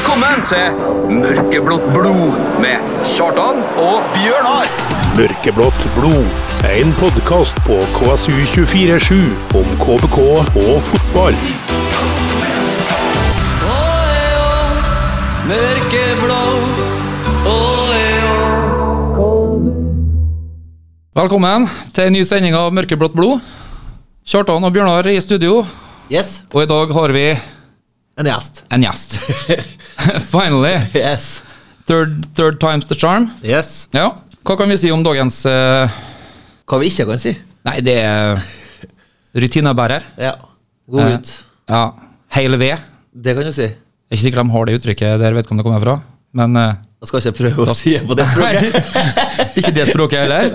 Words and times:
Velkommen 0.00 0.40
til 0.48 0.78
Mørkeblått 1.12 1.82
blod 1.92 2.38
med 2.62 2.86
Kjartan 3.04 3.58
og 3.82 4.06
Bjørnar! 4.14 4.70
Mørkeblått 5.18 5.82
blod. 5.92 6.24
En 6.70 6.94
podkast 6.96 7.60
på 7.68 7.76
KSU247 7.98 9.20
om 9.60 9.68
KBK 9.84 10.16
og 10.62 10.80
fotball. 10.88 11.36
Velkommen 21.20 21.66
til 21.94 22.06
en 22.08 22.14
ny 22.14 22.22
sending 22.26 22.54
av 22.56 22.70
Mørkeblått 22.74 23.14
blod. 23.18 23.40
Kjartan 24.30 24.64
og 24.64 24.72
Bjørnar 24.74 25.08
i 25.10 25.18
studio, 25.22 25.64
Yes, 26.10 26.40
og 26.50 26.64
i 26.64 26.68
dag 26.70 26.92
har 26.94 27.12
vi 27.14 27.24
en 28.18 28.26
gjest. 28.26 28.62
en 28.70 28.82
gjest. 28.82 29.18
Finally. 30.34 30.76
Yes. 30.94 31.42
Third, 31.86 32.24
third 32.34 32.60
time's 32.60 32.86
the 32.86 32.94
charm. 32.94 33.30
Yes. 33.42 33.88
Ja, 33.92 34.12
hva 34.46 34.56
kan 34.56 34.70
vi 34.70 34.76
si 34.80 34.90
om 34.94 35.02
dagens 35.04 35.42
uh... 35.48 35.90
Hva 36.70 36.78
vi 36.80 36.90
ikke 36.92 37.06
kan 37.08 37.18
si. 37.20 37.32
Nei, 37.66 37.80
det 37.84 37.96
er 38.04 38.38
rutinebærer. 39.36 40.06
Ja. 40.20 40.36
God 40.90 41.00
Eh, 41.06 41.16
ut. 41.18 41.32
Ja, 41.70 41.82
Hele 42.34 42.56
ved. 42.60 42.78
Det 43.12 43.34
kan 43.34 43.46
du 43.48 43.52
si. 43.52 43.66
Jeg 43.66 43.74
er 43.74 44.16
ikke 44.16 44.22
sikker 44.26 44.42
de 44.42 44.52
har 44.54 44.66
det 44.68 44.76
uttrykket 44.78 45.20
der, 45.22 45.34
det 45.34 45.46
kommer 45.48 45.82
fra. 45.82 45.96
Men 46.32 46.56
uh, 46.56 46.74
Jeg 47.02 47.08
skal 47.10 47.20
ikke 47.24 47.36
prøve 47.40 47.66
å 47.66 47.74
si 47.74 47.96
det 47.96 48.06
på 48.06 48.16
det 48.18 48.26
språket. 48.32 48.74
ikke 49.58 49.74
det 49.74 49.88
språket 49.90 50.24
heller. 50.24 50.50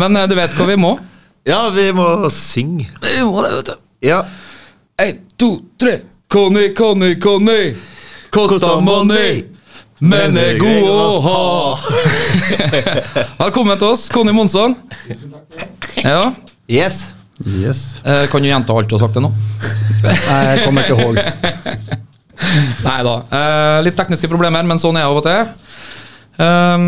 Men 0.00 0.16
eh, 0.16 0.26
du 0.30 0.36
vet 0.38 0.56
hva 0.56 0.68
vi 0.68 0.78
må? 0.80 0.94
Ja, 1.48 1.66
vi 1.74 1.88
må 1.96 2.08
synge. 2.32 2.88
Vi 3.04 3.20
må 3.26 3.42
det, 3.44 3.52
vet 3.58 3.72
du. 3.72 3.80
Ja. 4.08 4.22
Én, 5.02 5.20
to, 5.40 5.54
tre. 5.80 5.98
Conny, 6.32 6.70
Conny, 6.76 7.14
Conny. 7.20 7.74
Kosta 8.32 8.78
money, 8.80 9.42
men 10.00 10.36
er 10.40 10.56
god 10.56 10.86
å 10.88 11.08
ha. 11.24 11.40
Velkommen 13.42 13.76
til 13.76 13.90
oss, 13.92 14.06
Conny 14.12 14.32
Monsson. 14.32 14.76
Ja, 16.00 16.32
Yes. 16.72 17.02
Yes. 17.44 17.98
eh, 18.06 18.24
Kan 18.30 18.40
du 18.40 18.48
gjenta 18.48 18.72
alt 18.72 18.88
du 18.88 18.94
har 18.96 19.02
sagt 19.02 19.16
til 19.18 19.24
nå? 19.26 19.32
Nei, 20.06 20.14
jeg 20.48 20.62
kommer 20.64 20.86
ikke 20.86 20.96
ihåg. 20.96 21.18
Nei 22.86 22.98
da. 23.04 23.14
Eh, 23.36 23.78
litt 23.84 23.98
tekniske 23.98 24.30
problemer, 24.32 24.64
men 24.64 24.80
sånn 24.80 24.96
er 24.96 25.04
det 25.04 25.10
av 25.10 25.20
og 25.20 25.26
til. 25.26 25.52
Um, 26.40 26.86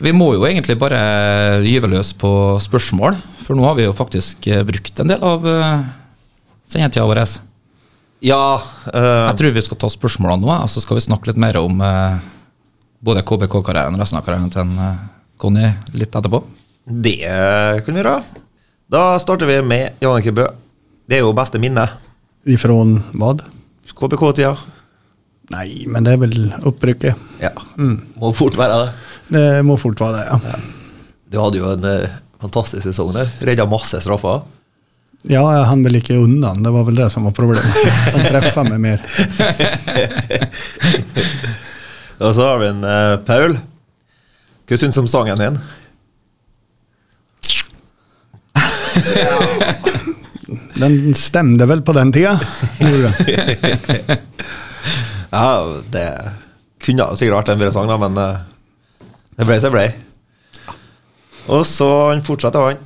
vi 0.00 0.14
må 0.16 0.30
jo 0.38 0.46
egentlig 0.48 0.78
bare 0.80 1.60
gyve 1.66 1.90
løs 1.92 2.14
på 2.16 2.30
spørsmål, 2.64 3.18
for 3.44 3.58
nå 3.58 3.66
har 3.68 3.76
vi 3.76 3.84
jo 3.84 3.92
faktisk 3.98 4.48
eh, 4.48 4.64
brukt 4.66 5.04
en 5.04 5.12
del 5.12 5.20
av 5.26 5.44
uh, 5.44 5.84
sendetida 6.72 7.04
vår. 7.10 7.20
Ja 8.24 8.62
Uh, 8.86 9.26
Jeg 9.28 9.36
tror 9.40 9.52
vi 9.52 9.62
skal 9.66 9.78
ta 9.82 9.88
spørsmålene 9.90 10.46
nå, 10.46 10.52
og 10.62 10.70
så 10.70 10.80
skal 10.80 10.96
vi 10.96 11.04
snakke 11.04 11.28
litt 11.28 11.40
mer 11.42 11.56
om 11.58 11.80
uh, 11.82 12.16
både 13.04 13.24
KBK-karrieren 13.26 13.96
og 13.96 14.00
resten 14.00 14.20
av 14.20 14.24
karrieren 14.24 14.52
til 14.54 14.62
en, 14.62 14.76
uh, 14.78 15.00
Conny 15.42 15.66
litt 15.92 16.14
etterpå. 16.16 16.38
Det 16.86 17.18
kunne 17.84 17.98
vi 17.98 18.04
gjøre. 18.04 18.44
Da 18.88 19.02
starter 19.20 19.50
vi 19.50 19.58
med 19.66 19.98
Jannicke 20.00 20.32
Bø. 20.32 20.46
Det 21.10 21.18
er 21.18 21.24
jo 21.26 21.34
beste 21.36 21.58
minne. 21.60 21.84
Ifrån 22.46 22.94
hva? 23.18 23.34
KBK-tida. 23.90 24.54
Nei, 25.52 25.82
men 25.90 26.06
det 26.06 26.14
er 26.14 26.22
vel 26.22 26.38
opprykket. 26.66 27.18
Ja. 27.42 27.50
Må 28.16 28.30
fort 28.38 28.56
være 28.58 28.78
det. 28.84 28.88
Det 29.34 29.44
må 29.66 29.76
fort 29.82 30.00
være 30.00 30.22
det, 30.22 30.24
ja. 30.30 30.56
Du 31.34 31.40
hadde 31.42 31.58
jo 31.60 31.74
en 31.74 31.86
fantastisk 32.40 32.86
sesong 32.86 33.12
der. 33.18 33.30
Redda 33.50 33.66
masse 33.70 33.98
straffer. 34.02 34.46
Ja, 35.26 35.40
jeg 35.42 35.66
han 35.66 35.80
ville 35.82 35.98
ikke 35.98 36.20
undan. 36.22 36.62
Det 36.62 36.70
var 36.70 36.84
vel 36.86 37.00
det 37.00 37.08
som 37.10 37.24
var 37.26 37.32
problemet. 37.34 37.66
Han 38.14 38.28
treffer 38.30 38.62
meg 38.68 38.78
mer. 38.84 39.00
Og 42.22 42.30
så 42.36 42.42
har 42.46 42.58
vi 42.62 42.68
en 42.70 42.84
uh, 42.86 43.18
Paul. 43.26 43.52
Hva 44.66 44.74
syns 44.80 44.96
du 44.96 45.00
om 45.02 45.10
sangen 45.10 45.42
din? 45.42 45.56
Den 50.76 51.14
stemte 51.18 51.66
vel 51.66 51.82
på 51.82 51.92
den 51.96 52.12
tida? 52.14 52.38
Gjorde. 52.78 53.10
Ja, 55.32 55.80
det 55.90 56.06
kunne 56.84 57.06
sikkert 57.18 57.40
vært 57.40 57.48
en 57.52 57.60
bedre 57.60 57.72
sang, 57.74 57.88
da, 57.90 57.96
men 58.00 58.18
eh, 58.20 58.42
det 59.36 59.46
ble 59.48 59.56
som 59.60 59.72
det 59.72 59.76
ble. 59.76 59.86
Og 61.52 61.62
så 61.68 61.88
han 62.12 62.24
fortsetter 62.26 62.60
han. 62.62 62.78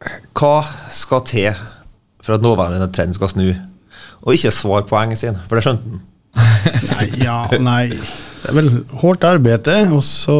Hva 0.00 0.54
skal 0.88 1.24
til 1.28 1.58
for 2.24 2.36
at 2.36 2.44
nåværende 2.44 2.88
trend 2.94 3.16
skal 3.16 3.32
snu? 3.34 3.50
Og 4.20 4.36
ikke 4.36 4.52
svar 4.52 4.86
poenget 4.88 5.20
sin, 5.20 5.36
for 5.48 5.56
det 5.58 5.64
skjønte 5.66 5.90
han. 5.90 6.06
Nei, 6.90 7.06
ja, 7.24 7.36
nei. 7.60 7.84
Det 8.40 8.48
er 8.48 8.56
vel 8.56 8.70
hårdt 9.02 9.26
arbeid, 9.28 9.68
og 9.92 10.02
så 10.04 10.36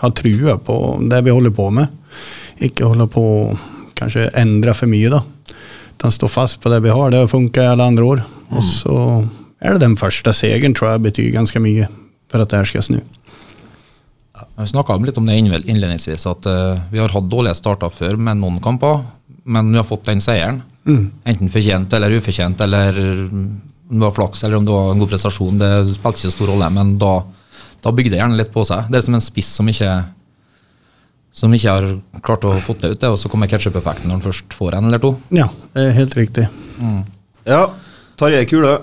ha 0.00 0.10
trua 0.12 0.56
på 0.60 0.76
det 1.08 1.22
vi 1.24 1.32
holder 1.32 1.54
på 1.56 1.70
med. 1.72 1.88
Ikke 2.64 2.88
holde 2.88 3.08
på 3.12 3.22
å 3.22 3.56
kanskje 3.96 4.28
endre 4.36 4.74
for 4.76 4.90
mye, 4.92 5.12
da. 5.12 5.22
Den 6.02 6.12
står 6.12 6.32
fast 6.32 6.60
på 6.60 6.72
det 6.72 6.82
vi 6.84 6.92
har. 6.92 7.12
Det 7.12 7.22
har 7.22 7.32
funka 7.32 7.64
i 7.64 7.70
alle 7.72 7.86
andre 7.88 8.04
år. 8.04 8.24
Og 8.52 8.64
så 8.64 8.96
er 9.60 9.76
det 9.76 9.86
den 9.86 9.96
første 10.00 10.32
seieren, 10.36 10.76
tror 10.76 10.92
jeg 10.92 11.06
betyr 11.08 11.32
ganske 11.36 11.62
mye 11.64 11.88
for 12.32 12.42
at 12.42 12.52
det 12.52 12.60
her 12.60 12.68
skal 12.68 12.84
snu. 12.84 13.00
Vi 14.56 14.66
snakka 14.68 14.96
litt 15.00 15.18
om 15.20 15.28
det 15.28 15.36
innledningsvis, 15.38 16.26
at 16.28 16.48
uh, 16.48 16.80
vi 16.92 17.00
har 17.00 17.12
hatt 17.14 17.30
dårlige 17.30 17.56
starter 17.56 17.92
før 17.92 18.18
med 18.20 18.40
noen 18.40 18.58
kamper, 18.64 19.00
men 19.44 19.70
vi 19.72 19.80
har 19.80 19.86
fått 19.88 20.08
den 20.08 20.20
seieren. 20.20 20.60
Enten 21.26 21.52
fortjent 21.52 21.92
eller 21.96 22.18
ufortjent, 22.18 22.60
eller 22.60 22.98
mm, 22.98 23.46
om 23.90 23.96
det 23.96 24.04
var 24.04 24.14
flaks 24.16 24.44
eller 24.44 24.58
om 24.58 24.66
det 24.66 24.74
var 24.74 24.92
en 24.92 25.00
god 25.02 25.12
prestasjon, 25.14 25.62
det 25.62 25.70
spilte 25.94 26.20
ikke 26.20 26.28
så 26.28 26.36
stor 26.36 26.52
rolle, 26.52 26.68
men 26.74 26.96
da, 27.00 27.14
da 27.82 27.94
bygde 27.94 28.16
det 28.16 28.20
gjerne 28.20 28.38
litt 28.38 28.52
på 28.54 28.64
seg. 28.66 28.90
Det 28.90 29.00
er 29.00 29.06
som 29.06 29.16
en 29.18 29.24
spiss 29.24 29.54
som 29.56 29.72
ikke 29.72 29.94
som 31.36 31.52
ikke 31.52 31.72
har 31.74 31.86
klart 32.24 32.44
å 32.48 32.54
få 32.64 32.74
det 32.80 32.94
ut, 32.94 33.00
det, 33.02 33.08
og 33.12 33.18
så 33.20 33.28
kommer 33.28 33.50
ketsjup-effekten 33.50 34.08
når 34.08 34.18
han 34.18 34.24
først 34.24 34.54
får 34.56 34.78
en 34.78 34.86
eller 34.88 35.02
to. 35.02 35.10
Ja, 35.36 35.50
det 35.76 35.82
er 35.84 35.98
helt 35.98 36.14
riktig. 36.16 36.46
Ja, 37.44 37.66
Tarjei 38.16 38.46
Kule. 38.48 38.78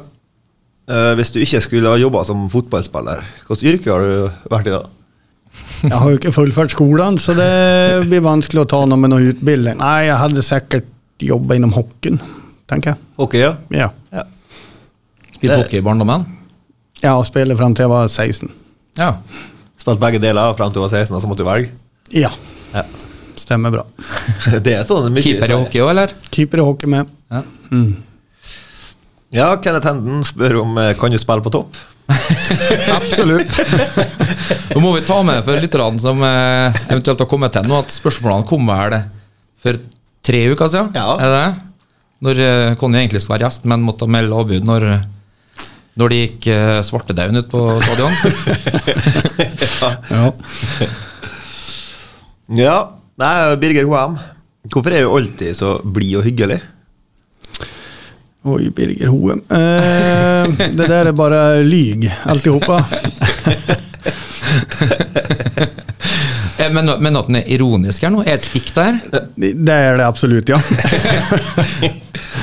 uh, 0.92 1.14
hvis 1.18 1.34
du 1.34 1.40
ikke 1.42 1.64
skulle 1.66 1.90
ha 1.90 1.98
jobba 1.98 2.22
som 2.28 2.46
fotballspiller, 2.54 3.26
hvilket 3.48 3.72
yrke 3.72 3.90
har 3.90 4.06
du 4.06 4.52
vært 4.54 4.70
i 4.70 4.76
da? 4.76 4.84
Jeg 5.84 5.92
har 6.00 6.10
jo 6.14 6.18
ikke 6.20 6.32
fullført 6.32 6.72
skolen, 6.72 7.18
så 7.20 7.34
det 7.36 7.48
blir 8.08 8.22
vanskelig 8.24 8.62
å 8.64 8.70
ta 8.72 8.80
noe 8.88 9.00
med 9.00 9.12
noe 9.12 9.32
utbildning. 9.34 9.76
Nei, 9.82 10.06
jeg 10.08 10.16
hadde 10.22 10.44
sikkert 10.48 10.88
jobba 11.24 11.58
innom 11.60 11.74
hockeyen, 11.76 12.22
tenker 12.72 12.94
jeg. 12.94 13.02
Hockey, 13.20 13.42
ja. 13.44 13.52
Ja. 13.76 13.90
ja. 14.16 14.24
Spilte 15.36 15.58
hockey 15.60 15.82
i 15.82 15.86
barndommen. 15.86 16.24
Ja, 17.04 17.18
og 17.20 17.26
spille 17.28 17.56
fram 17.60 17.76
til 17.76 17.84
jeg 17.84 17.92
var 17.92 18.08
16. 18.08 18.52
Ja. 19.00 19.10
Spilte 19.80 20.00
begge 20.06 20.22
deler 20.24 20.56
frem 20.56 20.72
til 20.72 20.80
du 20.80 20.86
var 20.86 20.94
16, 20.96 21.18
og 21.18 21.24
så 21.26 21.32
måtte 21.32 21.44
du 21.44 21.50
velge. 21.52 21.74
Ja, 22.16 22.32
Ja. 22.74 22.86
stemmer 23.36 23.74
bra. 23.74 23.84
Det 24.66 24.78
er 24.78 24.88
sånn 24.88 25.12
mye 25.12 25.24
Keeper 25.26 25.52
i 25.52 25.58
hockey 25.60 25.84
òg, 25.84 25.92
eller? 25.92 26.16
Keeper 26.32 26.64
i 26.64 26.68
hockey 26.70 26.90
med. 26.96 27.12
Ja. 27.34 27.44
Ja, 29.34 29.48
Kenneth 29.58 29.88
Henden 29.90 30.22
spør 30.26 30.60
om 30.62 30.78
eh, 30.78 30.92
kan 31.00 31.12
du 31.12 31.18
spille 31.20 31.44
på 31.44 31.52
topp. 31.54 31.76
Absolutt. 32.98 33.54
Nå 34.74 34.82
må 34.84 34.94
vi 34.98 35.04
ta 35.08 35.20
med 35.26 35.44
for 35.46 35.60
lytterne 35.64 36.02
som 36.04 36.20
eh, 36.28 36.82
eventuelt 36.90 37.22
har 37.24 37.30
kommet 37.32 37.54
til 37.56 37.68
nå, 37.70 37.80
at 37.84 37.94
spørsmålene 37.94 38.48
kom 38.50 38.68
vel 38.70 38.98
for 39.64 39.80
tre 40.24 40.42
uker 40.52 40.72
siden? 40.72 40.92
Ja. 40.98 41.16
Er 41.24 41.36
det? 41.36 41.46
Når 42.24 42.42
eh, 42.44 42.76
Conny 42.80 43.02
egentlig 43.02 43.24
skulle 43.24 43.38
være 43.40 43.50
gjest, 43.50 43.68
men 43.70 43.84
måtte 43.86 44.08
melde 44.12 44.36
avbud 44.40 44.68
når, 44.68 44.88
når 46.00 46.14
det 46.14 46.20
gikk 46.22 46.50
eh, 46.54 46.82
svartedauden 46.88 47.42
ut 47.44 47.50
på 47.52 47.66
stadion. 47.84 48.14
Ja. 50.14 50.30
Ja, 52.54 52.76
nei, 53.20 53.34
Birger 53.60 53.88
Hoem. 53.90 54.16
Hvorfor 54.72 54.94
er 54.96 55.04
du 55.04 55.12
alltid 55.12 55.58
så 55.58 55.74
blid 55.84 56.16
og 56.20 56.24
hyggelig? 56.28 56.60
Oj, 58.44 58.70
Birger 58.76 59.08
Hoem. 59.08 59.42
Eh, 59.50 59.58
det 60.76 60.88
där 60.88 61.06
är 61.06 61.12
bara 61.12 61.54
lyg, 61.56 62.14
alltihopa. 62.24 62.86
Eh, 66.58 66.72
Men, 66.74 66.86
men 67.04 67.16
at 67.18 67.28
den 67.28 67.36
er 67.40 67.48
ironisk 67.56 68.04
her 68.06 68.12
nå? 68.14 68.22
Er 68.24 68.38
et 68.38 68.46
stikk 68.46 68.70
der? 68.76 69.00
Det 69.36 69.74
er 69.74 69.98
det 70.00 70.06
absolutt, 70.06 70.50
ja. 70.52 70.60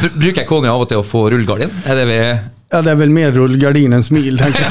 Br- 0.01 0.17
Bruker 0.21 0.45
kona 0.49 0.73
av 0.75 0.83
og 0.85 0.89
til 0.91 1.01
å 1.01 1.05
få 1.07 1.27
rullegardin? 1.33 1.71
Er 1.87 2.01
det 2.01 2.07
vi 2.11 2.19
Ja, 2.71 2.81
det 2.85 2.93
er 2.93 2.99
vel 3.01 3.11
mer 3.15 3.33
rullegardin 3.37 3.95
enn 3.97 4.05
smil, 4.07 4.37
tenker 4.39 4.63
jeg. 4.67 4.69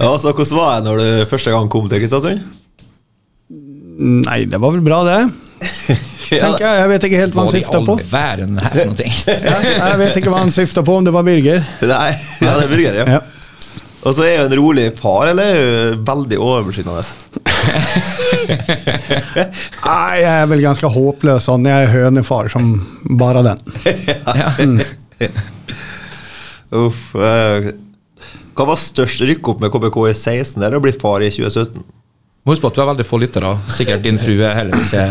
Ja, 0.00 0.08
så 0.18 0.32
Hvordan 0.32 0.56
var 0.58 0.72
det 0.80 0.86
når 0.88 1.02
du 1.02 1.30
første 1.30 1.52
gang 1.54 1.68
kom 1.70 1.88
til 1.90 2.00
Kristiansund? 2.02 2.40
Nei, 4.26 4.40
det 4.50 4.58
var 4.62 4.72
vel 4.74 4.82
bra 4.86 5.02
det. 5.06 5.20
Tänker 6.28 6.64
jeg. 6.64 6.78
Jeg 6.80 6.88
vet 6.92 7.06
ikke 7.08 7.20
helt 7.20 7.36
Hva 7.36 7.44
han 7.48 7.76
all 7.78 7.86
på. 7.86 7.96
verden 8.10 8.58
her 8.62 8.74
for 8.76 8.90
noe? 8.92 9.12
Ja, 9.32 9.56
jeg 9.92 10.00
vet 10.02 10.18
ikke 10.20 10.32
hva 10.32 10.42
han 10.44 10.52
syftar 10.54 10.86
på, 10.86 10.96
om 11.00 11.06
det 11.06 11.14
var 11.14 11.26
Birger. 11.26 11.62
Nei, 11.82 12.10
ja, 12.40 12.56
det 12.58 12.64
er 12.66 12.72
Birger, 12.72 12.98
ja. 13.02 13.06
Ja. 13.18 13.22
Og 14.02 14.16
så 14.16 14.24
er 14.26 14.32
jo 14.40 14.46
en 14.48 14.56
rolig 14.58 14.88
far, 14.98 15.28
eller 15.30 15.52
er 15.52 15.92
hun 15.94 16.00
veldig 16.08 16.38
overbeskyttende? 16.42 17.04
Nei, 19.86 20.16
jeg 20.18 20.32
er 20.32 20.48
vel 20.50 20.64
ganske 20.64 20.90
håpløs 20.90 21.46
sånn. 21.46 21.68
Jeg 21.70 21.86
er 21.86 21.92
hønefar 21.92 22.50
som 22.52 22.72
bare 23.20 23.44
den. 23.46 23.62
Mm. 24.58 24.82
Uff. 26.82 27.12
Uh, 27.14 27.70
Hva 28.56 28.66
var 28.72 28.80
størst 28.80 29.22
rykk 29.28 29.52
opp 29.52 29.62
med 29.62 29.70
KBK 29.72 29.98
i 30.10 30.14
16 30.16 30.58
eller 30.58 30.80
å 30.80 30.84
bli 30.84 30.92
far 30.98 31.22
i 31.24 31.30
2017? 31.32 31.84
Må 32.42 32.56
huske 32.56 32.64
på 32.64 32.72
at 32.72 32.78
du 32.78 32.80
har 32.82 32.88
veldig 32.90 33.04
få 33.06 33.20
lyttere. 33.22 33.52
Sikkert 33.70 34.02
din 34.02 34.18
frue 34.18 34.48
heller 34.50 34.80
ikke 34.82 35.02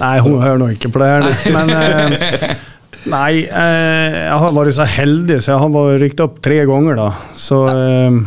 Nei, 0.00 0.16
hun 0.24 0.40
hører 0.42 0.58
nå 0.58 0.72
ikke 0.74 0.90
på 0.90 1.02
det 1.02 1.10
her. 1.12 1.28
Men 1.54 1.70
eh, 1.76 2.56
Nei, 3.14 3.44
eh, 3.46 4.16
jeg 4.26 4.40
har 4.42 4.56
vært 4.56 4.76
så 4.76 4.86
heldig, 4.88 5.38
så 5.40 5.54
jeg 5.54 5.62
har 5.62 5.70
vært 5.76 6.02
rykt 6.02 6.24
opp 6.24 6.40
tre 6.44 6.58
ganger, 6.68 6.98
da. 6.98 7.06
Så, 7.38 7.60
eh, 7.70 8.18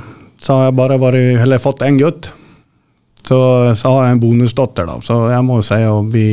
så 0.42 0.56
har 0.56 0.70
jeg 0.70 0.78
bare 0.80 0.98
vært, 1.04 1.20
eller 1.44 1.62
fått 1.62 1.84
en 1.86 2.00
gutt. 2.00 2.32
Så, 3.24 3.38
så 3.80 3.92
har 3.92 4.08
jeg 4.08 4.16
en 4.16 4.24
bonusdatter, 4.24 4.88
da. 4.88 4.98
Så 5.04 5.20
jeg 5.32 5.46
må 5.46 5.60
jo 5.60 5.68
si 5.68 5.84
å 5.88 6.00
bli 6.08 6.28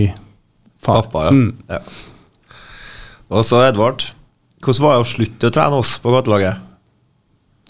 far. 0.81 1.02
Pappa, 1.02 1.26
ja. 1.26 1.34
Mm. 1.34 1.50
ja. 1.75 1.82
Og 3.31 3.46
så 3.46 3.60
Edvard. 3.66 4.06
Hvordan 4.60 4.84
var 4.84 4.94
det 4.94 5.02
å 5.02 5.10
slutte 5.10 5.50
å 5.50 5.54
trene 5.54 5.82
oss 5.82 5.96
på 6.02 6.12
gatelaget? 6.14 6.66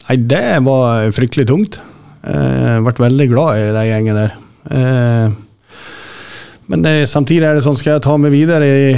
Nei, 0.06 0.16
det 0.28 0.44
var 0.66 1.08
fryktelig 1.14 1.48
tungt. 1.48 1.80
Eh, 2.24 2.74
Jeg 2.76 2.82
ble 2.84 2.92
veldig 3.06 3.28
glad 3.30 3.58
i 3.60 3.70
den 3.76 3.86
gjengen 3.90 4.18
der. 4.18 4.34
Eh, 4.70 5.38
Men 6.70 6.82
det, 6.84 7.08
samtidig 7.10 7.42
er 7.48 7.54
det 7.58 7.64
sånn, 7.64 7.76
skal 7.80 7.96
jeg 7.96 8.02
ta 8.04 8.12
meg 8.16 8.30
videre 8.30 8.66
i, 8.66 8.90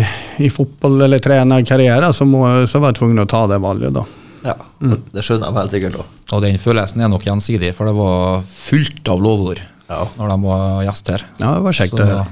i 0.44 0.48
fotball- 0.52 1.04
eller 1.06 1.18
trenerkarriere, 1.24 2.10
så, 2.12 2.26
må, 2.28 2.42
så 2.68 2.80
var 2.82 2.92
jeg 2.92 2.98
tvungen 3.00 3.22
å 3.22 3.28
ta 3.30 3.46
det 3.48 3.56
valget, 3.64 3.94
da. 3.96 4.02
Ja, 4.44 4.54
Det 4.82 5.22
skjønner 5.24 5.46
jeg 5.48 5.54
helt 5.56 5.70
sikkert 5.72 5.96
òg. 6.02 6.10
Og 6.36 6.42
den 6.42 6.58
følelsen 6.60 7.00
er 7.00 7.08
nok 7.08 7.24
gjensidig, 7.24 7.70
for 7.78 7.86
det 7.88 7.94
var 7.96 8.42
fullt 8.44 9.08
av 9.08 9.22
lovord 9.24 9.60
Ja. 9.88 10.02
når 10.18 10.28
de 10.34 10.36
var 10.42 10.82
gjest 10.84 11.08
her. 11.14 11.24
Ja, 11.40 11.54
det 11.54 11.62
var 11.64 11.72
kjekt 11.78 11.94
å 12.00 12.08
høre. 12.10 12.26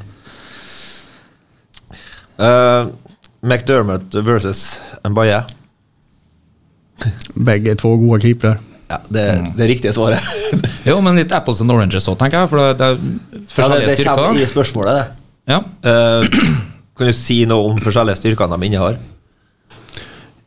Uh, 2.40 2.88
McDermott 3.42 4.14
versus 4.24 4.78
Mbaye. 5.04 5.42
Begge 7.36 7.74
to 7.80 7.94
gode 7.96 8.20
keepere. 8.24 8.58
Ja, 8.90 8.98
det, 9.06 9.24
det 9.54 9.64
er 9.64 9.70
riktige 9.70 9.94
svaret. 9.96 10.24
Jo, 10.88 10.96
men 11.04 11.18
litt 11.20 11.32
apples 11.36 11.60
and 11.60 11.70
oranges 11.70 12.08
òg, 12.08 12.16
tenker 12.18 12.40
jeg. 12.40 12.48
For 12.50 12.58
det, 12.58 12.68
det 12.80 12.86
er 12.86 12.94
ja, 12.96 12.98
det, 13.36 13.40
forskjellige 13.52 13.90
det 13.90 14.04
kommer 14.08 14.30
i 14.32 14.40
styrker. 14.40 14.52
spørsmålet, 14.54 14.96
det. 14.96 15.06
Ja. 15.52 15.58
Uh, 15.84 16.22
kan 16.96 17.10
du 17.10 17.16
si 17.16 17.36
noe 17.48 17.74
om 17.74 17.80
forskjellige 17.84 18.16
styrker 18.22 18.48
de 18.50 18.58
innehar? 18.66 18.96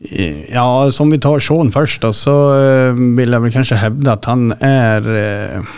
Ja, 0.04 0.90
som 0.92 1.10
vi 1.10 1.18
tar 1.22 1.40
Sean 1.40 1.70
først, 1.72 2.02
da, 2.02 2.10
så 2.12 2.34
eh, 2.58 2.98
vil 3.16 3.32
jeg 3.32 3.40
vel 3.46 3.54
kanskje 3.54 3.78
hevde 3.80 4.12
at 4.12 4.26
han 4.28 4.50
er 4.58 5.06
eh, 5.16 5.70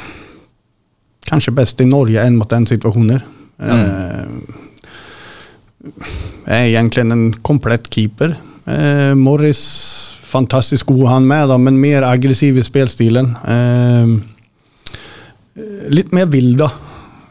kanskje 1.31 1.55
best 1.55 1.81
i 1.85 1.87
Norge 1.87 2.25
enn 2.25 2.39
mot 2.41 2.51
den 2.51 2.67
situasjonen. 2.67 3.23
Eh, 3.63 4.25
er 6.47 6.65
egentlig 6.65 7.07
en 7.07 7.29
komplett 7.47 7.87
keeper. 7.93 8.35
Eh, 8.67 9.15
Morris 9.15 9.63
fantastisk 10.27 10.91
god 10.91 11.07
han 11.15 11.27
med, 11.29 11.49
da, 11.53 11.57
men 11.61 11.79
mer 11.81 12.07
aggressiv 12.07 12.59
i 12.59 12.65
spillstilen. 12.67 13.33
Eh, 13.47 14.07
litt 15.95 16.13
mer 16.17 16.27
vill, 16.33 16.57
da, 16.59 16.71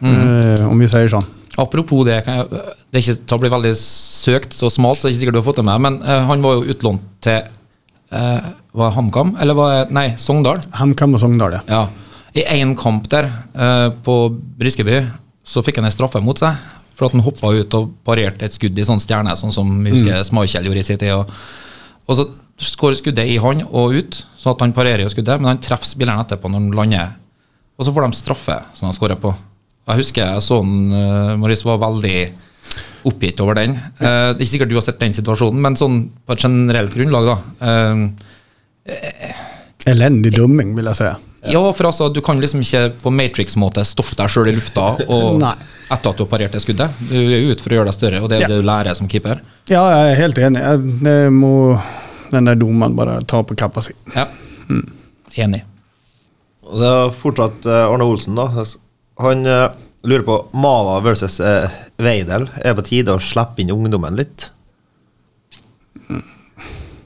eh, 0.02 0.64
om 0.68 0.80
vi 0.80 0.88
sier 0.92 1.12
sånn. 1.12 1.28
Apropos 1.62 2.04
det, 2.08 2.20
kan 2.26 2.42
jeg, 2.42 2.64
det 2.92 3.02
ikke 3.04 3.36
å 3.36 3.40
bli 3.40 3.52
veldig 3.54 3.74
søkt 3.80 4.58
og 4.66 4.72
smalt, 4.74 5.00
så 5.00 5.06
det 5.06 5.12
er 5.12 5.14
ikke 5.14 5.22
sikkert 5.24 5.38
du 5.38 5.42
har 5.42 5.48
fått 5.48 5.62
det 5.62 5.68
med, 5.70 5.84
men 5.86 6.00
eh, 6.04 6.24
han 6.30 6.44
var 6.44 6.58
jo 6.58 6.72
utlånt 6.74 7.04
til 7.24 7.38
eh, 8.12 8.50
Var 8.76 8.96
HamKam? 8.98 9.36
Eller 9.40 9.56
var 9.56 9.94
Nei, 9.96 10.10
Sogndal. 10.20 10.60
HamKam 10.76 11.16
og 11.16 11.22
Sogndal, 11.24 11.60
ja. 11.60 11.62
Ja. 11.72 11.84
I 12.36 12.44
én 12.58 12.74
kamp 12.76 13.08
der, 13.12 13.30
eh, 13.56 13.90
på 14.04 14.18
Briskeby, 14.60 15.06
så 15.48 15.64
fikk 15.64 15.80
han 15.80 15.88
en 15.88 15.96
straffe 15.96 16.20
mot 16.24 16.40
seg. 16.42 16.58
For 16.96 17.08
at 17.08 17.16
han 17.16 17.24
hoppa 17.24 17.52
ut 17.56 17.76
og 17.78 17.94
parerte 18.08 18.48
et 18.48 18.56
skudd 18.56 18.76
i 18.80 18.88
sånn 18.88 19.00
stjerne, 19.04 19.36
sånn 19.40 19.54
som 19.56 19.72
vi 19.84 19.94
husker 19.94 20.24
Schmeichel 20.28 20.68
gjorde 20.68 20.84
i 20.84 20.88
sin 20.88 21.00
tid. 21.00 21.14
Og, 21.16 21.32
og 22.08 22.20
så 22.20 22.28
skårer 22.62 22.96
skuddet 23.00 23.28
i 23.28 23.38
han 23.42 23.64
og 23.68 23.94
ut, 23.98 24.22
så 24.40 24.54
at 24.54 24.62
han 24.64 24.74
parerer 24.74 25.04
jo 25.04 25.10
skuddet, 25.12 25.40
men 25.42 25.50
han 25.54 25.62
treffer 25.64 25.90
spilleren 25.90 26.22
etterpå 26.24 26.48
når 26.50 26.62
han 26.62 26.72
lander. 26.78 27.10
Og 27.78 27.86
så 27.86 27.92
får 27.92 28.06
de 28.08 28.16
straffe 28.16 28.56
som 28.78 28.88
han 28.88 28.96
skårer 28.96 29.20
på. 29.20 29.34
Jeg 29.90 30.00
husker 30.00 30.24
jeg 30.26 30.42
så 30.42 30.62
han, 30.62 30.76
uh, 30.96 31.36
Maurice 31.38 31.68
var 31.68 31.78
veldig 31.84 32.18
oppgitt 33.06 33.40
over 33.44 33.54
den. 33.60 33.76
Eh, 33.78 34.32
det 34.34 34.40
er 34.40 34.42
ikke 34.42 34.50
sikkert 34.56 34.70
du 34.72 34.76
har 34.80 34.82
sett 34.88 34.98
den 35.04 35.14
situasjonen, 35.14 35.60
men 35.62 35.76
sånn 35.78 36.00
på 36.26 36.34
et 36.34 36.42
generelt 36.42 36.96
grunnlag, 36.96 37.28
da. 37.28 37.36
eh, 38.90 39.44
Elendig 39.86 40.32
dømming, 40.34 40.72
vil 40.78 40.88
jeg 40.90 40.98
si. 40.98 41.12
ja, 41.54 41.62
for 41.78 41.86
altså, 41.92 42.08
du 42.10 42.18
kan 42.26 42.40
liksom 42.42 42.64
ikke 42.66 42.88
på 43.04 43.12
Matrix-måte 43.14 43.84
stoppe 43.86 44.18
deg 44.18 44.32
sjøl 44.34 44.50
i 44.50 44.56
lufta 44.58 44.88
og 45.06 45.44
etter 45.94 46.10
at 46.10 46.18
du 46.18 46.24
har 46.26 46.32
parert 46.32 46.56
det 46.58 46.64
skuddet. 46.64 46.98
Du 47.12 47.14
er 47.22 47.52
ute 47.52 47.62
for 47.62 47.70
å 47.70 47.78
gjøre 47.78 47.92
deg 47.92 47.98
større, 48.00 48.24
og 48.26 48.32
det 48.32 48.40
er 48.40 48.48
Ja. 48.48 48.50
det 48.50 48.58
du 48.64 48.66
lærer 48.66 48.98
som 48.98 49.08
keeper. 49.12 49.44
Ja, 49.70 49.84
jeg 49.94 50.16
er 50.16 50.20
helt 50.24 50.42
enig. 50.42 50.64
Jeg- 50.66 51.32
må 51.38 51.54
den 52.32 52.50
der 52.50 52.60
dommeren 52.60 52.96
bare 52.98 53.20
tar 53.28 53.44
på 53.48 53.58
kappa 53.60 53.84
si. 53.86 53.94
Ja. 54.16 54.28
Enig. 55.36 55.64
Og 56.66 56.82
det 56.82 56.90
er 56.90 57.16
fortsatt 57.20 57.68
eh, 57.70 57.86
Arne 57.86 58.08
Olsen, 58.08 58.38
da. 58.38 58.66
Han 59.22 59.46
eh, 59.46 59.68
lurer 60.08 60.26
på 60.26 60.40
Mava 60.58 61.00
versus 61.06 61.40
Veidel. 61.40 61.82
Weidel. 62.02 62.50
Er 62.62 62.74
det 62.74 62.80
på 62.82 62.88
tide 62.90 63.16
å 63.16 63.22
slippe 63.24 63.64
inn 63.64 63.74
ungdommen 63.76 64.18
litt? 64.18 64.50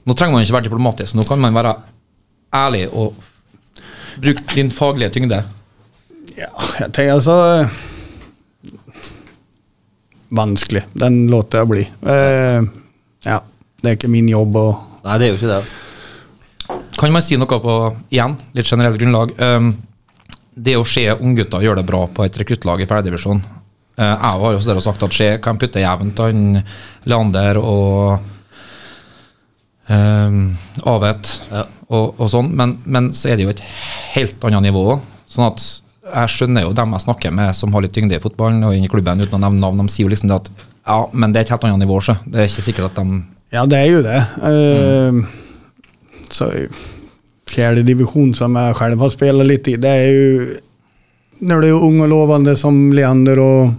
Nå 0.10 0.16
trenger 0.18 0.34
man 0.34 0.46
ikke 0.46 0.56
være 0.56 0.68
diplomatisk, 0.70 1.14
nå 1.16 1.26
kan 1.28 1.42
man 1.42 1.54
være 1.54 1.76
ærlig 2.56 2.88
og 2.90 3.14
bruke 4.20 4.56
din 4.56 4.72
faglige 4.74 5.14
tyngde. 5.14 5.44
Ja, 6.38 6.50
jeg 6.80 6.92
tenker 6.96 7.14
altså 7.18 7.36
Vanskelig. 10.30 10.84
Den 10.94 11.24
låter 11.30 11.64
jeg 11.64 11.70
bli. 11.72 11.84
Eh, 12.14 12.66
ja, 13.26 13.38
det 13.82 13.90
er 13.90 13.96
ikke 13.98 14.12
min 14.14 14.28
jobb 14.30 14.58
å 14.62 14.68
Nei, 15.06 15.20
det 15.20 15.28
er 15.28 15.32
jo 15.32 15.40
ikke 15.40 15.54
det. 15.54 16.80
Kan 17.00 17.14
man 17.16 17.24
si 17.24 17.38
noe 17.40 17.60
på, 17.64 17.76
igjen, 18.12 18.36
litt 18.58 18.68
generelt 18.68 19.00
grunnlag? 19.00 19.32
Um, 19.40 19.72
det 20.54 20.76
å 20.78 20.88
se 20.88 21.06
unggutter 21.16 21.64
gjøre 21.64 21.82
det 21.82 21.88
bra 21.88 22.04
på 22.12 22.26
et 22.26 22.38
rekruttlag 22.42 22.82
i 22.84 22.88
fjerdedivisjon 22.90 23.40
uh, 23.40 24.04
Jeg 24.04 24.34
har 24.42 24.42
jo 24.42 24.58
også 24.58 24.82
sagt 24.84 25.06
at 25.06 25.16
Skje 25.16 25.30
kan 25.44 25.60
putte 25.62 25.80
jevnt 25.80 26.20
han 26.20 26.60
Leander 27.08 27.62
og 27.62 28.20
um, 29.88 30.42
Avet 30.92 31.32
Ja. 31.54 31.64
og, 31.88 32.20
og 32.20 32.28
sånn, 32.34 32.52
men, 32.60 32.76
men 32.84 33.14
så 33.16 33.32
er 33.32 33.40
det 33.40 33.48
jo 33.48 33.54
et 33.54 33.64
helt 34.18 34.50
annet 34.50 34.68
nivå. 34.68 35.00
Sånn 35.30 35.48
at 35.48 35.64
jeg 36.10 36.34
skjønner 36.34 36.66
jo 36.66 36.76
dem 36.76 36.94
jeg 36.96 37.06
snakker 37.06 37.34
med 37.40 37.56
som 37.56 37.74
har 37.76 37.86
litt 37.86 37.94
tyngde 37.96 38.18
i 38.18 38.22
fotballen 38.24 38.66
og 38.66 38.76
i 38.76 38.92
klubben 38.92 39.22
uten 39.22 39.38
å 39.38 39.44
nevne 39.46 39.62
navn, 39.62 39.82
de 39.84 39.94
sier 39.94 40.08
jo 40.08 40.12
liksom 40.12 40.32
det 40.32 40.40
at 40.42 40.50
ja, 40.90 41.04
men 41.14 41.32
det 41.32 41.42
er 41.42 41.46
et 41.46 41.52
helt 41.54 41.66
annet 41.68 41.84
nivå, 41.84 42.00
så. 42.02 42.16
Det 42.26 42.40
er 42.42 42.48
ikke 42.50 42.66
sikkert 42.66 42.88
at 42.90 42.98
de 42.98 43.20
Ja, 43.54 43.64
det 43.66 43.78
er 43.82 43.92
jo 43.92 44.02
det. 44.06 44.20
Eh, 44.46 45.20
Så 46.30 46.46
fjerde 47.50 47.82
divisjon, 47.88 48.34
som 48.38 48.54
jeg 48.60 48.76
selv 48.78 49.02
har 49.02 49.10
spilt 49.14 49.46
litt 49.50 49.68
i, 49.72 49.78
det 49.82 49.90
er 49.90 50.10
jo 50.14 50.58
Når 51.42 51.62
du 51.64 51.68
er 51.70 51.84
ung 51.88 52.02
og 52.04 52.10
lovende 52.12 52.54
som 52.60 52.76
Leander 52.94 53.40
og 53.40 53.72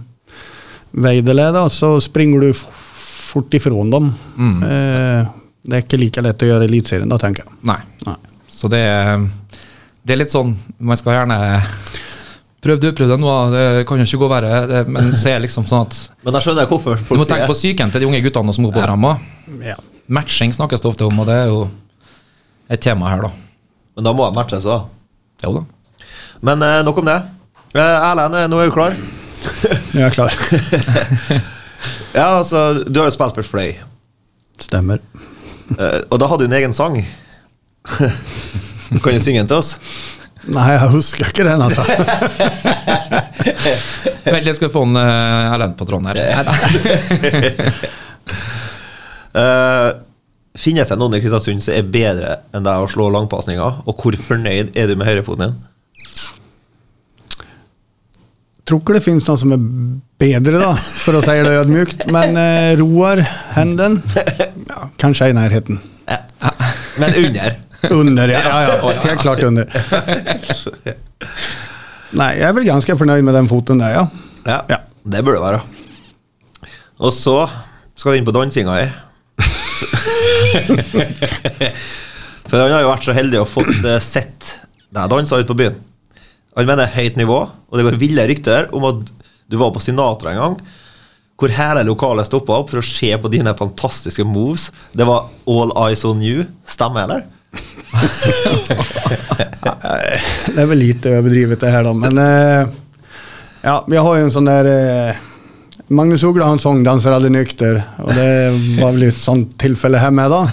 Weidel 0.97 1.39
er, 1.39 1.51
da, 1.55 1.67
så 1.69 1.93
springer 2.03 2.41
du 2.41 2.53
fort 2.57 3.53
ifra 3.55 3.69
dem. 3.93 4.07
Eh, 4.65 5.27
det 5.63 5.77
er 5.77 5.83
ikke 5.85 5.99
like 6.01 6.23
lett 6.25 6.41
å 6.43 6.49
gjøre 6.49 6.65
i 6.65 6.71
Eliteserien, 6.71 7.07
da, 7.07 7.19
tenker 7.21 7.45
jeg. 7.45 7.53
Nei. 7.69 7.77
Nei. 8.07 8.15
Så 8.49 8.67
det 8.67 8.81
er, 8.81 9.21
det 10.03 10.13
er 10.15 10.19
litt 10.19 10.33
sånn 10.33 10.55
Man 10.79 10.97
skal 10.99 11.13
gjerne 11.21 11.37
Prøv 12.61 12.77
du, 12.77 12.87
prøv 12.93 13.09
deg 13.09 13.21
nå, 13.21 13.29
det 13.55 13.63
kan 13.89 13.97
jo 13.97 14.05
ikke 14.05 14.19
gå 14.21 14.27
verre. 14.29 14.81
Men 14.85 15.15
så 15.17 15.31
er 15.33 15.41
liksom 15.41 15.65
sånn 15.69 15.87
at 15.87 15.97
Men 16.21 16.37
jeg 16.37 16.45
skjønner 16.45 16.67
hvorfor 16.69 16.99
folk 16.99 17.07
sier 17.07 17.17
Du 17.17 17.23
må 17.23 17.29
tenke 17.29 17.49
på 17.49 17.57
psyken 17.57 17.93
til 17.93 18.03
de 18.03 18.09
unge 18.11 18.21
guttene 18.21 18.53
som 18.53 18.67
går 18.67 18.75
på 18.75 18.83
frem. 18.85 19.07
Ja. 19.65 19.77
Matching 20.11 20.53
snakkes 20.53 20.83
det 20.83 20.91
ofte 20.91 21.07
om, 21.07 21.23
og 21.23 21.29
det 21.29 21.39
er 21.39 21.49
jo 21.49 21.63
et 22.71 22.83
tema 22.83 23.09
her, 23.09 23.25
da. 23.25 23.31
Men 23.97 24.07
da 24.07 24.13
må 24.15 24.27
de 24.29 24.37
matches 24.37 24.67
òg. 24.69 24.85
Jo 25.41 25.55
da. 25.57 25.63
Men 26.45 26.61
eh, 26.67 26.81
nok 26.85 27.01
om 27.01 27.09
det. 27.09 27.17
Eh, 27.73 27.81
Erlend, 27.81 28.37
eh, 28.37 28.47
nå 28.51 28.61
er 28.61 28.69
du 28.69 28.75
klar? 28.75 28.95
Jeg 29.95 30.05
er 30.05 30.15
klar. 30.15 30.37
Ja, 32.13 32.37
altså, 32.37 32.83
du 32.83 32.99
har 32.99 33.07
jo 33.07 33.15
spilt 33.15 33.37
for 33.37 33.47
Fløy. 33.47 33.71
Stemmer. 34.61 34.99
Eh, 35.77 36.01
og 36.11 36.19
da 36.19 36.27
hadde 36.27 36.43
du 36.43 36.51
en 36.51 36.57
egen 36.59 36.75
sang. 36.75 36.97
kan 39.01 39.15
du 39.15 39.21
synge 39.23 39.39
den 39.39 39.49
til 39.49 39.61
oss? 39.61 39.77
Nei, 40.49 40.71
jeg 40.73 40.89
husker 40.95 41.27
ikke 41.29 41.45
den, 41.45 41.61
altså. 41.61 41.83
Vent 44.25 44.45
litt, 44.47 44.57
skal 44.57 44.71
få 44.73 44.81
en 44.87 44.97
uh, 44.97 45.53
Erlend 45.53 45.75
på 45.77 45.85
tråden 45.85 46.09
her. 46.09 46.17
uh, 46.25 46.31
Eh, 49.31 49.89
finnes 50.59 50.89
det 50.89 50.97
noen 50.99 51.13
i 51.15 51.21
Kristiansund 51.23 51.63
som 51.63 51.71
er 51.71 51.87
bedre 51.87 52.43
enn 52.51 52.65
deg 52.65 52.83
å 52.83 52.89
slå 52.91 53.07
langpasninger? 53.15 53.71
Og 53.87 53.93
hvor 54.03 54.11
fornøyd 54.27 54.75
er 54.75 54.85
du 54.89 54.93
med 54.99 55.07
høyrefoten 55.07 55.43
din? 55.45 55.55
tror 58.71 58.83
ikke 58.83 58.95
det 58.95 59.03
finnes 59.03 59.25
noen 59.27 59.39
som 59.41 59.51
er 59.51 59.63
bedre, 60.21 60.59
da, 60.61 60.71
for 60.77 61.17
å 61.17 61.21
si 61.25 61.33
det 61.43 61.55
ødmjukt. 61.59 62.05
Men 62.13 62.37
uh, 62.39 62.71
Roar 62.79 63.19
Henden 63.55 63.99
ja, 64.15 64.85
Kanskje 65.01 65.31
i 65.31 65.35
nærheten. 65.35 65.81
Men 67.01 67.17
under. 67.25 67.57
Under, 67.89 68.29
ja. 68.35 68.41
ja, 68.45 68.61
ja 68.67 68.91
helt 69.05 69.21
klart 69.23 69.41
under. 69.43 69.65
Nei, 72.11 72.31
jeg 72.37 72.45
er 72.49 72.53
vel 72.57 72.67
ganske 72.67 72.95
fornøyd 72.99 73.23
med 73.25 73.33
den 73.39 73.47
foten 73.49 73.81
der, 73.81 73.95
ja. 73.95 74.03
Ja, 74.45 74.59
Ja. 74.69 74.77
det 75.07 75.23
burde 75.25 75.39
det 75.39 75.45
være. 75.47 75.61
Og 77.01 77.13
så 77.15 77.37
skal 77.97 78.13
vi 78.13 78.17
inn 78.21 78.27
på 78.27 78.35
dansinga 78.35 78.75
her. 78.77 78.91
For 82.51 82.59
han 82.59 82.73
har 82.73 82.83
jo 82.83 82.89
vært 82.91 83.07
så 83.07 83.15
heldig 83.15 83.39
å 83.41 83.47
fått 83.47 83.85
eh, 83.87 84.01
sett 84.03 84.57
deg 84.91 85.09
danse 85.11 85.37
ut 85.39 85.47
på 85.49 85.55
byen. 85.57 85.77
Han 86.57 86.67
mener 86.67 86.89
høyt 86.91 87.15
nivå, 87.19 87.37
og 87.47 87.79
det 87.79 87.85
går 87.87 87.99
ville 88.01 88.25
rykter 88.27 88.67
om 88.75 88.83
at 88.89 89.05
du 89.51 89.55
var 89.59 89.71
på 89.71 89.81
Sinatra 89.83 90.33
en 90.33 90.41
gang, 90.41 90.57
hvor 91.39 91.53
hele 91.55 91.81
lokalet 91.87 92.27
stoppa 92.27 92.57
opp 92.59 92.69
for 92.73 92.81
å 92.81 92.85
se 92.85 93.09
på 93.17 93.31
dine 93.31 93.53
fantastiske 93.57 94.25
moves. 94.27 94.67
Det 94.93 95.07
var 95.07 95.29
all 95.49 95.71
eyes 95.87 96.03
on 96.05 96.19
you. 96.21 96.43
Stemmer, 96.69 97.07
eller? 97.07 97.23
Det 100.55 100.61
är 100.61 100.65
väl 100.65 100.77
lite 100.77 101.09
överdrivet 101.09 101.59
det 101.59 101.69
här 101.69 101.83
då, 101.83 101.93
men 101.93 102.17
eh, 102.17 102.67
ja, 103.61 103.85
vi 103.87 103.97
har 103.97 104.15
ju 104.15 104.23
en 104.23 104.31
sån 104.31 104.45
där 104.45 105.09
eh, 105.09 105.15
Magnus 105.87 106.23
Uggla 106.23 106.45
har 106.45 106.51
en 106.51 106.59
sång, 106.59 106.83
Dansar 106.83 107.11
aldrig 107.11 107.31
nykter, 107.31 107.83
och 107.97 108.13
det 108.13 108.49
var 108.81 108.91
väl 108.91 109.03
ett 109.03 109.17
sånt 109.17 109.59
tillfälle 109.59 109.97
här 109.97 110.11
med 110.11 110.31
då. 110.31 110.49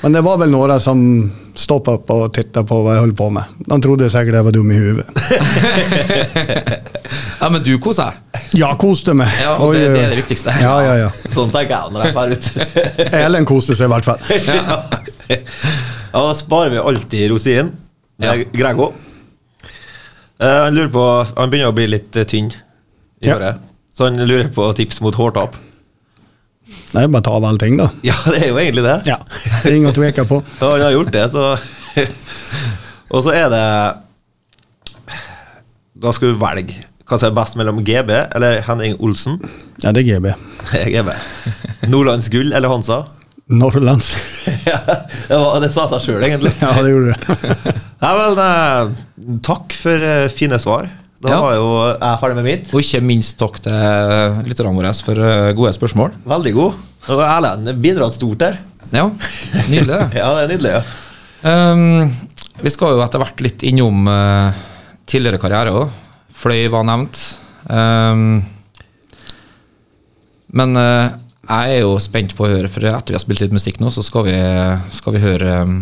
Men 0.00 0.12
det 0.12 0.20
var 0.20 0.38
väl 0.38 0.50
några 0.50 0.80
som 0.80 1.32
stoppade 1.54 1.96
upp 1.96 2.10
och 2.10 2.34
tittade 2.34 2.66
på 2.66 2.82
vad 2.82 2.96
jag 2.96 3.00
höll 3.00 3.14
på 3.14 3.30
med. 3.30 3.42
De 3.58 3.82
trodde 3.82 4.10
säkert 4.10 4.34
jag 4.34 4.44
var 4.44 4.52
dum 4.52 4.70
i 4.70 4.74
huvudet. 4.74 5.06
Ja, 7.40 7.50
men 7.50 7.62
du 7.62 7.78
koser 7.78 8.04
deg. 8.04 8.42
Ja, 8.56 8.70
koste 8.80 9.12
meg. 9.14 9.28
Ja, 9.42 9.56
og 9.60 9.74
det, 9.74 9.88
det 9.92 10.00
er 10.00 10.12
det 10.14 10.16
viktigste. 10.16 10.54
Ja, 10.62 10.78
ja, 10.84 10.94
ja. 10.96 11.10
Sånn 11.34 11.50
tenker 11.52 11.74
jeg 11.74 11.92
når 11.92 12.06
jeg 12.06 12.14
drar 12.14 12.32
ut. 12.32 12.46
Elen 13.20 13.48
koste 13.48 13.76
seg 13.76 13.90
i 13.90 13.92
hvert 13.92 14.06
fall. 14.06 14.22
ja. 14.48 14.78
ja, 16.14 16.20
da 16.28 16.34
sparer 16.38 16.70
vi 16.70 16.78
alltid 16.78 17.30
rosinen. 17.34 17.72
Det 18.16 18.28
er 18.30 18.36
Ja. 18.44 18.44
Grego. 18.54 18.92
Eh, 20.38 20.60
han 20.64 20.74
lurer 20.74 20.90
på 20.94 21.04
Han 21.36 21.50
begynner 21.50 21.72
å 21.72 21.74
bli 21.76 21.86
litt 21.90 22.16
eh, 22.16 22.24
tynn 22.30 22.52
i 22.52 23.26
Ja. 23.28 23.34
håret. 23.36 23.58
Så 23.94 24.04
han 24.08 24.16
lurer 24.26 24.48
på 24.54 24.68
tips 24.78 25.00
mot 25.02 25.14
hårtap. 25.14 25.54
Nej, 26.94 27.08
bara 27.08 27.22
ta 27.22 27.30
av 27.36 27.44
allting 27.44 27.76
da. 27.76 27.90
Ja, 28.06 28.14
det 28.30 28.40
er 28.42 28.48
jo 28.48 28.56
egentlig 28.58 28.82
det. 28.86 28.94
Ja, 29.10 29.18
det 29.62 29.66
er 29.70 29.76
Ingenting 29.76 29.90
å 29.90 29.94
tveka 29.98 30.24
på. 30.30 30.38
Ja, 30.60 30.70
han 30.72 30.80
har 30.86 30.94
gjort 30.94 31.12
det, 31.12 31.26
så 31.34 31.58
Og 33.14 33.22
så 33.22 33.34
er 33.34 33.50
det 33.52 33.64
Da 36.02 36.12
skal 36.14 36.32
du 36.34 36.40
velge 36.40 36.84
hva 37.04 37.18
som 37.20 37.28
er 37.28 37.34
best 37.36 37.56
mellom 37.60 37.82
GB 37.84 38.10
eller 38.34 38.62
Henning 38.64 38.94
Olsen. 39.04 39.34
Ja, 39.82 39.90
det 39.92 40.06
er 40.06 40.14
GB. 40.16 40.30
GB. 40.88 41.10
Nordlands 41.92 42.30
Gull 42.32 42.54
eller 42.56 42.72
Hansa? 42.72 43.02
Norrlands. 43.52 44.14
ja, 44.70 44.78
det, 45.28 45.36
var, 45.36 45.58
det 45.60 45.68
sa 45.74 45.84
seg 45.92 46.00
sjøl, 46.06 46.22
egentlig. 46.24 46.52
Ja, 46.64 46.70
det 46.80 46.92
gjorde 46.94 47.12
det. 47.12 47.38
Nei, 48.04 48.12
vel, 48.18 48.38
eh, 48.44 49.38
takk 49.44 49.74
for 49.76 50.06
eh, 50.10 50.28
fine 50.32 50.58
svar. 50.62 50.88
Da 51.24 51.30
Ja. 51.32 51.40
var 51.40 51.54
jo 51.56 51.66
jeg 51.88 52.20
ferdig 52.20 52.36
med 52.40 52.44
mitt. 52.48 52.72
Og 52.76 52.82
ikke 52.82 53.00
minst 53.04 53.38
takk 53.40 53.60
til 53.64 54.42
lytterne 54.44 54.74
våre 54.76 54.92
for 55.06 55.20
eh, 55.24 55.52
gode 55.56 55.72
spørsmål. 55.76 56.12
Veldig 56.28 56.52
god. 56.56 56.80
Og 57.14 57.22
Erlend 57.24 57.70
bidrar 57.84 58.12
stort 58.12 58.40
der. 58.42 58.58
Ja, 58.92 59.06
nydelig. 59.68 60.00
Ja, 60.16 60.28
det 60.36 60.42
er 60.44 60.50
nydelig. 60.52 60.74
ja. 60.78 60.82
Um, 61.44 62.12
vi 62.64 62.70
skal 62.72 62.94
jo 62.94 63.00
etter 63.04 63.20
hvert 63.20 63.40
litt 63.44 63.64
innom 63.66 64.06
uh, 64.08 64.54
tidligere 65.10 65.40
karriere 65.42 65.72
òg. 65.76 65.90
Fløy 66.38 66.62
var 66.72 66.84
nevnt. 66.88 67.18
Um, 67.68 68.38
men 70.54 70.76
eh, 70.78 71.16
jeg 71.44 71.76
er 71.76 71.82
jo 71.82 71.96
spent 72.02 72.34
på 72.36 72.46
å 72.46 72.50
høre, 72.50 72.70
for 72.72 72.84
etter 72.88 73.14
vi 73.14 73.18
har 73.18 73.22
spilt 73.22 73.42
litt 73.44 73.54
musikk 73.54 73.80
nå, 73.82 73.90
så 73.92 74.04
skal 74.04 74.26
vi, 74.28 74.36
skal 74.96 75.16
vi 75.16 75.22
høre 75.22 75.56
um, 75.64 75.80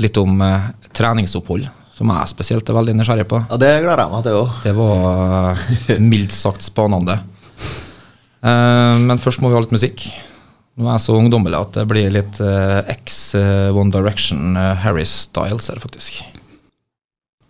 litt 0.00 0.18
om 0.20 0.40
eh, 0.44 0.68
treningsopphold, 0.96 1.68
som 1.96 2.12
jeg 2.12 2.32
spesielt 2.32 2.68
er 2.68 2.76
veldig 2.78 2.96
nysgjerrig 2.98 3.26
på. 3.30 3.40
Ja, 3.50 3.58
Det 3.60 3.72
gleder 3.84 4.04
jeg 4.04 4.12
meg 4.14 4.26
til 4.26 4.40
òg. 4.40 4.58
Det 4.64 4.74
var 4.76 5.62
eh, 5.62 6.02
mildt 6.12 6.36
sagt 6.36 6.64
spanende. 6.66 7.18
Eh, 8.42 9.00
men 9.04 9.20
først 9.22 9.42
må 9.42 9.50
vi 9.50 9.58
ha 9.58 9.64
litt 9.64 9.74
musikk. 9.74 10.06
Nå 10.76 10.88
er 10.88 10.96
jeg 10.96 11.04
så 11.04 11.16
ungdommelig 11.18 11.58
at 11.58 11.74
det 11.76 11.88
blir 11.90 12.12
litt 12.14 12.38
uh, 12.40 12.80
X 12.94 13.34
eh, 13.36 13.68
One 13.76 13.92
Direction 13.92 14.56
uh, 14.56 14.72
Harry 14.80 15.04
Styles 15.08 15.68
her, 15.68 15.80
faktisk. 15.82 16.22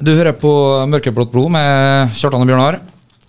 Du 0.03 0.11
hører 0.11 0.35
på 0.35 0.51
Mørkeblått 0.91 1.31
blod 1.31 1.53
med 1.55 2.11
Kjartan 2.19 2.43
og 2.43 2.51
Bjørnar. 2.51 2.81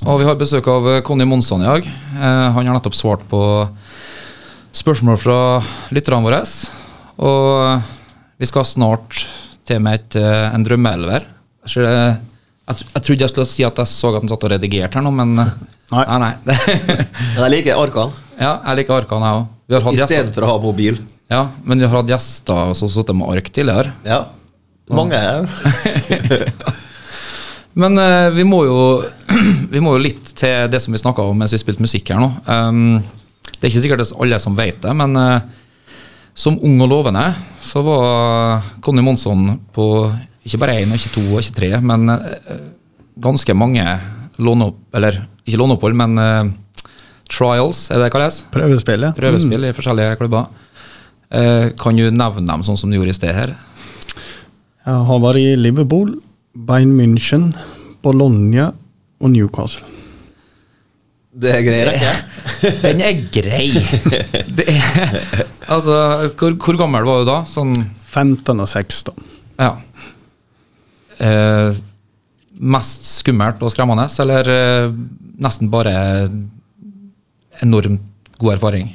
Og 0.03 0.19
vi 0.19 0.25
har 0.27 0.35
besøk 0.39 0.67
av 0.67 0.87
eh, 0.89 1.01
Conny 1.05 1.25
Monsson 1.27 1.61
i 1.63 1.67
dag. 1.69 1.85
Eh, 1.87 2.47
han 2.55 2.67
har 2.67 2.75
nettopp 2.75 2.97
svart 2.97 3.23
på 3.29 3.39
spørsmål 4.73 5.19
fra 5.21 5.37
lytterne 5.93 6.25
våre. 6.25 6.41
Og 7.23 7.81
vi 8.41 8.49
skal 8.49 8.65
snart 8.67 9.23
til 9.67 9.79
med 9.83 9.99
et, 10.01 10.15
eh, 10.19 10.47
en 10.55 10.63
drømmeelver. 10.65 11.25
Så 11.65 11.81
det- 11.85 12.17
Jeg, 12.65 12.75
jeg 12.95 13.03
trodde 13.03 13.19
jeg 13.19 13.29
skulle 13.29 13.45
si 13.47 13.63
at 13.63 13.75
jeg 13.75 13.85
så 13.87 14.07
at 14.15 14.21
han 14.21 14.29
satt 14.29 14.43
og 14.45 14.51
redigerte 14.51 14.93
her 14.95 15.01
nå, 15.03 15.11
men 15.11 15.37
eh, 15.37 15.49
Nei. 15.91 16.05
nei. 16.17 16.33
nei. 16.45 16.55
Jeg 17.43 17.51
liker 17.51 17.75
arkene 17.77 18.13
ja, 18.39 18.53
jeg 18.65 18.77
liker 18.77 18.95
arkene, 19.03 19.27
jeg 19.27 19.35
òg. 19.37 19.47
Vi 19.67 19.75
har 19.75 19.81
hatt 19.83 19.93
istedenfor 19.93 20.43
å 20.43 20.47
ha 20.47 20.57
mobil. 20.63 20.95
ja, 21.29 21.41
men 21.63 21.77
vi 21.77 21.85
har 21.85 22.01
hatt 22.01 22.07
gjester 22.09 22.71
som 22.73 22.87
har 22.87 22.93
sittet 22.95 23.15
med 23.15 23.29
ark 23.29 23.51
tidligere. 23.53 23.91
Ja. 24.03 24.23
Mange 24.89 25.19
her. 25.19 25.45
Men 27.75 27.97
uh, 27.97 28.29
vi, 28.33 28.43
må 28.43 28.63
jo, 28.65 28.79
vi 29.73 29.79
må 29.81 29.95
jo 29.97 30.01
litt 30.03 30.33
til 30.37 30.67
det 30.69 30.81
som 30.81 30.93
vi 30.93 31.01
snakka 31.01 31.21
om 31.29 31.37
mens 31.37 31.53
vi 31.53 31.61
spilte 31.61 31.81
musikk 31.83 32.09
her 32.13 32.19
nå. 32.21 32.29
Um, 32.45 33.03
det 33.63 33.69
er 33.69 33.71
ikke 33.71 33.81
sikkert 33.85 34.01
det 34.01 34.09
er 34.11 34.23
alle 34.25 34.37
som 34.43 34.55
vet 34.57 34.79
det, 34.83 34.91
men 34.99 35.13
eh, 35.15 35.43
som 36.35 36.57
ung 36.67 36.81
og 36.83 36.89
lovende 36.91 37.21
så 37.63 37.79
var 37.85 38.65
Conny 38.83 38.99
Monsson 39.05 39.53
på 39.71 39.85
ikke 40.43 40.59
bare 40.59 40.81
én, 40.81 40.91
ikke 40.91 41.13
to 41.13 41.23
og 41.29 41.39
ikke 41.39 41.55
tre, 41.61 41.69
men 41.79 42.11
eh, 42.11 42.65
ganske 43.23 43.55
mange 43.55 43.85
låneopp... 44.35 44.81
Eller 44.99 45.21
ikke 45.47 45.61
låneopphold, 45.61 45.95
men 45.95 46.19
uh, 46.19 46.51
trials, 47.31 47.85
er 47.87 48.01
det 48.01 48.09
det 48.09 48.11
kalles? 48.17 48.41
Prøvespill, 48.51 49.07
ja. 49.07 49.13
Prøvespill 49.15 49.69
i 49.69 49.71
forskjellige 49.75 50.19
klubber. 50.19 50.51
Uh, 51.31 51.71
kan 51.79 51.95
du 51.95 52.09
nevne 52.11 52.43
dem 52.49 52.67
sånn 52.67 52.79
som 52.79 52.91
du 52.91 52.97
gjorde 52.97 53.15
i 53.15 53.19
sted 53.21 53.31
her? 53.35 53.55
Jeg 54.83 55.07
har 55.07 55.23
vært 55.23 55.39
i 55.39 55.55
Liverpool, 55.55 56.17
Bayern 56.51 56.95
München, 56.99 57.53
Bologna 58.03 58.73
og 59.23 59.31
Newcastle. 59.31 59.92
Det 61.33 61.49
er 61.49 61.63
grei 61.65 61.79
rekke. 61.87 62.11
Den 62.83 63.01
er 63.01 63.21
grei. 63.33 63.69
Det 64.57 64.67
er, 64.69 65.15
altså, 65.65 65.95
hvor, 66.37 66.53
hvor 66.61 66.77
gammel 66.83 67.07
var 67.07 67.23
du 67.23 67.29
da? 67.31 67.39
Sånn, 67.49 67.73
15 68.13 68.61
og 68.61 68.69
16. 68.69 69.25
ja. 69.61 69.73
Eh, 71.23 71.81
mest 72.63 73.05
skummelt 73.07 73.61
og 73.63 73.71
skremmende, 73.73 74.05
eller 74.21 74.49
eh, 74.51 74.93
nesten 75.41 75.69
bare 75.73 75.93
enormt 77.63 78.29
god 78.41 78.55
erfaring? 78.57 78.91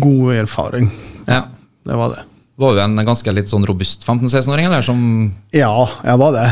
God 0.00 0.34
erfaring. 0.36 0.90
Ja. 1.26 1.44
Det 1.88 1.96
var 1.96 2.12
det. 2.12 2.24
Var 2.58 2.74
du 2.74 2.82
en 2.82 3.04
ganske 3.06 3.32
litt 3.32 3.48
sånn 3.52 3.64
robust 3.68 4.04
15-16-åring, 4.04 4.68
eller 4.68 4.84
som 4.84 5.00
Ja, 5.54 5.72
jeg 6.04 6.20
var 6.20 6.34
det. 6.36 6.48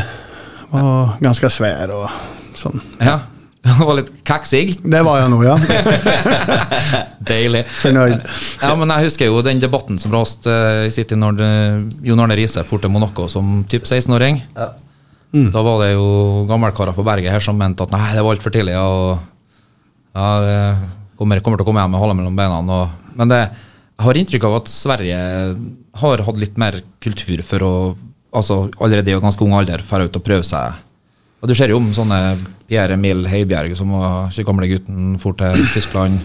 Var 0.71 1.17
ganske 1.21 1.49
svær. 1.49 1.91
och 1.91 2.36
sån. 2.59 2.81
Ja. 3.01 3.19
Var 3.87 3.97
litt 3.97 4.11
kaksig? 4.27 4.77
Det 4.79 4.99
var 5.03 5.19
jeg 5.19 5.31
nå, 5.33 5.39
ja. 5.43 5.55
Deilig. 7.27 7.65
Fornøyd. 7.81 8.21
Ja, 8.61 8.73
men 8.79 8.93
jeg 8.93 9.09
husker 9.09 9.27
jo 9.27 9.41
den 9.43 9.59
debatten 9.59 9.97
som 9.99 10.13
raste 10.15 10.51
eh, 10.51 10.85
i 10.87 10.93
City 10.93 11.17
når 11.19 11.39
det- 11.39 12.05
Jon 12.07 12.21
Arne 12.23 12.37
Riise 12.39 12.63
for 12.67 12.79
til 12.79 12.93
Monaco 12.93 13.27
som 13.31 13.63
typ 13.67 13.83
16-åring. 13.83 14.39
Ja. 14.55 14.69
Da 15.51 15.61
var 15.61 15.81
det 15.83 15.91
jo 15.97 16.45
gammelkarer 16.47 16.95
på 16.95 17.03
berget 17.05 17.33
her 17.33 17.43
som 17.43 17.57
mente 17.59 17.83
at 17.83 17.91
nei, 17.91 18.13
det 18.15 18.23
var 18.23 18.37
altfor 18.37 18.53
tidlig. 18.53 18.77
Og 18.79 19.19
ja, 20.15 20.27
det 20.41 20.57
kommer, 21.19 21.41
kommer 21.43 21.59
til 21.59 21.65
å 21.65 21.67
komme 21.67 21.83
hjem 21.83 21.93
med 21.97 22.01
halen 22.01 22.21
mellom 22.21 22.39
beina. 22.39 22.61
Og, 22.63 23.11
men 23.19 23.33
det, 23.33 23.41
jeg 23.97 24.07
har 24.07 24.21
inntrykk 24.21 24.47
av 24.47 24.59
at 24.61 24.71
Sverige 24.71 25.19
har 26.01 26.23
hatt 26.29 26.39
litt 26.41 26.57
mer 26.61 26.79
kultur 27.03 27.43
for 27.45 27.67
å 27.67 27.73
altså 28.37 28.67
allerede 28.79 29.11
i 29.11 29.19
ganske 29.19 29.43
ung 29.43 29.55
alder 29.57 29.81
dra 29.83 30.05
ut 30.05 30.19
og 30.19 30.23
prøve 30.25 30.45
seg. 30.47 30.77
Og 31.41 31.47
Du 31.49 31.53
ser 31.55 31.69
jo 31.69 31.77
om 31.77 31.91
sånne 31.93 32.37
Pierre 32.67 32.95
Emil 32.97 33.25
Heibjerg, 33.29 33.75
som 33.77 33.91
var 33.93 34.31
ikke 34.31 34.47
gamle 34.49 34.67
gutten, 34.71 35.17
for 35.21 35.33
til 35.37 35.67
Tyskland. 35.75 36.17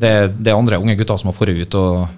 Det, 0.00 0.12
det 0.40 0.48
er 0.52 0.56
andre 0.56 0.78
unge 0.80 0.94
gutter 0.96 1.18
som 1.20 1.28
har 1.28 1.36
dratt 1.36 1.60
ut 1.66 1.74
og 1.76 2.08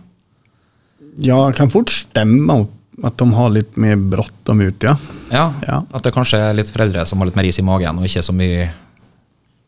Ja, 1.18 1.36
det 1.50 1.56
kan 1.58 1.68
fort 1.72 1.90
stemme 1.92 2.60
at 3.02 3.16
de 3.18 3.26
har 3.34 3.50
litt 3.50 3.74
mer 3.80 3.96
bråttom 3.96 4.60
ut, 4.62 4.82
ja. 4.86 4.94
Ja, 5.32 5.48
Ja. 5.66 5.80
at 5.92 6.02
det 6.04 6.12
kanskje 6.14 6.38
er 6.38 6.54
litt 6.54 6.70
foreldre 6.70 7.04
som 7.08 7.18
har 7.18 7.26
litt 7.26 7.36
mer 7.36 7.44
is 7.48 7.58
i 7.58 7.62
magen, 7.66 7.98
og 7.98 8.04
ikke 8.06 8.22
så 8.22 8.32
mye 8.36 8.68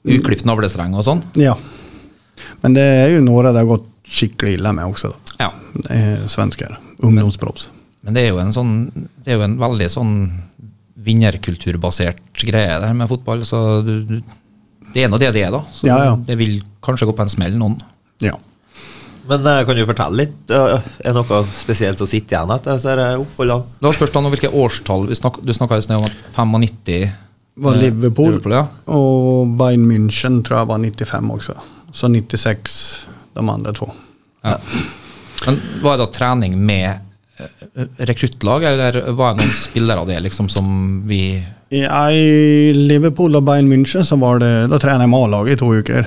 uklipt 0.05 0.45
navlestreng 0.47 0.95
og 0.95 1.05
sånn. 1.07 1.23
Ja. 1.41 1.57
Men 2.63 2.75
det 2.77 2.85
er 2.85 3.09
jo 3.17 3.23
noen 3.25 3.49
det 3.51 3.63
har 3.63 3.69
gått 3.69 3.89
skikkelig 4.05 4.59
ille 4.59 4.73
med 4.77 4.85
også. 4.87 5.11
Da. 5.11 5.37
Ja. 5.47 5.51
Det 5.75 5.91
er 5.91 6.27
svensker. 6.29 6.77
ungdomsproffs. 7.03 7.69
Men 8.05 8.15
det 8.15 8.23
er 8.27 8.29
jo 8.35 8.39
en 8.39 8.53
sånn 8.53 8.73
Det 9.25 9.33
er 9.33 9.39
jo 9.39 9.45
en 9.47 9.57
veldig 9.59 9.87
sånn 9.91 10.15
vinnerkulturbasert 11.05 12.45
greie 12.49 12.81
det 12.81 12.89
her 12.91 12.97
med 12.99 13.09
fotball, 13.11 13.45
så 13.47 13.61
du, 13.87 13.95
du, 14.09 14.17
det 14.95 15.05
er 15.05 15.11
nå 15.13 15.19
det 15.21 15.33
det 15.35 15.45
er, 15.47 15.53
da. 15.55 15.63
Så 15.75 15.87
Ja, 15.89 16.01
ja. 16.11 16.17
det 16.17 16.37
vil 16.41 16.59
kanskje 16.85 17.09
gå 17.09 17.15
på 17.17 17.25
en 17.27 17.33
smell, 17.33 17.57
noen. 17.61 17.79
Ja. 18.25 18.35
Men 19.29 19.47
eh, 19.49 19.63
kan 19.65 19.77
du 19.79 19.87
fortelle 19.89 20.19
litt? 20.21 20.51
eh, 20.53 20.75
Er 21.01 21.15
det 21.15 21.17
noe 21.17 21.43
spesielt 21.57 21.99
som 22.01 22.09
sitter 22.11 22.37
igjen 22.37 22.51
etter 22.55 22.77
disse 22.77 22.93
her 22.93 23.17
oppholdene? 23.23 23.65
Det 23.81 23.89
var 23.89 23.97
først 24.03 24.19
hvilke 24.35 24.51
årstall. 24.53 25.07
Vi 25.09 25.17
snak, 25.17 25.39
du 25.41 25.53
snakka 25.57 25.79
i 25.81 25.85
sted 25.87 25.97
om 25.97 26.05
at 26.05 26.19
95 26.37 27.11
Var 27.65 27.79
eh, 27.79 27.81
Liverpool, 27.87 28.35
Liverpool 28.35 28.53
ja. 28.59 28.65
og 28.93 29.55
Bayern 29.57 29.87
München 29.89 30.43
tror 30.45 30.61
jeg 30.61 30.69
var 30.69 30.85
95 30.85 31.33
også. 31.39 31.57
Så 31.95 32.11
96 32.13 32.77
de 33.35 33.45
andre 33.51 33.73
to. 33.75 33.89
Ja. 34.45 34.59
Men 35.47 35.61
Var 35.83 35.97
det 35.97 36.05
da 36.05 36.11
trening 36.19 36.59
med 36.61 36.85
eh, 36.91 37.01
rekruttlag, 37.99 38.63
eller 38.69 38.99
hva 39.17 39.33
er 39.33 39.39
noen 39.41 39.55
spillere 39.59 40.03
av 40.05 40.07
det 40.11 40.21
liksom 40.23 40.47
som 40.53 40.69
vi 41.09 41.19
I 41.75 41.81
Liverpool 42.77 43.35
og 43.35 43.45
Bayern 43.49 43.67
München 43.71 44.05
så 44.07 44.19
var 44.21 44.39
det 44.43 44.53
Da 44.71 44.79
trener 44.79 45.03
jeg 45.07 45.11
med 45.11 45.25
A-laget 45.27 45.57
i 45.57 45.61
to 45.63 45.73
uker. 45.75 46.07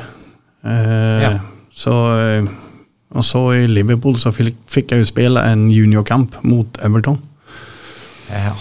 Eh, 0.64 1.22
Ja. 1.26 1.34
Så 1.78 1.94
eh, 2.16 2.48
Og 3.18 3.24
så 3.28 3.42
i 3.56 3.68
Liverpool 3.68 4.16
så 4.20 4.32
fikk, 4.36 4.56
fikk 4.72 4.92
jeg 4.92 5.04
jo 5.04 5.10
spille 5.10 5.44
en 5.52 5.68
juniorkamp 5.72 6.40
mot 6.44 6.80
Everton. 6.84 7.20
ja. 8.32 8.56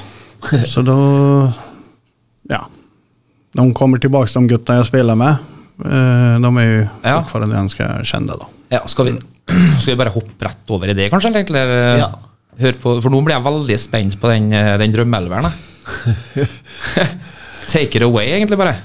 Så 0.73 0.83
da 0.87 1.53
Ja. 2.51 2.65
De 3.57 3.73
kommer 3.75 3.99
tilbake, 3.99 4.31
de 4.35 4.47
gutta 4.53 4.75
jeg 4.77 4.87
spiller 4.91 5.17
med. 5.17 5.39
Eh, 5.85 6.37
de 6.43 6.51
er 6.61 6.67
jo 6.69 6.89
Ja. 7.05 7.23
fortsatt 7.23 7.51
ganske 7.55 7.89
kjente, 8.05 8.39
da. 8.39 8.47
ja 8.71 8.81
skal, 8.87 9.05
vi, 9.07 9.13
skal 9.81 9.95
vi 9.95 9.99
bare 10.03 10.13
hoppe 10.15 10.45
rett 10.47 10.71
over 10.71 10.89
i 10.89 10.95
det, 10.95 11.11
kanskje? 11.11 11.31
Eller, 11.35 11.47
eller 11.49 11.99
Ja. 11.99 12.11
Hør 12.61 12.79
på, 12.83 12.95
for 13.05 13.13
nå 13.13 13.21
blir 13.27 13.37
jeg 13.37 13.45
veldig 13.47 13.79
spent 13.83 14.17
på 14.21 14.31
den, 14.33 14.51
eh, 14.57 14.75
den 14.81 14.93
drømmeelveren. 14.95 15.51
Take 17.67 17.97
it 17.99 18.03
away, 18.07 18.29
egentlig, 18.37 18.59
bare. 18.61 18.77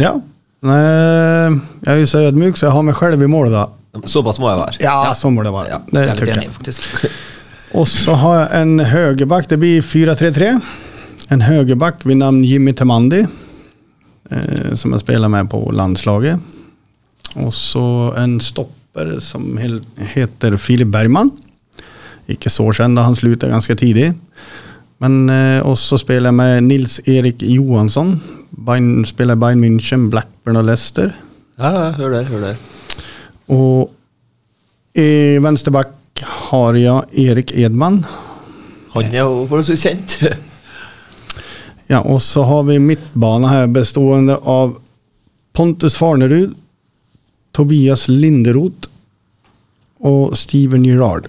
Ja. 0.00 0.14
Jeg 0.60 1.60
er 1.88 2.00
jo 2.02 2.08
så 2.10 2.24
ydmyk, 2.28 2.58
så 2.58 2.66
jeg 2.68 2.74
har 2.76 2.84
meg 2.84 2.96
selv 2.98 3.22
i 3.24 3.28
mål, 3.30 3.50
da. 3.54 3.66
Såpass 4.06 4.38
må 4.42 4.50
jeg 4.50 4.60
være. 4.60 4.76
Ja, 4.84 4.96
Ja. 5.08 5.12
så 5.18 5.30
må 5.32 5.42
det 5.46 5.52
være. 5.54 5.68
Ja, 5.72 5.78
det 5.90 6.00
Jeg 6.00 6.10
er 6.10 6.24
litt 6.26 6.36
enig, 6.36 6.52
faktisk. 6.54 6.80
Og 7.78 7.86
så 7.86 8.14
har 8.18 8.36
jeg 8.48 8.62
en 8.62 8.78
høyreback. 8.80 9.46
det 9.48 9.58
blir 9.62 9.82
4-3-3. 9.82 10.60
En 11.30 11.40
høyreback 11.46 12.02
ved 12.04 12.16
namn 12.18 12.42
Jimmy 12.44 12.72
Temandi. 12.72 13.22
Eh, 14.30 14.74
som 14.74 14.92
jeg 14.92 15.00
spiller 15.04 15.28
med 15.30 15.48
på 15.50 15.60
landslaget. 15.72 16.40
Og 17.36 17.52
så 17.54 17.84
en 18.18 18.40
stopper 18.42 19.20
som 19.22 19.56
heter 19.58 20.56
Filip 20.58 20.90
Bergman. 20.90 21.30
Ikke 22.30 22.52
så 22.52 22.68
kjent, 22.76 22.98
han 22.98 23.16
slutta 23.18 23.50
ganske 23.50 23.74
tidlig. 23.78 24.12
Men 25.00 25.22
eh, 25.32 25.60
også 25.66 25.98
spiller 26.02 26.30
jeg 26.30 26.38
med 26.38 26.66
Nils-Erik 26.68 27.42
Johansson. 27.42 28.18
Bein, 28.50 29.06
spiller 29.08 29.38
Bayern 29.40 29.62
München, 29.64 30.08
Blackburn 30.12 30.60
og 30.60 30.68
Leicester. 30.68 31.14
Ja, 31.60 31.70
ja, 31.70 31.88
hør 31.96 32.14
det. 32.16 32.26
hør 32.28 32.44
det. 32.44 32.56
Og 33.50 33.90
i 34.98 35.38
vänsterback 35.42 36.22
har 36.50 36.76
jeg 36.76 37.26
Erik 37.30 37.52
Edman. 37.56 38.04
Han 38.94 39.10
er 39.12 39.22
jo 39.22 39.46
forholdsvis 39.48 39.86
kjent. 39.86 40.16
Ja, 41.90 42.04
og 42.06 42.20
så 42.22 42.44
har 42.46 42.62
vi 42.68 42.76
mittbana 42.78 43.48
her 43.50 43.70
bestående 43.74 44.36
av 44.46 44.76
Pontus 45.56 45.96
Farnerud, 45.98 46.52
Tobias 47.56 48.04
Linderoth 48.06 48.86
og 50.06 50.36
Steven 50.38 50.84
Gerrard. 50.86 51.26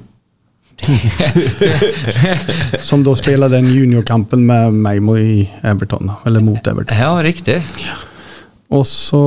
Som 2.87 3.03
da 3.03 3.15
spiller 3.15 3.49
den 3.49 3.67
juniorkampen 3.71 4.45
med 4.45 4.73
meg 4.73 5.49
Everton, 5.63 6.11
eller 6.25 6.41
mot 6.45 6.67
Everton. 6.67 6.97
Ja, 6.97 7.13
riktig. 7.23 7.61
Og 8.71 8.85
så 8.87 9.23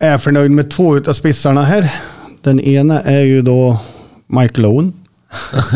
er 0.00 0.14
jeg 0.16 0.24
fornøyd 0.26 0.54
med 0.56 0.70
to 0.72 0.94
ut 0.96 1.08
av 1.08 1.16
spisserne 1.18 1.64
her. 1.68 1.88
Den 2.46 2.60
ene 2.60 3.00
er 3.08 3.24
jo 3.26 3.42
da 3.46 3.58
Mike 4.32 4.60
Lowen. 4.60 4.92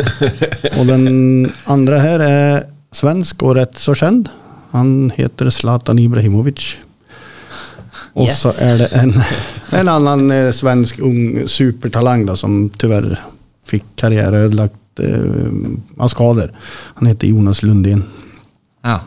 og 0.79 0.87
den 0.89 1.51
andre 1.69 1.99
her 2.01 2.23
er 2.25 2.63
svensk 2.97 3.43
og 3.47 3.57
rett 3.59 3.79
så 3.81 3.95
kjent. 3.99 4.31
Han 4.73 5.11
heter 5.17 5.51
Zlatan 5.51 5.99
Ibrahimovic. 5.99 6.77
Och 8.13 8.27
Yes. 8.27 8.41
så 8.41 8.53
är 8.59 8.79
det 8.79 8.87
en, 8.87 9.23
en 9.71 9.89
annan 9.89 10.31
eh, 10.31 10.51
svensk 10.53 10.99
ung 10.99 11.49
supertalang 11.49 12.27
da, 12.27 12.37
som 12.37 12.71
tyvärr 12.71 13.21
fick 13.71 13.87
karriär 14.01 14.35
ödelagt 14.45 15.03
eh, 15.03 16.03
av 16.03 16.09
skador. 16.13 16.51
Han 17.01 17.11
heter 17.11 17.31
Jonas 17.31 17.63
Lundin. 17.63 18.05
Ja. 18.85 19.01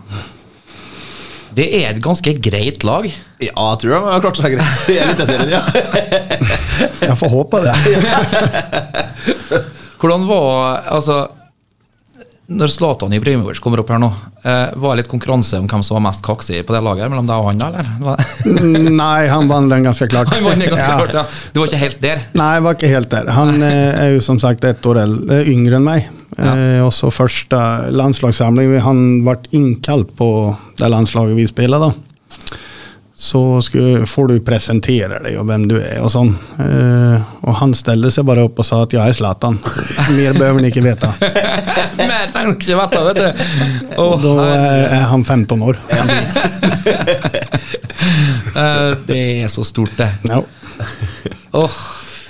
Det 1.54 1.68
er 1.78 1.92
et 1.92 2.02
ganske 2.02 2.34
greit 2.42 2.84
lag. 2.88 3.06
Ja, 3.44 3.52
jeg 3.54 3.80
tror 3.84 3.94
de 3.94 4.00
har 4.08 4.24
klart 4.24 4.40
seg 4.42 4.56
greit 4.56 4.88
i 4.90 4.98
Eliteserien, 5.04 5.52
ja. 5.54 5.62
jeg 7.10 7.18
får 7.20 7.34
håpe 7.34 7.62
det. 7.62 7.76
Hvordan 10.02 10.26
var 10.28 10.82
Altså, 10.98 11.18
når 12.48 12.68
Zlatan 12.74 13.14
Ibrahimovic 13.16 13.60
kommer 13.64 13.80
opp 13.80 13.90
her 13.94 14.02
nå, 14.04 14.10
eh, 14.44 14.74
var 14.76 14.96
det 14.98 15.04
litt 15.04 15.12
konkurranse 15.12 15.58
om 15.62 15.68
hvem 15.72 15.84
som 15.86 15.96
var 15.96 16.04
mest 16.10 16.24
kaksig 16.26 16.66
på 16.68 16.74
det 16.76 16.82
laget 16.84 17.10
mellom 17.10 17.28
deg 17.30 17.40
og 17.40 17.48
han, 17.48 17.62
da, 17.62 17.70
eller? 17.72 18.26
Mm, 18.46 18.90
Nej, 18.98 19.28
han 19.32 19.48
vann 19.48 19.70
den 19.72 19.84
ganske 19.88 20.08
klart. 20.12 20.28
Han 20.36 20.44
var 20.44 20.56
ganske 20.60 20.80
Ja. 20.84 20.98
klart, 21.00 21.14
ja. 21.14 21.24
Du 21.54 21.62
var 21.62 21.68
ikke 21.72 21.80
helt 21.86 22.02
der? 22.04 22.26
Nei, 22.36 22.50
jeg 22.58 22.64
var 22.68 22.76
ikke 22.78 22.92
helt 22.92 23.10
der. 23.16 23.32
Han 23.38 23.64
eh, 23.64 24.02
er 24.04 24.12
jo 24.18 24.22
som 24.22 24.40
sagt 24.44 24.64
ett 24.68 24.86
år 24.86 25.00
äldre, 25.06 25.40
yngre 25.48 25.80
enn 25.80 25.88
meg. 25.88 26.10
Ja. 26.38 26.52
Eh, 26.58 26.82
och 26.86 26.94
så 26.94 27.12
første 27.14 27.58
landslagssamling 27.94 28.80
han 28.82 29.04
ble 29.26 29.38
innkalt 29.56 30.16
på 30.18 30.30
det 30.82 30.90
landslaget 30.90 31.38
vi 31.38 31.48
spiller, 31.48 31.80
då. 31.80 31.94
Så 33.24 33.40
får 34.12 34.28
du 34.28 34.34
presentere 34.44 35.22
deg 35.24 35.38
og 35.40 35.46
hvem 35.48 35.64
du 35.70 35.78
er 35.80 36.02
og 36.04 36.10
sånn. 36.12 36.34
Eh, 36.60 37.22
og 37.48 37.54
han 37.62 37.72
stilte 37.78 38.10
seg 38.12 38.26
bare 38.28 38.44
opp 38.44 38.60
og 38.60 38.66
sa 38.68 38.82
at 38.84 38.92
'jeg 38.92 39.00
er 39.00 39.16
Zlatan. 39.16 39.60
Mer 40.12 40.34
behøver 40.36 40.60
han 40.60 40.66
inte 40.68 40.84
veta. 40.84 41.14
Mer 41.98 42.28
trenger 42.34 42.58
ikke 42.58 42.76
vite, 42.82 43.04
vet 43.08 43.16
du. 43.22 43.30
Å, 43.96 44.04
Och 44.04 44.22
då 44.22 44.34
herre. 44.42 44.58
är, 44.60 44.84
är 45.00 45.02
han 45.02 45.24
15 45.24 45.62
år. 45.62 45.78
Eh, 48.56 48.92
det 49.08 49.18
er 49.44 49.48
så 49.48 49.64
stort, 49.64 49.96
det. 49.98 50.10
Ja. 50.30 50.44
Oh, 51.52 51.72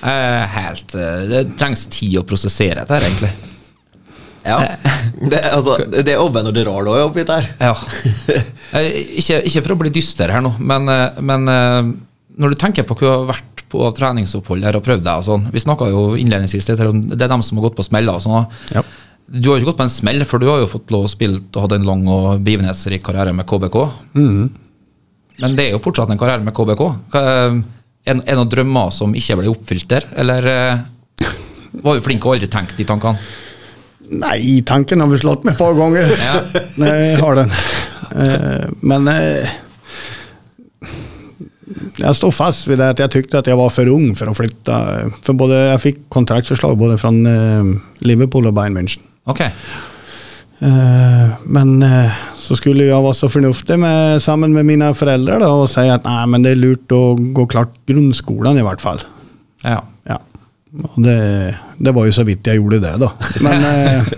eh, 0.04 0.44
helt 0.48 0.96
eh, 0.96 1.24
Det 1.28 1.42
trengs 1.60 1.86
tid 1.92 2.18
å 2.22 2.24
prosessere 2.24 2.80
dette, 2.80 3.00
egentlig. 3.02 3.32
Ja. 4.46 4.60
Det, 5.24 5.40
altså, 5.56 5.78
det 5.88 6.12
er 6.12 6.20
Oven 6.20 6.50
og 6.50 6.56
det 6.56 6.66
òg 6.68 6.90
oppi 7.06 7.24
der. 7.28 7.46
Ja. 7.62 7.72
Ikke, 8.76 9.38
ikke 9.48 9.62
for 9.62 9.76
å 9.76 9.78
bli 9.80 9.92
dyster 9.94 10.32
her 10.34 10.44
nå, 10.44 10.52
men, 10.60 10.90
eh, 10.92 11.22
men 11.24 11.48
eh, 11.52 11.92
når 12.42 12.52
du 12.52 12.60
tenker 12.60 12.84
på 12.88 12.98
hva 12.98 13.06
du 13.06 13.12
har 13.12 13.30
vært 13.30 13.64
på 13.72 13.88
treningsopphold 13.96 14.66
her 14.68 14.76
og 14.78 14.84
prøvd 14.86 15.06
deg 15.06 15.22
og 15.22 15.26
sånn 15.26 15.46
Vi 15.54 15.62
snakka 15.64 15.88
jo 15.90 16.02
innledningsvis 16.20 16.68
det 16.68 16.76
er 16.78 17.32
dem 17.32 17.46
som 17.46 17.58
har 17.58 17.68
gått 17.70 17.78
på 17.78 17.86
smeller 17.88 18.20
og 18.20 18.26
sånn. 18.26 18.50
Ja. 18.76 18.84
Du 19.32 19.48
har 19.50 19.56
jo 19.56 19.64
ikke 19.64 19.72
gått 19.72 19.80
på 19.80 19.88
en 19.88 19.94
smell, 19.94 20.26
for 20.30 20.44
du 20.44 20.50
har 20.52 20.60
jo 20.62 20.70
fått 20.70 20.92
lov 20.94 21.08
å 21.08 21.12
spille 21.14 21.40
og 21.40 21.62
hatt 21.64 21.78
en 21.78 21.88
lang 21.88 22.04
og 22.12 22.44
begivenhetsrik 22.44 23.06
karriere 23.06 23.34
med 23.34 23.48
KBK. 23.50 23.80
Men 25.42 25.56
det 25.58 25.70
er 25.70 25.78
jo 25.78 25.82
fortsatt 25.82 26.12
en 26.14 26.20
karriere 26.20 26.44
med 26.46 26.54
KBK. 26.58 26.84
Er 27.16 27.64
er 28.04 28.20
det 28.20 28.36
noen 28.36 28.52
drømmer 28.52 28.92
som 28.92 29.16
ikke 29.16 29.40
ble 29.40 29.52
oppfylt 29.54 29.88
der, 29.90 30.06
eller 30.20 30.48
eh, 30.52 31.30
var 31.86 31.96
du 31.96 32.04
flink 32.04 32.26
og 32.28 32.36
aldri 32.36 32.50
tenkt 32.52 32.76
de 32.78 32.86
tankene? 32.88 33.22
Nej, 34.10 34.62
tanken 34.68 35.02
har 35.02 35.08
vi 35.08 35.18
slått 35.22 35.44
med 35.46 35.54
et 35.54 35.60
par 35.60 35.74
ganger. 35.78 36.12
Ja. 36.20 36.36
Jeg 36.88 37.18
har 37.22 37.36
den. 37.40 37.52
Eh, 38.14 38.66
Men 38.82 39.08
eh, 39.08 39.50
jag 41.98 42.16
står 42.16 42.32
fast 42.36 42.68
ved 42.68 42.78
det 42.82 42.90
at 42.94 43.00
jeg 43.04 43.12
tykte 43.14 43.40
at 43.40 43.48
jeg 43.50 43.58
var 43.58 43.70
for 43.72 43.88
ung 43.90 44.12
for 44.18 44.30
å 44.30 44.36
flytte. 44.38 44.76
For 45.26 45.38
både, 45.38 45.60
jeg 45.72 45.82
fikk 45.84 46.00
kontraktsförslag 46.14 46.76
både 46.78 46.98
fra 47.02 47.10
eh, 47.14 47.72
Liverpool 48.06 48.50
og 48.50 48.56
Bayern 48.58 48.76
München. 48.78 49.06
Ok. 49.30 49.42
Eh, 49.48 51.34
Men 51.46 51.74
så 52.38 52.58
skulle 52.60 52.86
jeg 52.90 53.04
være 53.06 53.16
så 53.18 53.30
fornuftig 53.32 53.78
med, 53.80 54.20
sammen 54.22 54.54
med 54.54 54.68
mine 54.68 54.92
foreldre 54.98 55.40
da, 55.42 55.50
og 55.64 55.70
si 55.72 55.86
at 55.90 56.04
nei, 56.06 56.20
men 56.30 56.44
det 56.46 56.54
er 56.54 56.62
lurt 56.62 56.92
å 56.94 57.16
gå 57.16 57.48
klart 57.50 57.74
grunnskolen, 57.90 58.60
i 58.60 58.66
hvert 58.68 58.84
fall. 58.84 59.02
Ja. 59.64 59.80
Ja. 60.74 60.90
Det, 61.06 61.18
det 61.86 61.92
var 61.94 62.08
jo 62.08 62.14
så 62.16 62.24
vidt 62.26 62.48
jeg 62.50 62.58
gjorde 62.58 62.80
det 62.82 62.94
da. 63.04 63.10
Men 63.46 63.66
eh, 63.70 64.14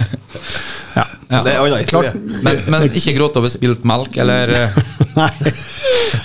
ja. 0.95 1.03
Ja. 1.27 1.39
Det 1.43 1.51
er 1.51 1.57
en 1.57 1.65
annen 1.65 1.81
historie. 1.81 2.11
Men, 2.45 2.59
men 2.71 2.85
ikke 2.95 3.15
gråt 3.17 3.35
over 3.41 3.51
spilt 3.51 3.83
melk, 3.89 4.15
eller 4.21 4.53
Nei, 5.19 5.29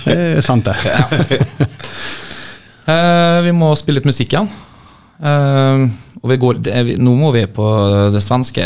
det 0.04 0.16
er 0.16 0.44
sant 0.44 0.66
det. 0.68 0.76
eh, 2.90 3.38
Vi 3.46 3.52
må 3.56 3.72
spille 3.78 4.00
litt 4.00 4.08
musikk 4.10 4.34
igjen. 4.36 4.50
Uh, 5.20 5.84
og 6.22 6.30
vi 6.32 6.36
går, 6.40 6.60
det 6.64 6.78
vi- 6.86 6.94
nå 6.96 7.12
må 7.18 7.28
vi 7.34 7.42
på 7.52 7.64
det 8.14 8.22
svenske, 8.24 8.64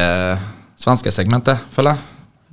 svenske 0.78 1.10
segmentet, 1.10 1.58
føler 1.74 1.96
jeg. 1.96 2.04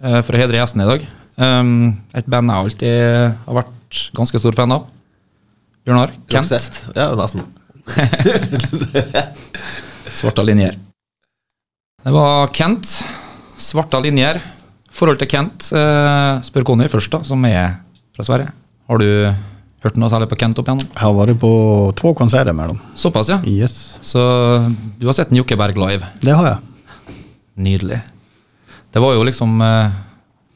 uh, 0.02 0.22
for 0.26 0.34
å 0.34 0.42
hedre 0.42 0.58
gjesten 0.58 0.82
i 0.82 0.88
dag. 0.90 1.06
Um, 1.38 2.02
et 2.18 2.26
band 2.30 2.50
jeg 2.50 2.64
alltid 2.66 2.98
har 3.46 3.60
vært 3.60 4.02
ganske 4.18 4.42
stor 4.42 4.58
fan 4.58 4.74
av. 4.74 4.88
Bjørnar. 5.86 6.16
Kent. 6.34 6.50
Ja, 6.98 7.12
nesten. 7.18 7.46
Svarta 10.14 10.42
linjer. 10.44 10.76
Det 12.04 12.12
var 12.12 12.48
Kent. 12.56 12.88
Svarta 13.58 14.00
linjer. 14.02 14.42
Forhold 14.92 15.22
til 15.22 15.30
Kent. 15.32 15.70
Eh, 15.72 16.42
spør 16.48 16.66
Conny 16.68 16.90
først, 16.92 17.12
da, 17.14 17.22
som 17.28 17.46
er 17.48 17.78
fra 18.16 18.26
Sverige. 18.28 18.52
Har 18.92 19.00
du 19.00 19.08
hørt 19.86 19.98
noe 19.98 20.12
særlig 20.12 20.28
på 20.32 20.38
Kent 20.42 20.60
opp 20.60 20.68
igjennom? 20.68 20.90
Jeg 20.92 21.02
har 21.06 21.16
vært 21.16 21.40
på 21.42 21.52
to 22.02 22.12
konserter 22.18 22.56
med 22.58 22.74
dem. 22.74 22.82
Såpass, 23.00 23.32
ja. 23.32 23.40
Yes, 23.48 23.96
Så 24.04 24.20
du 25.00 25.08
har 25.08 25.16
sett 25.18 25.32
en 25.32 25.40
Jokkeberg 25.40 25.80
live. 25.80 26.10
det 26.22 26.36
har 26.36 26.52
jeg. 26.52 27.18
Nydelig. 27.62 28.02
Det 28.92 29.00
var 29.00 29.14
jo 29.16 29.24
liksom 29.24 29.62
eh, 29.64 29.94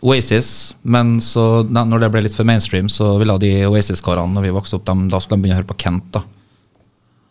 Oasis, 0.05 0.49
men 0.83 1.15
så 1.23 1.63
når 1.63 2.03
det 2.03 2.09
ble 2.11 2.25
litt 2.25 2.35
for 2.35 2.43
mainstream, 2.47 2.89
så 2.91 3.13
ville 3.21 3.37
de 3.39 3.53
Oasis-karene 3.69 4.35
når 4.35 4.49
vi 4.49 4.55
vokste 4.57 4.75
opp, 4.77 4.85
dem, 4.89 5.07
da 5.09 5.21
skulle 5.23 5.39
de 5.39 5.45
begynne 5.45 5.57
å 5.57 5.61
høre 5.63 5.71
på 5.71 5.79
Kent. 5.85 6.09
da. 6.17 6.21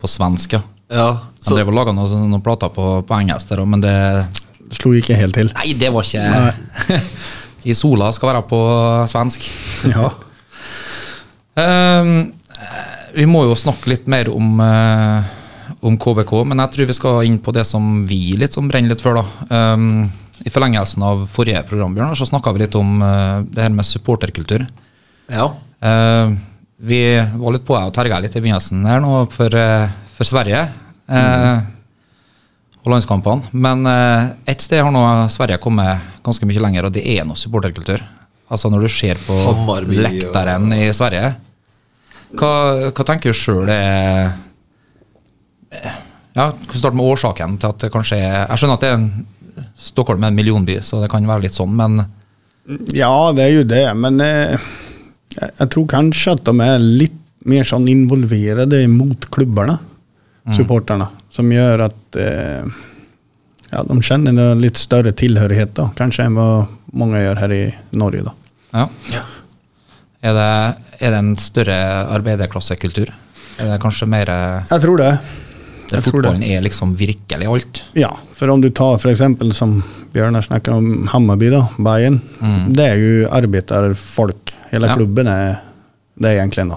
På 0.01 0.11
svensk, 0.11 0.57
ja. 0.57 0.63
Ja, 0.93 1.07
Han 1.17 1.41
så, 1.41 1.55
drev 1.57 1.71
og 1.73 1.77
laga 1.79 1.95
noen, 1.97 2.27
noen 2.29 2.43
plater 2.45 2.71
på, 2.73 2.85
på 3.09 3.17
engelsk 3.17 3.51
der 3.51 3.63
men 3.67 3.83
det 3.83 3.95
slo 4.77 4.93
ikke 4.97 5.17
helt 5.19 5.37
til. 5.37 5.51
Nei, 5.57 5.73
det 5.79 5.91
var 5.95 6.07
ikke 6.07 7.01
I 7.71 7.77
sola 7.77 8.11
skal 8.13 8.33
være 8.33 8.43
på 8.51 8.59
svensk. 9.09 9.47
Ja. 9.89 10.11
um, 11.57 12.11
vi 13.19 13.27
må 13.31 13.47
jo 13.49 13.57
snakke 13.57 13.89
litt 13.95 14.11
mer 14.11 14.29
om, 14.33 14.61
uh, 14.61 15.25
om 15.81 15.97
KBK, 16.01 16.35
men 16.51 16.61
jeg 16.61 16.75
tror 16.75 16.91
vi 16.91 16.99
skal 16.99 17.31
inn 17.31 17.41
på 17.41 17.55
det 17.57 17.65
som 17.69 18.03
vi 18.11 18.35
litt 18.41 18.57
som 18.57 18.69
brenner 18.69 18.93
litt 18.93 19.05
for. 19.05 19.17
da. 19.17 19.73
Um, 19.73 20.11
I 20.45 20.53
forlengelsen 20.53 21.07
av 21.07 21.25
forrige 21.33 21.65
program 21.71 21.97
Bjørn, 21.97 22.17
så 22.21 22.29
snakka 22.29 22.53
vi 22.53 22.67
litt 22.67 22.77
om 22.77 22.99
uh, 23.01 23.41
det 23.49 23.65
her 23.65 23.73
med 23.73 23.89
supporterkultur. 23.89 24.67
ja. 25.33 25.53
Ehm, 25.85 26.39
vi 26.85 27.01
var 27.41 27.55
litt 27.57 27.65
på 27.67 27.77
å 27.79 27.87
og 27.89 27.95
terga 27.97 28.19
litt 28.21 28.35
i 28.37 28.43
begynnelsen 28.45 28.85
her 28.89 29.01
nå 29.05 29.25
for, 29.33 29.55
eh, 29.57 29.89
for 30.17 30.25
Sverige. 30.29 30.67
eh, 31.09 31.61
og 32.85 32.91
landskampene. 32.93 33.49
Men 33.53 33.87
eh, 33.89 34.27
ett 34.53 34.61
sted 34.61 34.83
har 34.85 34.93
nå 34.93 35.05
Sverige 35.33 35.57
kommet 35.61 36.01
ganske 36.25 36.45
mye 36.49 36.61
lenger, 36.61 36.85
og 36.89 36.93
det 36.93 37.05
er 37.17 37.25
noe 37.25 37.37
supporterkultur. 37.41 38.03
Altså 38.53 38.69
når 38.71 38.85
du 38.85 38.89
ser 38.93 39.15
på 39.25 39.33
Hammarby 39.47 39.97
og- 40.05 40.73
i 40.77 40.91
Sverige. 40.93 41.35
Hva, 42.35 42.91
hva 42.93 43.05
tenker 43.07 43.31
du 43.33 43.39
sjøl 43.39 43.69
er 43.71 44.35
eh, 45.71 45.91
Ja, 46.35 46.49
kan 46.51 46.81
starte 46.81 46.97
med 46.99 47.07
årsaken 47.07 47.59
til 47.63 47.69
at 47.71 47.79
det 47.79 47.93
kanskje 47.95 48.17
er 48.19 48.49
Jeg 48.49 48.59
skjønner 48.59 48.75
at 48.75 48.81
det 48.81 48.89
er 48.91 48.95
en 48.99 49.27
Stockholm 49.79 50.25
er 50.25 50.33
en 50.33 50.35
millionby, 50.37 50.81
så 50.83 51.01
det 51.01 51.11
kan 51.13 51.25
være 51.27 51.43
litt 51.47 51.55
sånn, 51.55 51.71
men 51.79 52.01
Ja, 52.93 53.31
det 53.37 53.45
er 53.45 53.53
jo 53.55 53.65
det, 53.71 53.85
men 53.97 54.21
eh, 54.21 54.59
jeg, 55.35 55.51
jeg 55.59 55.71
tror 55.75 55.87
kanskje 55.91 56.35
at 56.37 56.45
de 56.47 56.55
er 56.65 56.79
litt 56.85 57.21
mer 57.45 57.67
sånn 57.69 57.89
involverede 57.93 58.85
mot 58.89 59.27
klubbarna, 59.35 59.79
supporterne, 60.53 61.09
som 61.33 61.49
gjør 61.53 61.87
at 61.87 62.19
eh, 62.21 62.75
ja, 63.71 63.83
de 63.89 63.97
kjenner 64.05 64.37
en 64.37 64.61
litt 64.63 64.81
større 64.81 65.13
tilhørighet 65.17 65.75
da, 65.77 65.89
kanskje 65.97 66.27
enn 66.29 66.37
hva 66.39 66.49
mange 66.95 67.23
gjør 67.23 67.41
her 67.43 67.55
i 67.57 67.63
Norge. 67.97 68.25
da. 68.29 68.35
ja. 69.13 69.25
Er, 70.25 70.37
det, 70.37 70.51
er 71.05 71.13
det 71.13 71.21
en 71.21 71.35
større 71.41 71.79
arbeiderklassekultur? 72.15 73.11
Er 73.61 73.69
det 73.71 73.81
kanskje 73.83 74.09
mer 74.09 74.31
eh, 74.33 74.71
Jeg 74.71 74.85
tror 74.87 75.01
det. 75.03 75.11
Der 75.91 76.01
fotballen 76.05 76.43
er 76.43 76.61
liksom 76.65 76.95
virkelig 76.97 77.47
alt? 77.47 77.83
Ja, 77.95 78.11
for 78.33 78.49
om 78.51 78.61
du 78.61 78.71
tar 78.71 78.99
eksempel 79.11 79.53
som 79.55 79.83
Bjørnar 80.15 80.43
snakker 80.47 80.73
om 80.77 81.07
Hammarby, 81.11 81.51
da, 81.51 81.65
Bayern. 81.79 82.21
Det 82.73 82.85
er 82.87 82.97
jo 83.03 83.29
arbeiderfolk. 83.35 84.53
Hele 84.71 84.87
Ja. 84.87 84.95
klubben 84.97 85.27
er 85.27 85.61
det 86.21 86.31
er 86.31 86.41
egentlig. 86.47 86.67
nå. 86.69 86.77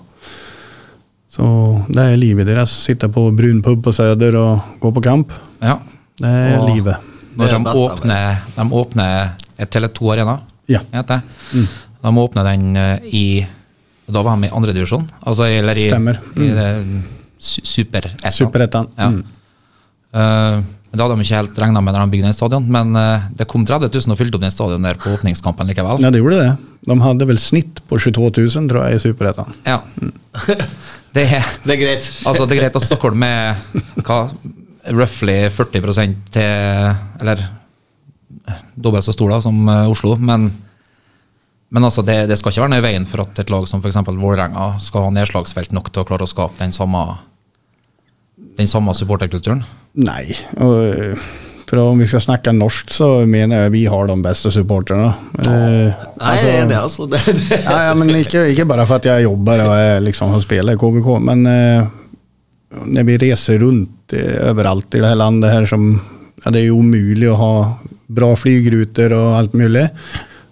Så 1.30 1.86
det 1.90 2.02
er 2.02 2.18
livet 2.18 2.48
deres. 2.48 2.72
Sitte 2.72 3.08
på 3.14 3.28
brun 3.36 3.62
pub 3.62 3.84
på 3.84 3.94
Søder 3.94 4.36
og 4.36 4.60
gå 4.82 4.92
på 4.96 5.04
kamp. 5.04 5.32
Ja. 5.62 5.78
Det 6.18 6.26
er 6.28 6.58
Og- 6.60 6.70
livet. 6.76 6.96
Når 7.38 7.46
er 7.46 7.60
de 7.60 7.66
åpner, 7.78 8.38
de 8.56 8.62
åpner 8.74 9.30
et 9.60 9.70
Tele2 9.70 10.12
Arena, 10.14 10.40
Ja. 10.68 10.80
heter 10.92 11.22
det. 11.54 11.68
De 12.02 12.08
åpner 12.10 12.44
den 12.44 12.76
eh, 12.78 13.00
i 13.14 13.48
Da 14.12 14.22
var 14.24 14.38
de 14.38 14.48
i 14.48 14.50
andredivisjon? 14.50 15.10
Altså, 15.26 15.44
eller 15.44 15.74
i, 15.76 15.90
Stemmer. 15.90 16.18
i 16.38 16.48
det 16.48 16.86
superettan. 17.40 18.34
Superettan. 18.34 18.90
Ja. 18.98 19.12
Mm. 19.14 19.24
Uh, 20.18 20.66
det 20.88 21.04
hadde 21.04 21.18
de 21.18 21.26
ikke 21.26 21.38
helt 21.38 21.60
regna 21.62 21.82
med 21.84 21.94
da 21.94 22.02
de 22.02 22.14
bygde 22.14 22.30
den 22.30 22.36
stadion, 22.36 22.68
men 22.74 22.96
uh, 22.96 23.28
det 23.38 23.46
kom 23.52 23.66
30 23.68 23.92
000 23.94 24.16
og 24.16 24.20
fylte 24.20 24.40
opp 24.40 24.46
den 24.46 24.54
stadion 24.56 24.88
der 24.88 25.00
på 25.02 25.12
åpningskampen 25.14 25.68
likevel. 25.70 26.02
Ja, 26.02 26.12
det 26.14 26.22
gjorde 26.24 26.40
det. 26.42 26.54
De 26.88 26.98
hadde 27.04 27.28
vel 27.28 27.42
snitt 27.42 27.82
på 27.90 28.00
22 28.00 28.32
000, 28.32 28.70
tror 28.72 28.88
jeg, 28.88 28.98
i 28.98 29.04
Superettan. 29.04 29.58
Ja. 29.68 29.82
Det 31.18 31.24
er 31.34 31.46
Det 31.64 31.74
er 31.74 31.80
greit. 31.82 32.08
Altså, 32.28 32.46
det 32.46 32.58
er 32.58 32.60
greit 32.62 32.76
at 32.78 32.84
Stockholm 32.86 33.24
er 33.26 33.56
hva, 34.06 34.18
roughly 34.94 35.38
40% 35.50 36.18
til 36.36 36.92
Eller 37.22 37.42
dobbelt 38.76 39.06
så 39.06 39.16
stor 39.16 39.32
da, 39.34 39.40
som 39.44 39.58
eh, 39.72 39.90
Oslo, 39.90 40.16
men, 40.20 40.52
men 41.70 41.84
altså, 41.84 42.04
det, 42.06 42.20
det 42.30 42.38
skal 42.40 42.54
ikke 42.54 42.64
være 42.64 42.74
noe 42.76 42.84
i 42.84 42.86
veien 42.86 43.08
for 43.10 43.26
at 43.26 43.42
et 43.42 43.50
lag 43.52 43.66
som 43.68 43.82
f.eks. 43.84 44.00
Vålerenga 44.08 44.70
skal 44.84 45.08
ha 45.08 45.16
nedslagsfelt 45.18 45.74
nok 45.76 45.92
til 45.92 46.04
å 46.04 46.08
klare 46.08 46.28
å 46.28 46.32
skape 46.32 46.62
den 46.62 46.76
samme, 46.76 47.02
den 48.60 48.70
samme 48.72 48.96
supporterkulturen. 48.96 49.66
Nei. 50.00 50.32
Og, 50.64 50.78
eh, 50.94 51.28
for 51.68 51.82
om 51.84 52.00
vi 52.00 52.08
skal 52.08 52.24
snakke 52.24 52.54
norsk, 52.56 52.92
så 52.96 53.08
mener 53.28 53.66
jeg 53.66 53.74
vi 53.74 53.84
har 53.92 54.08
de 54.08 54.16
beste 54.24 54.52
supporterne. 54.56 55.10
Eh, 55.44 56.06
Nei, 56.22 56.36
det 56.40 56.78
er 56.78 56.80
altså. 56.80 57.10
Det, 57.12 57.20
det. 57.28 57.60
ja, 57.66 57.90
ja, 57.90 57.96
men 57.98 58.14
ikke, 58.16 58.46
ikke 58.54 58.68
bare 58.70 58.86
for 58.88 59.02
at 59.02 59.10
jeg 59.10 59.26
jobber 59.26 59.66
og 59.66 59.74
jeg 59.76 60.06
liksom, 60.08 60.38
spiller 60.44 60.78
i 60.78 60.80
KBK, 60.80 61.10
men 61.28 61.44
eh, 61.52 61.90
når 62.88 63.10
vi 63.10 63.20
reiser 63.26 63.60
rundt 63.66 64.16
eh, 64.16 64.38
overalt 64.54 64.96
i 64.96 65.04
det 65.04 65.12
her 65.12 65.20
landet 65.20 65.52
her 65.52 65.68
som 65.68 65.90
ja, 65.98 66.52
Det 66.54 66.62
er 66.62 66.68
jo 66.70 66.80
umulig 66.80 67.28
å 67.32 67.38
ha 67.40 67.54
bra 68.08 68.32
flygruter 68.40 69.12
og 69.18 69.36
alt 69.42 69.56
mulig. 69.58 69.88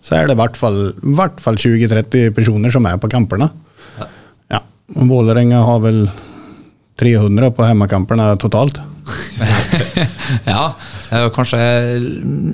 Så 0.05 0.13
er 0.19 0.27
det 0.29 0.35
i 0.35 0.39
hvert 0.39 0.57
fall, 0.59 0.79
hvert 1.17 1.39
fall 1.41 1.57
20-30 1.57 2.29
personer 2.37 2.73
som 2.73 2.85
er 2.85 2.99
på 3.01 3.09
kampene. 3.09 3.47
Ja. 4.51 4.59
Og 4.99 5.07
Vålerenga 5.09 5.63
har 5.65 5.79
vel 5.81 6.03
300 7.01 7.49
på 7.57 7.65
hjemmekampene 7.69 8.27
totalt. 8.41 8.81
Ja, 10.45 10.73
kanskje 11.35 11.59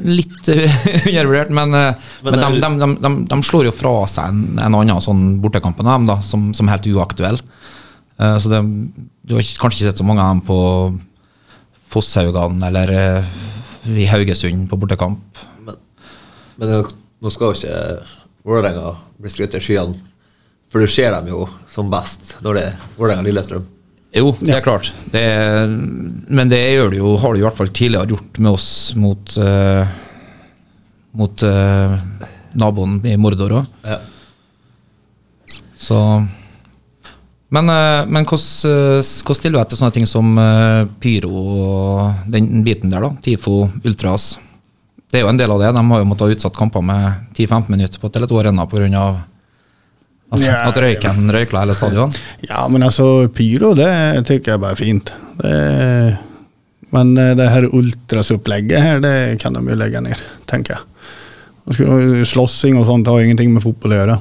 litt 0.03 0.47
undervurdert, 0.51 1.51
men, 1.55 1.73
eh, 1.77 1.93
Men 2.23 2.35
men, 2.35 2.43
er- 2.43 2.57
de, 2.59 2.59
de, 2.59 2.69
de, 2.81 2.89
de, 3.05 3.11
de 3.31 3.37
slår 3.47 3.69
jo 3.69 3.73
fra 3.75 3.93
seg 4.11 4.27
en, 4.27 4.41
en 4.59 4.75
annen 4.81 4.99
sånn 5.03 5.21
bortekamp 5.43 5.79
enn 5.81 5.87
dem, 5.91 6.07
da, 6.09 6.17
som, 6.25 6.49
som 6.57 6.67
helt 6.71 6.87
uaktuell. 6.91 7.39
Eh, 8.19 8.35
så 8.43 8.51
det, 8.51 8.59
du 9.23 9.35
har 9.37 9.47
kanskje 9.63 9.81
ikke 9.81 9.89
sett 9.91 10.01
så 10.03 10.07
mange 10.07 10.23
av 10.25 10.33
dem 10.35 10.43
på 10.47 10.59
Fosshaugan 11.91 12.59
eller 12.67 12.91
eh, 12.95 13.31
i 14.03 14.07
Haugesund 14.11 14.67
på 14.71 14.79
bortekamp. 14.83 15.41
Men, 15.65 15.79
men 16.61 16.75
nå- 17.21 17.31
skal 17.33 17.51
jo 17.51 17.59
ikke 17.59 18.05
Vålerenga 18.43 18.95
bli 19.21 19.29
skrytt 19.29 19.53
i 19.53 19.61
skyene. 19.61 19.95
For 20.71 20.79
du 20.81 20.87
ser 20.89 21.11
dem 21.13 21.27
jo 21.29 21.43
som 21.69 21.89
best 21.91 22.37
når 22.41 22.57
det 22.57 22.63
er 22.69 22.77
Vålerenga-Lillestrøm. 22.97 23.65
Jo, 24.15 24.33
det 24.41 24.55
er 24.57 24.63
klart. 24.65 24.89
Det 25.11 25.21
er, 25.23 25.67
men 25.71 26.49
det 26.51 26.59
gjør 26.73 26.89
det 26.91 26.97
jo, 26.99 27.11
har 27.21 27.31
det 27.35 27.39
i 27.39 27.45
hvert 27.45 27.55
fall 27.59 27.69
tidligere 27.71 28.09
gjort 28.11 28.39
med 28.43 28.51
oss 28.51 28.69
mot, 28.99 29.35
uh, 29.39 29.87
mot 31.15 31.43
uh, 31.47 31.93
naboen 32.59 32.97
i 33.07 33.13
Mordor 33.19 33.55
òg. 33.61 33.69
Ja. 33.87 33.99
Så 35.79 35.97
Men, 37.51 37.67
eh, 37.67 38.05
men 38.07 38.23
hvordan, 38.23 39.01
hvordan 39.03 39.35
stiller 39.35 39.57
du 39.57 39.59
deg 39.59 39.69
til 39.71 39.79
sånne 39.79 39.95
ting 39.95 40.05
som 40.07 40.37
pyro 41.03 41.31
og 41.35 42.29
den 42.31 42.61
biten 42.63 42.93
der, 42.93 43.03
da? 43.03 43.09
TIFO, 43.25 43.65
Ultras. 43.83 44.37
Det 45.11 45.19
er 45.19 45.25
jo 45.25 45.31
en 45.31 45.39
del 45.39 45.51
av 45.51 45.59
det. 45.59 45.73
De 45.75 45.83
har 45.91 46.01
jo 46.01 46.07
måttet 46.07 46.27
ha 46.29 46.35
utsatt 46.37 46.55
kamper 46.55 46.83
med 46.87 47.35
10-15 47.35 47.69
minutter 47.73 47.99
på 47.99 48.09
Tele2 48.13 48.39
Arena 48.39 48.65
pga. 48.71 49.05
Altså, 50.31 50.47
Ja, 50.47 50.59
at 50.69 50.77
røyken 50.79 51.27
røykla 51.35 51.65
hele 51.65 51.75
stadion. 51.75 52.13
Ja, 52.47 52.63
men 52.71 52.85
altså 52.87 53.27
pyro, 53.35 53.73
det 53.75 53.91
tycker 54.29 54.53
jeg 54.53 54.61
bare 54.63 54.77
er 54.77 54.79
fint. 54.79 55.11
Det, 55.41 55.55
men 56.95 57.11
eh, 57.19 57.33
det 57.35 57.49
her 57.51 57.67
ultrasupplegget 57.67 58.79
her, 58.79 59.03
det 59.03 59.41
kan 59.43 59.55
de 59.57 59.63
jo 59.67 59.75
legge 59.75 59.99
ned, 60.05 60.23
tenker 60.47 60.77
jeg. 60.77 60.87
Slåssing 62.31 62.79
og 62.79 62.87
sånt 62.87 63.07
har 63.11 63.19
ingenting 63.21 63.51
med 63.53 63.63
fotball 63.63 63.93
å 63.93 63.99
gjøre. 63.99 64.17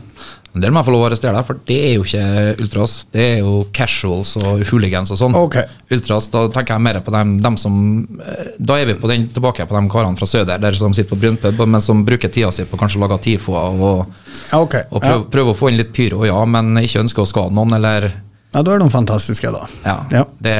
Det 0.52 0.70
må 0.72 0.80
jeg 0.80 0.86
få 0.88 0.92
lov 0.94 1.04
å 1.04 1.06
arrestere 1.06 1.32
deg, 1.36 1.46
for 1.46 1.58
det 1.68 1.76
er 1.86 1.92
jo 1.94 2.02
ikke 2.02 2.22
ultras. 2.64 2.94
Det 3.14 3.22
er 3.22 3.36
jo 3.44 3.52
casuals 3.76 4.32
og 4.40 4.64
hooligans 4.66 5.12
og 5.14 5.20
sånn. 5.20 5.36
Okay. 5.38 5.68
Ultras, 5.94 6.26
da 6.32 6.42
tenker 6.50 6.74
jeg 6.74 6.84
mer 6.88 6.98
på 7.06 7.14
dem, 7.14 7.36
dem 7.44 7.58
som 7.60 7.76
eh, 8.18 8.48
Da 8.58 8.80
er 8.80 8.90
vi 8.90 8.96
på 8.98 9.10
den, 9.10 9.28
tilbake 9.30 9.66
på 9.70 9.76
de 9.78 9.92
karene 9.92 10.18
fra 10.18 10.26
Søder 10.26 10.58
der 10.58 10.78
som 10.78 10.94
sitter 10.96 11.14
på 11.14 11.20
brunpub, 11.22 11.62
men 11.70 11.84
som 11.84 12.02
bruker 12.06 12.32
tida 12.34 12.50
si 12.54 12.66
på 12.66 12.80
kanskje 12.80 12.98
å 12.98 13.04
lage 13.04 13.20
tifoer 13.28 13.78
og, 13.78 14.18
okay. 14.58 14.88
og 14.90 14.98
og 14.98 15.06
Ja. 15.06 15.20
prøve 15.30 15.54
å 15.54 15.58
få 15.58 15.70
inn 15.70 15.78
litt 15.78 15.94
pyro, 15.94 16.24
ja, 16.26 16.40
men 16.44 16.74
ikke 16.82 17.04
ønsker 17.04 17.22
å 17.22 17.30
skade 17.30 17.54
noen, 17.54 17.72
eller 17.78 18.10
ja, 18.50 18.62
da 18.66 18.74
er 18.74 18.82
de 18.82 18.90
fantastiske, 18.90 19.50
da. 19.54 19.66
Ja. 19.86 19.96
Ja. 20.10 20.24
Det, 20.42 20.54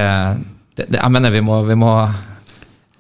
det, 0.79 0.87
det, 0.93 0.99
jeg 1.01 1.11
mener 1.11 1.33
vi 1.35 1.41
må, 1.43 1.57
vi 1.67 1.75
må 1.75 1.91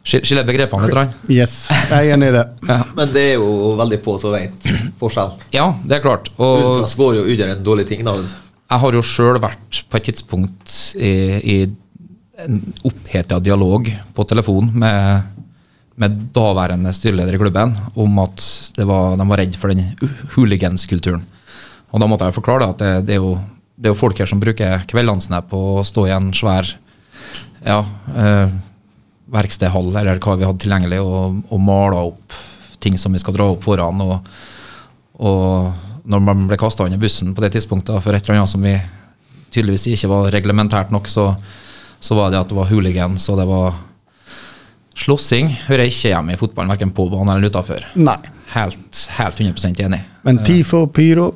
skille 0.07 0.45
begrepene 0.49 0.89
litt. 0.89 1.17
Yes, 1.31 1.55
jeg 1.71 2.11
er 2.11 2.15
enig 2.17 2.31
i 2.31 2.37
det. 2.39 2.45
Ja. 2.71 2.79
Men 2.97 3.11
det 3.15 3.25
er 3.33 3.35
jo 3.41 3.75
veldig 3.79 3.99
få 4.05 4.17
som 4.23 4.35
vet 4.35 4.71
forskjell. 5.01 5.35
ja, 5.57 5.67
det 5.85 5.99
er 5.99 6.05
klart. 6.05 6.31
Og 6.39 6.71
Ultras 6.71 6.97
går 6.99 7.21
jo 7.21 7.27
under 7.27 7.53
en 7.55 7.65
dårlig 7.67 7.87
ting. 7.91 8.05
da. 8.07 8.17
Jeg 8.71 8.83
har 8.85 8.97
jo 8.97 9.03
sjøl 9.03 9.41
vært 9.43 9.83
på 9.91 9.99
et 9.99 10.09
tidspunkt 10.11 10.77
i, 10.95 11.13
i 11.43 11.57
en 12.41 12.61
oppheta 12.87 13.41
dialog 13.43 13.91
på 14.15 14.25
telefon 14.31 14.71
med, 14.73 15.27
med 16.01 16.21
daværende 16.37 16.93
styreleder 16.97 17.37
i 17.37 17.41
klubben 17.43 17.75
om 17.99 18.23
at 18.23 18.45
det 18.77 18.87
var, 18.89 19.17
de 19.19 19.27
var 19.33 19.43
redd 19.43 19.59
for 19.61 19.75
den 19.75 19.91
hooliganskulturen. 20.37 21.27
Og 21.91 22.01
da 22.01 22.07
måtte 22.07 22.29
jeg 22.29 22.39
forklare 22.39 22.71
at 22.71 22.79
det, 22.81 22.93
det, 23.09 23.19
er 23.19 23.25
jo, 23.25 23.35
det 23.77 23.91
er 23.91 23.95
jo 23.97 23.99
folk 23.99 24.23
her 24.23 24.31
som 24.31 24.41
bruker 24.41 24.87
kveldene 24.89 25.25
sine 25.25 25.43
på 25.51 25.61
å 25.81 25.87
stå 25.87 26.07
i 26.07 26.15
en 26.15 26.31
svær 26.37 26.71
ja, 27.67 27.81
eh, 28.15 28.53
verkstedhall 29.31 29.93
eller 29.97 30.21
hva 30.23 30.37
vi 30.39 30.47
hadde 30.49 30.65
tilgjengelig, 30.65 31.01
og, 31.03 31.43
og 31.51 31.63
mala 31.63 32.05
opp 32.11 32.39
ting 32.81 32.97
som 32.99 33.13
vi 33.13 33.21
skal 33.23 33.37
dra 33.37 33.51
opp 33.53 33.65
foran. 33.67 34.01
og 34.07 34.19
og 35.21 36.07
når 36.09 36.21
man 36.25 36.47
ble 36.49 36.57
kasta 36.57 36.87
under 36.87 36.97
bussen 36.97 37.35
på 37.37 37.43
det 37.45 37.51
tidspunktet 37.53 38.01
for 38.01 38.17
et 38.17 38.25
eller 38.25 38.39
annet 38.41 38.49
som 38.49 38.63
vi 38.65 38.73
tydeligvis 39.53 39.85
ikke 39.93 40.09
var 40.09 40.31
reglementert 40.33 40.95
nok, 40.95 41.11
så 41.13 41.35
så 42.01 42.17
var 42.17 42.33
det 42.33 42.41
at 42.41 42.49
det 42.49 42.57
var 42.57 42.71
hooligans 42.71 43.29
og 43.29 43.39
det 43.39 43.47
var 43.49 43.75
slåssing. 44.97 45.53
Hører 45.69 45.85
jeg 45.85 45.95
ikke 45.95 46.13
hjemme 46.15 46.35
i 46.35 46.41
fotballen, 46.41 46.73
verken 46.73 46.95
på 46.97 47.07
banen 47.13 47.35
eller 47.35 47.53
utafor. 47.53 47.85
Helt, 48.55 49.03
helt 49.19 49.41
100% 49.41 49.83
enig. 49.85 50.01
Men 50.27 50.41
TIFO 50.45 50.87
og 50.87 50.95
pyro, 50.97 51.29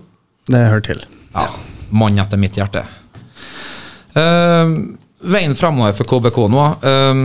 det 0.50 0.64
hører 0.64 0.84
til. 0.88 1.04
Ja, 1.34 1.46
Mann 1.94 2.18
etter 2.18 2.40
mitt 2.40 2.56
hjerte. 2.58 2.86
Uh, 4.16 4.96
veien 5.24 5.54
framover 5.58 5.94
for 5.96 6.08
KBK 6.08 6.40
nå 6.52 6.64
eh, 6.86 7.20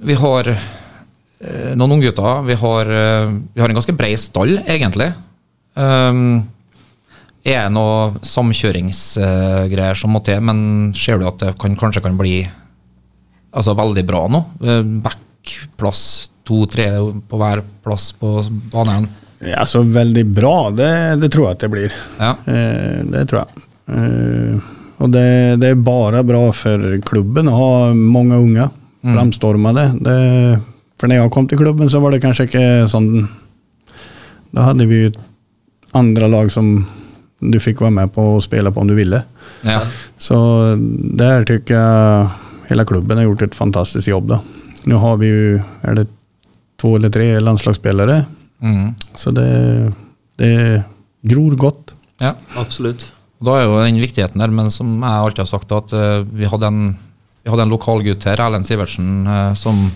Vi 0.00 0.16
har 0.16 0.48
eh, 0.48 1.72
noen 1.76 1.98
unggutter. 1.98 2.42
Vi, 2.46 2.56
har, 2.62 2.88
eh, 2.88 3.34
vi 3.52 3.60
har 3.60 3.68
en 3.68 3.78
ganske 3.80 3.96
bred 3.96 4.20
stall, 4.20 4.56
egentlig. 4.64 5.10
Um, 5.74 6.48
er 7.46 7.66
det 7.66 7.72
noe 7.72 8.20
samkjøringsgreier 8.26 9.96
som 9.96 10.12
må 10.12 10.20
til, 10.24 10.40
men 10.44 10.90
ser 10.96 11.20
du 11.20 11.28
at 11.28 11.40
det 11.40 11.54
kan, 11.60 11.76
kanskje 11.78 12.02
kan 12.04 12.18
bli 12.18 12.42
altså, 13.52 13.76
veldig 13.78 14.04
bra 14.08 14.26
nå? 14.32 14.42
Eh, 14.64 14.82
Backplass 15.06 16.04
to-tre 16.48 16.90
på 17.28 17.40
hver 17.40 17.62
plass 17.84 18.10
på 18.16 18.40
banen. 18.72 19.08
Ja, 19.40 19.64
så 19.68 19.82
veldig 19.86 20.26
bra, 20.36 20.56
det, 20.74 20.92
det 21.22 21.30
tror 21.32 21.48
jeg 21.48 21.56
at 21.56 21.64
det 21.64 21.72
blir. 21.72 21.96
Ja. 22.18 22.34
Eh, 22.44 23.00
det 23.08 23.24
tror 23.30 23.44
jeg. 23.44 23.64
Eh, 23.96 24.68
og 25.00 25.14
det, 25.14 25.30
det 25.62 25.72
er 25.72 25.80
bare 25.80 26.20
bra 26.28 26.42
for 26.52 26.84
klubben 27.08 27.48
å 27.48 27.56
ha 27.56 27.72
mange 27.96 28.36
unge 29.02 29.14
framstorma 29.16 29.72
Det, 29.74 30.60
for 31.00 31.08
når 31.08 31.16
jeg 31.22 31.30
kom 31.32 31.46
til 31.48 31.58
klubben, 31.58 31.88
så 31.90 32.00
var 32.02 32.10
det 32.12 32.22
kanskje 32.22 32.46
ikke 32.48 32.64
sånn 32.92 33.28
Da 34.52 34.62
hadde 34.66 34.86
vi 34.90 35.04
jo 35.06 35.10
andre 35.94 36.28
lag 36.30 36.50
som 36.52 36.86
du 37.40 37.56
fikk 37.58 37.80
være 37.80 37.94
med 37.96 38.12
på 38.12 38.20
å 38.36 38.40
spille 38.44 38.70
på 38.70 38.80
om 38.82 38.86
du 38.90 38.94
ville. 38.94 39.22
Ja. 39.64 39.80
Så 40.20 40.36
der 41.16 41.46
tykker 41.48 41.72
jeg 41.74 42.68
hele 42.68 42.84
klubben 42.84 43.16
har 43.16 43.24
gjort 43.24 43.42
et 43.46 43.54
fantastisk 43.56 44.10
jobb. 44.10 44.28
Da. 44.28 44.40
Nå 44.90 44.98
har 45.00 45.16
vi 45.22 45.30
jo 45.30 45.62
er 45.88 45.94
det 46.02 46.06
to 46.80 46.94
eller 46.98 47.08
tre 47.12 47.30
landslagsspillere, 47.40 48.26
Mm. 48.60 48.90
så 49.16 49.32
det, 49.32 49.92
det 50.36 50.82
gror 51.24 51.54
godt. 51.56 51.94
ja. 52.20 52.34
Absolutt. 52.60 53.06
Og 53.40 53.46
Da 53.46 53.54
er 53.56 53.64
jo 53.64 53.78
den 53.80 54.00
viktigheten 54.02 54.38
der, 54.38 54.48
men 54.52 54.68
som 54.70 55.00
jeg 55.00 55.08
alltid 55.24 55.38
har 55.38 55.46
sagt, 55.48 55.72
at 55.72 55.92
eh, 55.96 56.24
vi 56.28 56.44
hadde 56.44 56.66
en, 56.68 56.98
vi 57.42 57.50
hadde 57.50 57.64
en 57.64 57.72
lokal 57.72 58.02
gutt 58.04 58.26
her, 58.28 58.40
Erlend 58.44 58.68
Sivertsen, 58.68 59.10
eh, 59.24 59.52
som 59.56 59.86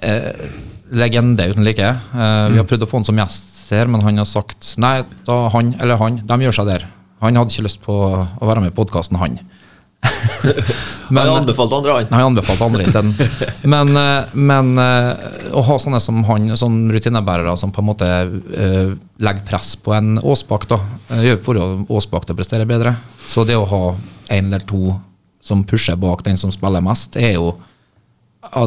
eh, 0.00 0.48
legende 0.90 1.50
uten 1.52 1.66
like. 1.66 1.84
Eh, 1.84 2.46
Vi 2.54 2.60
har 2.60 2.68
prøvd 2.68 2.86
å 2.86 2.90
få 2.90 3.00
han 3.00 3.08
som 3.08 3.20
gjest 3.20 3.70
her, 3.70 3.86
men 3.86 4.02
han 4.02 4.18
har 4.18 4.26
sagt 4.26 4.74
nei, 4.82 5.00
da 5.28 5.44
han 5.54 5.74
eller 5.78 6.00
han, 6.00 6.22
de 6.26 6.42
gjør 6.46 6.60
seg 6.60 6.72
der. 6.72 6.86
Han 7.20 7.36
hadde 7.36 7.52
ikke 7.52 7.66
lyst 7.68 7.82
på 7.84 7.94
å 7.94 8.48
være 8.48 8.64
med 8.64 8.72
i 8.72 8.76
podkasten, 8.76 9.20
han. 9.20 9.36
Men 11.12 11.26
han 11.26 11.42
anbefalte 11.42 11.76
andre, 11.76 11.94
han. 11.98 12.06
Han 12.14 12.30
anbefalte 12.30 12.64
andre 12.64 12.86
isteden. 12.86 13.10
Men, 13.74 13.90
eh, 14.00 14.30
men 14.32 14.70
å 14.80 15.64
ha 15.66 15.76
sånne 15.82 16.00
som 16.00 16.22
han, 16.24 16.46
sånn 16.56 16.78
rutinebærere 16.94 17.52
som 17.60 17.74
på 17.74 17.82
en 17.82 17.88
måte 17.90 18.08
uh, 18.08 18.94
legger 19.20 19.44
press 19.44 19.74
på 19.76 19.92
en 19.92 20.16
Åsbakk, 20.22 20.64
da, 20.70 20.78
gjør 21.20 21.42
for 21.44 21.60
Åsbakk 21.98 22.24
til 22.24 22.36
å 22.36 22.40
prestere 22.40 22.68
bedre. 22.70 22.94
Så 23.28 23.44
det 23.44 23.58
å 23.60 23.68
ha 23.68 23.82
en 24.32 24.48
eller 24.48 24.64
to 24.70 24.94
som 25.40 25.64
pusher 25.64 25.96
bak 25.96 26.24
den 26.26 26.36
som 26.36 26.52
spiller 26.52 26.82
mest, 26.84 27.16
er 27.16 27.34
jo 27.38 27.54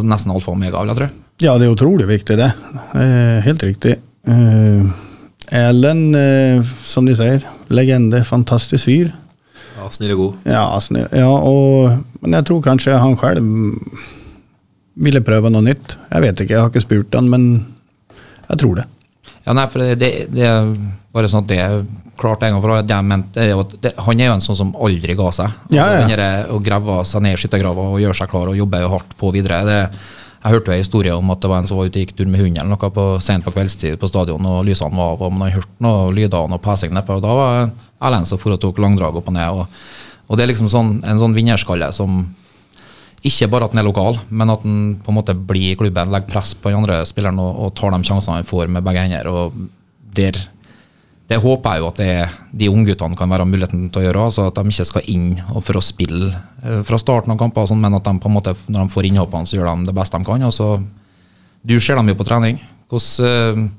nesten 0.05 0.33
alfa 0.33 0.51
og 0.51 0.57
omega, 0.57 0.81
vil 0.81 0.93
jeg 0.93 0.99
tro. 1.01 1.09
Ja, 1.43 1.57
det 1.57 1.67
er 1.67 1.73
utrolig 1.73 2.07
viktig 2.07 2.37
det. 2.39 2.51
Eh, 2.95 3.39
helt 3.45 3.63
riktig. 3.65 3.97
Eh, 4.29 4.93
Ellen, 5.53 6.15
eh, 6.15 6.63
som 6.83 7.05
de 7.05 7.15
sier, 7.17 7.43
legende, 7.73 8.23
fantastisk 8.25 8.87
fyr. 8.87 9.11
Ja, 9.73 9.89
snill 9.91 10.13
og 10.15 10.21
god. 10.21 10.47
Ja, 10.47 10.63
snill. 10.79 11.07
ja 11.11 11.29
og, 11.29 11.97
men 12.21 12.37
jeg 12.37 12.47
tror 12.47 12.61
kanskje 12.63 12.99
han 13.01 13.17
selv 13.19 13.43
ville 14.93 15.23
prøve 15.25 15.49
noe 15.51 15.65
nytt. 15.65 15.97
Jeg 16.11 16.23
vet 16.23 16.43
ikke, 16.43 16.53
jeg 16.53 16.61
har 16.61 16.71
ikke 16.71 16.85
spurt 16.85 17.17
han, 17.17 17.29
men 17.33 17.47
jeg 18.49 18.61
tror 18.61 18.77
det. 18.79 18.87
Ja, 19.43 19.53
nei, 19.57 19.67
for 19.67 19.83
det, 19.99 20.09
det 20.31 20.49
bare 21.13 21.29
sånn 21.29 21.43
at 21.43 21.51
det 21.51 21.59
er 21.59 21.81
klart 22.19 22.43
en 22.45 22.55
gang 22.55 22.63
for 22.63 22.73
alle. 22.73 23.61
Han 24.05 24.21
er 24.21 24.29
jo 24.29 24.35
en 24.37 24.43
sånn 24.43 24.59
som 24.59 24.73
aldri 24.79 25.15
ga 25.19 25.29
seg. 25.35 25.55
Ja, 25.75 25.87
ja. 25.91 26.03
Altså, 26.07 26.55
Å 26.55 26.59
grave 26.63 26.99
seg 27.09 27.25
ned 27.25 27.35
i 27.35 27.41
skyttergrava 27.41 27.87
og 27.93 28.01
gjøre 28.01 28.17
seg 28.17 28.31
klar 28.31 28.51
og 28.51 28.59
jobbe 28.59 28.83
jo 28.83 28.91
hardt 28.93 29.15
på 29.19 29.31
videre. 29.35 29.63
Det, 29.67 29.79
jeg 30.43 30.51
hørte 30.55 30.71
jo 30.71 30.75
en 30.75 30.83
historie 30.83 31.15
om 31.15 31.31
at 31.31 31.41
det 31.43 31.49
var 31.51 31.61
en 31.63 31.67
som 31.69 31.79
var 31.79 31.87
ute 31.87 31.99
og 31.99 32.05
gikk 32.05 32.15
tur 32.17 32.27
med 32.27 32.41
hund 32.43 32.57
eller 32.59 32.71
noe 32.73 32.91
på, 32.97 33.05
sent 33.23 33.45
på 33.45 33.53
kveldstid 33.55 33.95
på 33.99 34.09
stadion, 34.11 34.47
og 34.49 34.65
lysene 34.67 34.95
var 34.97 35.13
av, 35.13 35.21
og 35.23 35.31
man 35.31 35.47
hadde 35.47 35.61
hørt 35.61 35.83
noen 35.83 36.15
lyder 36.17 36.39
og 36.39 36.51
noe 36.51 36.63
pesing 36.63 36.95
nedpå, 36.95 37.19
da 37.23 37.35
var 37.37 37.59
Erlend 38.03 38.27
som 38.27 38.39
for 38.41 38.51
og 38.51 38.59
tok 38.59 38.81
langdrag 38.83 39.15
opp 39.15 39.29
og 39.31 39.35
ned. 39.37 39.59
Og, 39.61 39.83
og 40.27 40.35
det 40.39 40.43
er 40.43 40.51
liksom 40.51 40.67
sånn, 40.71 40.97
en 41.07 41.21
sånn 41.21 41.35
vinnerskalle 41.35 41.87
som 41.95 42.25
ikke 43.23 43.47
bare 43.51 43.67
at 43.69 43.71
den 43.73 43.79
er 43.79 43.87
lokal, 43.87 44.17
men 44.29 44.51
at 44.51 44.63
den 44.65 44.79
på 45.03 45.11
en 45.13 45.17
måte 45.17 45.33
blir 45.35 45.71
i 45.71 45.77
klubben, 45.79 46.11
legger 46.11 46.27
press 46.33 46.53
på 46.59 46.69
den 46.71 46.81
andre 46.81 47.01
spilleren 47.07 47.39
og, 47.39 47.53
og 47.65 47.75
tar 47.77 47.93
de 47.95 48.01
sjansene 48.03 48.41
han 48.41 48.47
får 48.49 48.67
med 48.71 48.83
begge 48.83 49.05
hender. 49.05 49.29
og 49.31 49.53
der, 50.13 50.35
Det 51.31 51.39
håper 51.41 51.71
jeg 51.77 51.81
jo 51.81 51.87
at 51.87 52.01
det 52.01 52.09
de 52.51 52.67
ungguttene 52.69 53.17
kan 53.17 53.31
være 53.31 53.47
muligheten 53.47 53.85
til 53.89 54.01
å 54.01 54.05
gjøre. 54.05 54.25
altså 54.27 54.47
At 54.49 54.59
de 54.59 54.73
ikke 54.73 54.85
skal 54.89 55.07
inn 55.07 55.29
for 55.61 55.79
å 55.79 55.83
spille 55.85 56.33
eh, 56.63 56.81
fra 56.83 56.99
starten 56.99 57.31
av 57.31 57.39
kamper, 57.39 57.65
sånn, 57.71 57.79
men 57.81 57.95
at 57.95 58.03
de 58.03 58.13
på 58.19 58.29
en 58.29 58.35
måte, 58.35 58.53
når 58.67 58.83
de 58.83 58.93
får 58.93 59.07
innhoppene, 59.09 59.47
så 59.47 59.57
gjør 59.57 59.71
de 59.71 59.87
det 59.87 59.95
beste 59.95 60.19
de 60.19 60.27
kan. 60.27 60.43
og 60.43 60.53
så 60.53 60.69
Du 61.63 61.79
ser 61.79 61.95
dem 61.95 62.11
jo 62.11 62.15
på 62.19 62.27
trening. 62.27 62.59
Hvordan 62.91 63.69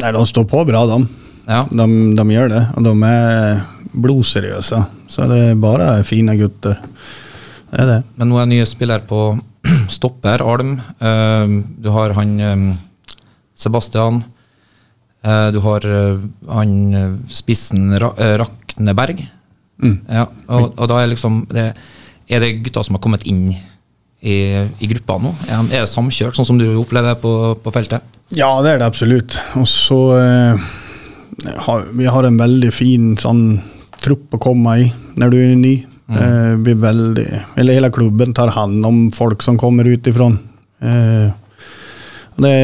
Nei, 0.00 0.12
de 0.12 0.20
står 0.28 0.44
på 0.46 0.60
bra, 0.68 0.84
de. 0.86 1.00
ja. 1.48 1.64
De, 1.66 1.86
de 2.14 2.24
gjør 2.36 2.52
det, 2.52 2.60
og 2.76 2.84
de 2.84 2.92
er 3.08 3.64
blodseriøse. 3.96 4.84
Så 5.10 5.26
det 5.32 5.40
er 5.48 5.58
bare 5.58 5.88
fine 6.06 6.36
gutter. 6.38 6.76
Det 7.70 7.80
er 7.84 7.86
det. 7.90 7.98
Men 8.18 8.28
nå 8.30 8.36
er 8.38 8.44
jeg 8.46 8.52
nye 8.54 8.66
spiller 8.68 9.02
på 9.06 9.20
stopper, 9.96 10.42
Alm. 10.42 10.76
Eh, 10.98 11.56
du 11.84 11.90
har 11.94 12.14
han 12.18 12.36
eh, 12.40 12.64
Sebastian. 13.60 14.22
Eh, 15.22 15.48
du 15.54 15.60
har 15.64 15.84
han 16.50 16.72
spissen 17.30 17.92
Ra 18.00 18.12
Rakneberg. 18.40 19.26
Mm. 19.80 19.96
Ja, 20.12 20.26
og, 20.52 20.74
og 20.76 20.88
da 20.90 20.98
er 21.00 21.08
liksom 21.08 21.44
det, 21.48 21.70
Er 22.28 22.42
det 22.42 22.50
gutter 22.66 22.84
som 22.84 22.98
har 22.98 23.00
kommet 23.00 23.22
inn 23.24 23.46
i, 24.20 24.34
i 24.76 24.88
gruppa 24.90 25.16
nå? 25.24 25.30
Er, 25.48 25.62
de- 25.64 25.72
er 25.78 25.86
det 25.86 25.92
samkjørt, 25.92 26.36
sånn 26.36 26.44
som 26.50 26.58
du 26.60 26.66
opplever 26.76 27.16
på, 27.22 27.30
på 27.64 27.72
feltet? 27.72 28.04
Ja, 28.36 28.50
det 28.62 28.74
er 28.74 28.82
det 28.82 28.88
absolutt. 28.90 29.38
Og 29.58 29.64
så 29.68 29.96
eh, 30.18 30.66
har, 31.66 31.86
Vi 31.96 32.04
har 32.12 32.28
en 32.28 32.36
veldig 32.40 32.72
fin 32.76 33.14
sånn 33.20 33.44
trupp 34.04 34.36
å 34.36 34.40
komme 34.40 34.76
i 34.84 34.90
når 35.20 35.32
du 35.32 35.38
er 35.40 35.56
ny. 35.60 35.74
Det 36.10 36.56
blir 36.64 36.74
veldig 36.82 37.26
Eller 37.56 37.76
hele 37.76 37.90
klubben 37.94 38.32
tar 38.34 38.48
hånd 38.50 38.86
om 38.86 38.96
folk 39.14 39.42
som 39.42 39.58
kommer 39.58 39.84
utifrån. 39.86 40.38
Eh, 40.82 41.30
det, 42.40 42.54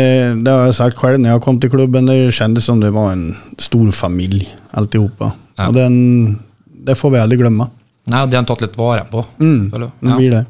det 0.43 0.51
har 0.51 0.65
jeg 0.67 0.75
sagt 0.79 0.99
selv 1.01 1.21
når 1.21 1.35
jeg 1.37 1.43
kom 1.45 1.61
til 1.61 1.71
klubben. 1.71 2.07
Det 2.09 2.33
kjentes 2.35 2.65
som 2.67 2.81
det 2.81 2.91
var 2.95 3.13
en 3.13 3.37
stor 3.61 3.91
familie, 3.95 4.49
alltihopa. 4.73 5.33
Ja. 5.59 5.69
Og 5.69 5.75
den, 5.77 6.41
det 6.67 6.97
får 6.99 7.13
vi 7.15 7.21
aldri 7.23 7.39
glemme. 7.43 7.69
Nei, 8.07 8.23
det 8.27 8.37
har 8.39 8.43
han 8.43 8.49
tatt 8.49 8.63
litt 8.65 8.77
vare 8.79 9.05
på. 9.11 9.25
Mm, 9.43 9.71
føler 9.73 9.87
jeg. 9.87 9.93
det 10.01 10.11
Ja. 10.11 10.17
blir 10.17 10.31
det. 10.37 10.45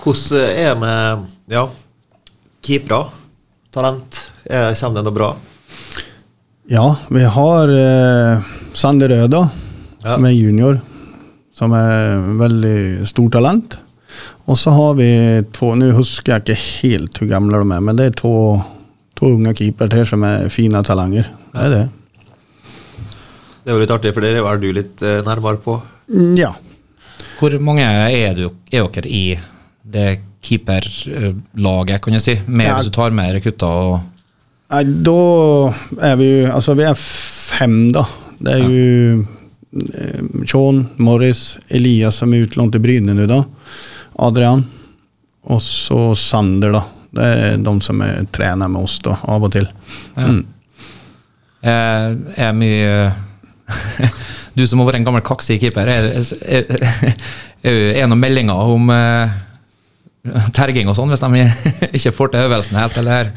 Hvordan 0.00 0.44
er 0.50 0.74
det 0.74 0.78
med 0.80 1.24
ja, 1.56 1.64
keepere? 2.64 3.00
Talent? 3.70 4.20
Er, 4.50 4.74
kommer 4.74 4.96
det 5.00 5.04
noe 5.06 5.14
bra? 5.14 5.30
Ja, 6.70 6.86
vi 7.10 7.22
har 7.36 7.68
eh, 7.74 8.46
Sander 8.72 9.08
Røda, 9.12 9.44
Ja. 10.02 10.14
som 10.16 10.24
er 10.24 10.32
junior, 10.32 10.80
som 11.60 11.74
er 11.76 12.22
veldig 12.40 13.06
stort 13.08 13.34
talent. 13.36 13.76
Og 14.48 14.56
så 14.58 14.72
har 14.74 14.94
vi 14.98 15.08
to 15.54 15.74
nå 15.78 15.92
husker 15.94 16.32
jeg 16.38 16.42
ikke 16.46 16.60
helt 16.64 17.20
hvor 17.20 17.28
gamle 17.30 17.60
de 17.60 17.74
er, 17.76 17.84
men 17.84 17.98
det 18.00 18.06
er 18.10 18.16
to, 18.18 18.32
to 19.20 19.34
unge 19.36 19.52
keepere 19.58 19.92
til 19.92 20.08
som 20.08 20.24
er 20.26 20.48
fine 20.52 20.80
talenter. 20.86 21.28
Det 21.52 21.66
er 21.66 21.74
det. 21.76 21.84
Det 23.60 23.68
er 23.68 23.76
jo 23.76 23.82
litt 23.82 23.92
artig, 23.92 24.14
for 24.16 24.24
dere 24.24 24.40
er 24.48 24.60
du 24.62 24.70
litt 24.72 25.02
eh, 25.04 25.20
nærmere 25.26 25.60
på. 25.62 25.76
Ja. 26.38 26.54
Hvor 27.38 27.54
mange 27.62 27.84
er, 27.84 28.32
du, 28.38 28.48
er 28.72 28.88
dere 28.96 29.10
i 29.12 29.24
det 29.90 30.08
keeperlaget, 30.44 32.00
kan 32.02 32.16
jeg 32.16 32.24
si? 32.24 32.34
Med 32.48 32.66
Ja. 32.66 32.78
hvis 32.78 32.88
du 32.88 32.94
tar 32.96 33.12
med 33.14 33.34
rekrutter 33.36 33.66
og 33.68 34.00
Nei, 34.70 34.84
da 35.02 35.14
er 36.06 36.12
vi 36.20 36.26
jo 36.30 36.50
Altså, 36.54 36.76
vi 36.78 36.84
er 36.86 36.94
fem, 36.96 37.90
da. 37.92 38.04
Det 38.38 38.52
er 38.54 38.60
jo 38.62 39.20
eh, 39.20 39.24
Sean, 40.46 40.82
Morris, 40.96 41.58
Elias 41.68 42.20
som 42.22 42.32
er 42.34 42.46
utlånt 42.46 42.74
til 42.74 42.82
Bryne 42.82 43.14
nå, 43.14 43.26
da. 43.30 43.42
Adrian. 44.26 44.64
Og 45.50 45.62
så 45.62 46.10
Sander, 46.18 46.74
da. 46.74 46.82
Det 47.10 47.26
er 47.26 47.60
de 47.62 47.74
som 47.82 48.02
er 48.06 48.26
trener 48.34 48.70
med 48.70 48.86
oss, 48.86 48.98
da, 49.02 49.16
av 49.30 49.46
og 49.46 49.52
til. 49.54 49.66
Ja. 50.16 50.26
Mm. 50.30 50.42
er, 51.66 52.16
er 52.48 52.54
mye 52.56 52.92
Du 54.56 54.64
som 54.66 54.80
har 54.80 54.88
vært 54.88 55.00
en 55.00 55.06
gammel 55.06 55.22
kaksig 55.24 55.60
keeper, 55.62 55.86
er, 55.86 56.08
er 57.62 58.08
noen 58.10 58.18
meldinger 58.18 58.72
om 58.74 58.90
eh, 58.92 59.36
terging 60.56 60.90
og 60.90 60.96
sånn, 60.98 61.12
hvis 61.12 61.22
de 61.22 61.44
ikke 61.96 62.12
får 62.16 62.32
til 62.32 62.48
øvelsen 62.48 62.80
helt, 62.80 62.98
eller? 63.00 63.30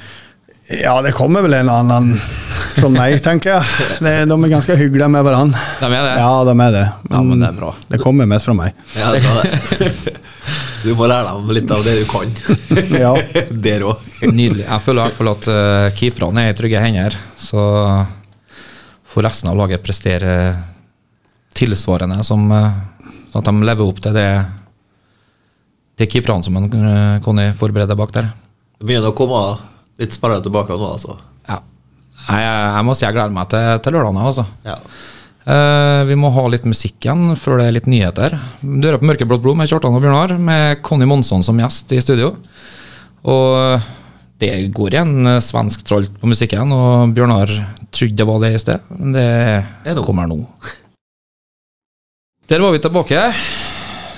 Ja, 0.82 1.02
det 1.02 1.12
kommer 1.14 1.44
vel 1.46 1.54
en 1.54 1.70
annen 1.70 2.14
fra 2.76 2.90
meg, 2.90 3.20
tenker 3.24 3.56
jeg. 3.58 3.88
Det, 4.02 4.14
de 4.30 4.36
er 4.36 4.52
ganske 4.52 4.78
hyggelige 4.80 5.10
med 5.14 5.26
hverandre. 5.26 5.62
De 5.80 5.90
er 5.90 6.08
det? 6.08 6.14
Ja, 6.22 6.32
de 6.48 6.54
er 6.66 6.76
det. 6.76 6.84
Ja, 7.12 7.22
men 7.22 7.44
det 7.44 7.50
er 7.50 7.58
bra. 7.58 7.72
Det 7.92 8.00
kommer 8.02 8.30
mest 8.30 8.50
fra 8.50 8.56
meg. 8.58 8.78
Ja, 8.98 9.12
det 9.14 9.22
er 9.22 9.44
det. 9.44 10.20
Du 10.84 10.90
må 11.00 11.08
lære 11.08 11.32
dem 11.32 11.52
litt 11.56 11.70
av 11.72 11.84
det 11.86 11.94
du 12.02 12.04
kan. 12.10 12.32
Ja. 12.92 13.14
Der 13.66 13.86
òg. 13.88 14.02
Nydelig. 14.26 14.66
Jeg 14.66 14.84
føler 14.84 15.00
i 15.00 15.06
hvert 15.08 15.20
fall 15.20 15.32
at 15.32 15.48
uh, 15.48 15.94
keeperne 15.96 16.44
er 16.44 16.52
i 16.52 16.58
trygge 16.58 16.82
hender. 16.84 17.16
Så 17.40 17.62
får 19.14 19.28
resten 19.30 19.52
av 19.52 19.60
laget 19.60 19.84
prestere 19.86 20.34
tilsvarende, 21.56 22.20
som, 22.28 22.44
uh, 22.52 23.16
sånn 23.32 23.44
at 23.44 23.52
de 23.52 23.70
lever 23.70 23.94
opp 23.94 24.02
til 24.04 24.18
det 24.18 24.28
de 26.02 26.10
keeperne 26.10 26.44
som 26.44 26.58
en, 26.60 26.68
uh, 26.74 27.22
Conny 27.24 27.52
forbereder 27.56 28.00
bak 28.00 28.12
der. 28.16 28.34
Det 28.80 28.90
begynner 28.90 29.14
å 29.14 29.16
komme 29.16 29.44
litt 30.02 30.16
spillere 30.16 30.44
tilbake 30.46 30.76
nå, 30.78 30.90
altså. 30.96 31.18
Ja. 31.50 31.60
Jeg, 32.24 32.44
jeg 32.48 32.86
må 32.88 32.96
si 32.96 33.06
jeg 33.06 33.16
gleder 33.16 33.36
meg 33.36 33.50
til, 33.52 33.82
til 33.84 33.98
lørdagen. 33.98 34.22
Altså. 34.24 34.46
Ja. 34.66 34.78
Uh, 35.44 36.02
vi 36.08 36.16
må 36.16 36.30
ha 36.32 36.46
litt 36.48 36.64
musikk 36.70 37.04
igjen 37.04 37.34
før 37.36 37.60
det 37.60 37.66
er 37.68 37.76
litt 37.76 37.90
nyheter. 37.92 38.38
Du 38.62 38.88
hører 38.88 39.02
på 39.02 39.10
Mørkeblått 39.10 39.44
blod 39.44 39.60
med 39.60 39.68
Kjartan 39.68 39.98
og 39.98 40.06
Bjørnar, 40.06 40.38
med 40.40 40.80
Conny 40.86 41.08
Monsson 41.10 41.44
som 41.44 41.60
gjest 41.60 41.92
i 41.92 42.00
studio. 42.04 42.32
Og 43.28 43.90
det 44.40 44.54
går 44.76 44.96
igjen 44.96 45.34
svensk 45.44 45.84
tralt 45.88 46.16
på 46.20 46.30
musikken, 46.32 46.72
og 46.76 47.12
Bjørnar 47.16 47.52
trodde 47.94 48.18
det 48.20 48.28
var 48.28 48.40
det 48.44 48.54
i 48.56 48.64
sted. 48.64 48.88
Men 48.96 49.14
det 49.16 50.06
kommer 50.08 50.32
nå. 50.32 50.40
Der 52.52 52.64
var 52.64 52.74
vi 52.76 52.82
tilbake. 52.84 53.22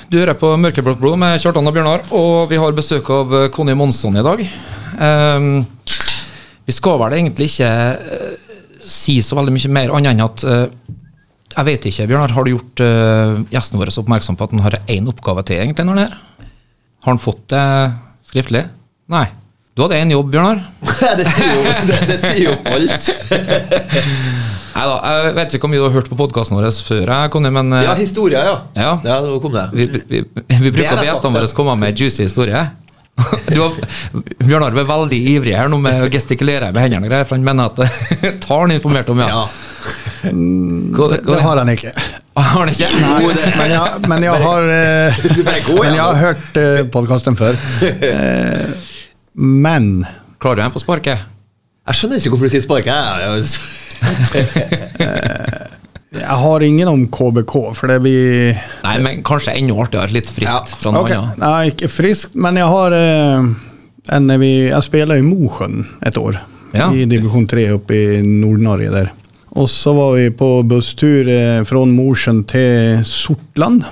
Du 0.10 0.18
hører 0.22 0.38
på 0.38 0.54
Mørkeblått 0.62 1.02
blod 1.02 1.18
med 1.22 1.42
Kjartan 1.42 1.66
og 1.66 1.74
Bjørnar, 1.74 2.06
og 2.14 2.46
vi 2.50 2.62
har 2.62 2.78
besøk 2.78 3.10
av 3.14 3.36
Conny 3.54 3.74
Monsson 3.78 4.18
i 4.18 4.26
dag. 4.26 4.46
Eh, 4.96 5.50
vi 6.66 6.74
skal 6.74 7.00
vel 7.02 7.18
egentlig 7.20 7.52
ikke 7.54 7.70
eh, 7.70 8.54
si 8.86 9.20
så 9.26 9.38
veldig 9.38 9.54
mye 9.54 9.74
mer, 9.74 9.94
annet 9.98 10.16
enn 10.16 10.26
at 10.26 10.46
eh, 10.50 10.68
jeg 11.56 11.68
vet 11.70 11.86
ikke, 11.88 12.08
Bjørnar, 12.10 12.34
har 12.36 12.44
du 12.44 12.52
gjort 12.52 12.82
uh, 12.84 13.38
gjesten 13.48 13.80
vår 13.80 13.94
oppmerksom 14.02 14.36
på 14.36 14.44
at 14.44 14.52
han 14.52 14.64
har 14.66 14.76
én 14.92 15.06
oppgave 15.08 15.46
til 15.48 15.62
egentlig 15.62 15.86
når 15.88 15.96
han 15.96 16.02
er 16.02 16.10
her? 16.12 16.50
Har 17.06 17.14
han 17.14 17.22
fått 17.22 17.46
det 17.54 17.62
skriftlig? 18.28 18.66
Nei. 19.14 19.24
Du 19.72 19.86
hadde 19.86 20.02
én 20.04 20.12
jobb, 20.12 20.34
Bjørnar. 20.34 20.60
det, 21.20 21.30
sier 21.32 21.54
jo, 21.54 21.64
det, 21.88 22.02
det 22.10 22.18
sier 22.26 22.42
jo 22.44 22.58
alt. 22.74 23.08
Nei 24.76 24.86
da, 24.92 24.96
jeg 25.00 25.36
vet 25.38 25.56
ikke 25.56 25.64
hvor 25.64 25.72
mye 25.72 25.80
du 25.80 25.88
har 25.88 25.96
hørt 25.96 26.12
på 26.12 26.20
podkasten 26.20 26.60
vår 26.60 26.68
før, 26.84 27.06
jeg, 27.08 27.32
Conny, 27.32 27.54
men 27.56 27.72
uh, 27.72 27.84
Ja, 27.88 27.96
historier, 27.96 28.50
ja. 28.52 28.58
Ja. 28.76 28.94
Ja, 29.08 29.22
nå 29.24 29.40
kom 29.44 29.56
det. 29.56 29.70
vi, 29.72 29.88
vi, 29.96 30.04
vi, 30.12 30.26
vi 30.50 30.74
bruker 30.76 30.98
å 30.98 31.00
det 31.00 31.08
gjestene 31.08 31.40
våre 31.40 31.56
komme 31.56 31.78
med 31.86 32.04
juicy 32.04 32.26
historie. 32.28 32.66
Du 33.16 33.60
har, 33.62 33.76
Bjørnar 34.44 34.68
Arve 34.74 34.82
er 34.84 34.90
veldig 34.90 35.20
ivrig 35.36 35.54
her 35.56 35.70
nå 35.72 35.78
med 35.80 36.02
å 36.04 36.10
gestikulere 36.12 36.72
med 36.76 36.84
hendene, 36.84 37.08
og 37.08 37.14
greier, 37.14 37.28
for 37.30 37.38
han 37.38 37.46
mener 37.48 37.72
at 37.72 37.78
tar 38.46 38.66
han 38.66 38.74
informert 38.76 39.12
om, 39.14 39.22
ja. 39.24 39.30
Ja. 39.32 39.46
Hva, 40.26 41.08
Det, 41.14 41.22
det 41.28 41.42
har 41.44 41.62
han 41.62 41.70
ikke. 41.70 41.92
har 42.36 42.58
han 42.58 42.72
ikke? 42.74 42.90
Men 43.60 43.72
jeg, 43.76 43.86
men 44.12 44.26
jeg 44.26 44.44
har 44.48 44.68
eh, 44.74 45.24
Men 45.38 45.94
jeg 45.94 46.02
har 46.02 46.20
hørt 46.24 46.60
uh, 46.60 46.82
podkasten 46.92 47.38
før. 47.40 47.54
Eh, 47.86 48.92
men 49.36 50.06
Klarer 50.42 50.60
du 50.60 50.66
en 50.66 50.76
på 50.76 50.82
sparket? 50.84 51.24
Jeg 51.86 52.00
skjønner 52.00 52.18
ikke 52.20 52.34
hvorfor 52.34 52.50
du 52.50 52.54
sier 52.56 52.66
spark. 52.66 52.86
Jeg, 56.16 56.38
har 56.42 56.64
ingen 56.64 56.90
om 56.92 57.04
KBK, 57.12 57.54
for 57.76 57.92
det 57.92 58.00
blir 58.06 58.56
Nei, 58.86 58.96
men 59.04 59.22
kanskje 59.26 59.56
enda 59.58 59.76
artigere. 59.84 60.14
Litt 60.16 60.30
friskt 60.32 60.74
Ja, 60.76 60.80
fra 60.82 60.94
noe 60.96 61.04
Ok, 61.04 61.12
annet. 61.16 61.42
Nei, 61.42 61.60
ikke 61.74 61.90
friskt, 61.92 62.36
men 62.40 62.60
jeg 62.60 62.72
har 62.72 62.96
eh, 62.96 63.50
en, 64.16 64.34
vi, 64.42 64.52
Jeg 64.70 64.86
spiller 64.88 65.22
i 65.22 65.26
Mosjøen 65.26 65.84
et 66.06 66.18
år. 66.22 66.40
Ja. 66.76 66.90
I 66.92 67.06
divisjon 67.10 67.48
3 67.52 67.68
oppe 67.78 67.96
i 68.00 68.24
Nord-Norge 68.26 68.92
der. 68.94 69.12
Og 69.56 69.70
så 69.72 69.94
var 69.96 70.18
vi 70.18 70.30
på 70.36 70.50
busstur 70.68 71.30
eh, 71.32 71.62
fra 71.68 71.86
Mosjøen 71.88 72.44
til 72.50 73.06
Sortland. 73.08 73.86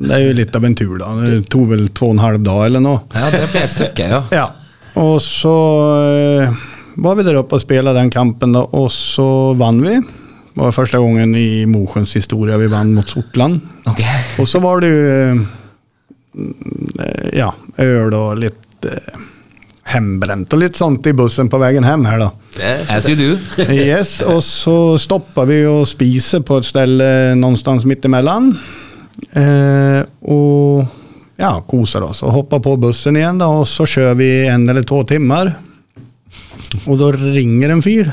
Det 0.00 0.14
er 0.16 0.22
jo 0.24 0.36
litt 0.38 0.54
av 0.56 0.64
en 0.64 0.76
tur, 0.78 0.94
da. 1.00 1.10
Det 1.20 1.42
tok 1.52 1.66
vel 1.74 1.88
to 1.92 2.08
og 2.08 2.14
en 2.16 2.22
halv 2.24 2.44
dag 2.46 2.62
eller 2.70 2.84
noe. 2.84 3.02
Ja, 3.12 3.28
det 3.34 3.50
ble 3.52 3.64
et 3.66 3.74
stykke, 3.74 4.08
ja. 4.08 4.22
Ja. 4.40 4.46
Og 5.00 5.20
så 5.22 5.52
eh, 6.00 6.62
var 7.00 7.18
vi 7.18 7.24
der 7.26 7.36
oppe 7.38 7.58
og 7.58 7.62
spilte 7.62 7.92
den 7.94 8.08
kampen, 8.12 8.56
da, 8.56 8.64
og 8.64 8.88
så 8.92 9.52
vant 9.60 9.84
vi. 9.84 10.00
Det 10.50 10.60
var 10.64 10.74
første 10.74 10.98
gangen 10.98 11.34
i 11.38 11.64
Mosjøens 11.70 12.16
historie 12.18 12.56
vi 12.58 12.68
vant 12.70 12.94
mot 12.96 13.08
Sortland. 13.08 13.60
Okay. 13.86 14.22
Og 14.42 14.48
så 14.50 14.60
var 14.62 14.82
det 14.82 14.90
jo 14.90 15.02
eh, 16.98 17.36
ja, 17.38 17.50
øl 17.78 18.16
og 18.18 18.40
litt 18.40 18.88
eh, 18.90 19.20
hembrent 19.90 20.52
og 20.54 20.62
litt 20.62 20.78
sånt 20.78 21.06
i 21.06 21.14
bussen 21.16 21.50
på 21.50 21.58
veien 21.62 21.86
hjem 21.86 22.06
her, 22.08 22.24
da. 22.24 22.30
As 22.90 23.08
you 23.10 23.16
do. 23.18 23.30
Yes, 23.70 24.18
og 24.26 24.42
så 24.46 24.76
stoppa 25.00 25.46
vi 25.48 25.62
å 25.66 25.84
spise 25.88 26.42
på 26.46 26.60
et 26.60 26.68
sted 26.68 26.98
någonstans 27.38 27.86
midt 27.88 28.06
imellom. 28.10 28.50
Eh, 29.30 30.02
og 30.30 30.86
ja, 31.40 31.54
koser 31.68 32.04
oss 32.04 32.24
og 32.26 32.34
hopper 32.34 32.62
på 32.64 32.76
bussen 32.80 33.16
igjen, 33.16 33.40
da, 33.40 33.48
og 33.48 33.68
så 33.68 33.86
kjører 33.88 34.18
vi 34.18 34.30
en 34.50 34.68
eller 34.68 34.86
to 34.86 35.00
timer. 35.08 35.54
Og 36.84 36.98
da 37.00 37.10
ringer 37.14 37.72
en 37.74 37.82
fyr 37.82 38.10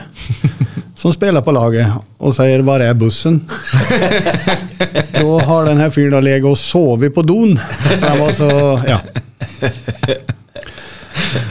som 0.97 1.13
spiller 1.13 1.45
på 1.45 1.53
laget 1.53 1.93
og 2.17 2.33
sier 2.33 2.63
'Hvor 2.65 2.81
er 2.81 2.93
bussen?' 2.97 3.43
da 5.13 5.39
har 5.45 5.65
den 5.65 5.77
her 5.77 5.89
fyren 5.93 6.23
ligget 6.23 6.49
og 6.49 6.57
sovet 6.57 7.13
på 7.13 7.21
doen. 7.21 7.57
Han 8.01 8.19
var 8.19 8.33
så 8.33 8.51
Ja. 8.87 8.99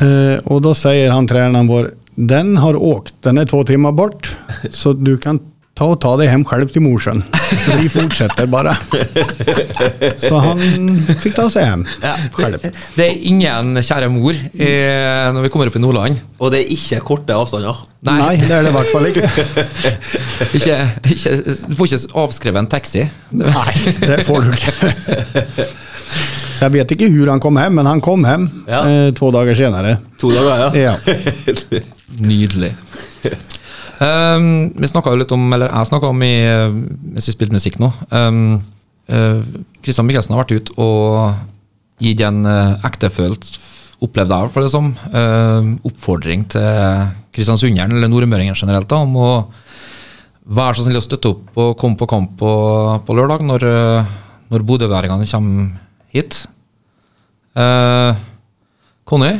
Uh, 0.00 0.38
og 0.50 0.62
da 0.62 0.72
sier 0.74 1.12
han 1.12 1.26
treneren 1.26 1.68
vår 1.68 1.90
'Den 2.16 2.56
har 2.56 2.74
åkt, 2.74 3.14
den 3.22 3.38
er 3.38 3.44
to 3.44 3.62
timer 3.64 3.92
bort, 3.92 4.36
så 4.70 4.92
du 4.92 5.16
kan 5.16 5.38
ta 5.76 5.84
og 5.92 5.98
ta 6.00 6.14
deg 6.16 6.30
hjem 6.30 6.44
selv 6.48 6.70
til 6.72 6.80
Mosjøen'. 6.86 7.20
Vi 7.82 7.88
fortsetter 7.92 8.46
bare. 8.48 8.72
Så 10.16 10.38
han 10.40 10.62
fikk 11.20 11.34
ta 11.36 11.44
seg 11.52 11.66
hjem 11.68 11.82
selv. 12.38 12.64
Det 12.96 13.04
er 13.04 13.18
ingen 13.28 13.76
kjære 13.84 14.08
mor 14.12 14.32
eh, 14.32 15.26
når 15.36 15.44
vi 15.44 15.50
kommer 15.52 15.68
opp 15.68 15.76
i 15.76 15.82
Nordland. 15.84 16.22
og 16.40 16.52
det 16.54 16.62
er 16.62 16.72
ikke 16.72 17.00
korte 17.10 17.36
avstander. 17.36 17.82
Nei, 18.06 18.36
det 18.40 18.50
er 18.54 18.62
det 18.64 18.70
i 18.70 18.76
hvert 18.76 18.92
fall 18.92 19.06
ikke. 19.10 19.28
Ikke, 20.56 20.74
ikke, 21.10 21.30
du 21.68 21.74
får 21.76 21.88
ikke 21.88 22.18
avskrevet 22.22 22.60
en 22.60 22.68
taxi. 22.70 23.02
Nei, 23.36 23.72
det 24.00 24.20
får 24.28 24.44
du 24.46 24.52
ikke. 24.54 24.72
Så 26.56 26.62
jeg 26.68 26.72
vet 26.76 26.92
ikke 26.94 27.08
hvor 27.12 27.30
han 27.34 27.40
kom 27.42 27.58
hjem, 27.60 27.74
men 27.80 27.88
han 27.90 28.00
kom 28.04 28.24
hjem 28.24 28.46
Ja. 28.68 28.80
eh, 28.88 29.10
to 29.16 29.28
dager 29.34 29.58
senere. 29.58 29.96
To 30.22 30.30
dager, 30.32 30.76
ja. 30.76 30.92
Ja. 30.92 31.80
Nydelig. 32.30 32.72
Um, 33.96 34.74
vi 34.76 34.88
snakka 34.90 35.12
jo 35.12 35.22
litt 35.22 35.32
om, 35.32 35.44
eller 35.56 35.70
jeg 35.70 35.88
snakka 35.88 36.10
om 36.12 36.22
i, 36.24 36.34
mens 37.14 37.28
vi 37.30 37.32
spilte 37.32 37.56
musikk 37.56 37.78
nå 37.80 37.88
um, 38.12 38.58
uh, 39.08 39.38
Mikkelsen 39.86 40.34
har 40.34 40.42
vært 40.42 40.52
ute 40.52 40.74
og 40.76 41.38
gitt 42.04 42.20
en 42.26 42.42
uh, 42.44 42.74
ektefølt, 42.84 43.54
opplevd 44.04 44.34
jeg 44.34 44.50
for 44.52 44.66
det 44.66 44.72
som, 44.74 44.90
uh, 45.14 45.70
oppfordring 45.88 46.44
til 46.52 47.06
kristiansunderen, 47.32 47.94
eller 47.96 48.12
nordmøringen 48.12 48.58
generelt, 48.58 48.90
da, 48.90 49.00
om 49.00 49.16
å 49.16 49.30
være 50.44 50.76
så 50.76 50.84
snill 50.84 51.00
å 51.00 51.04
støtte 51.06 51.32
opp 51.32 51.56
og 51.62 51.72
komme 51.80 51.96
på 51.96 52.10
kamp 52.10 52.36
på, 52.42 52.52
på 53.00 53.16
lørdag 53.16 53.46
når, 53.48 53.64
når 54.52 54.66
bodøværingene 54.68 55.30
kommer 55.30 55.72
hit. 56.12 56.42
Uh, 57.56 58.12
Conny, 59.08 59.32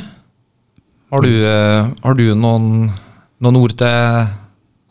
har 1.12 1.22
du, 1.22 1.30
har 1.44 2.16
du 2.16 2.26
noen, 2.34 2.88
noen 3.44 3.60
ord 3.60 3.76
til 3.76 4.32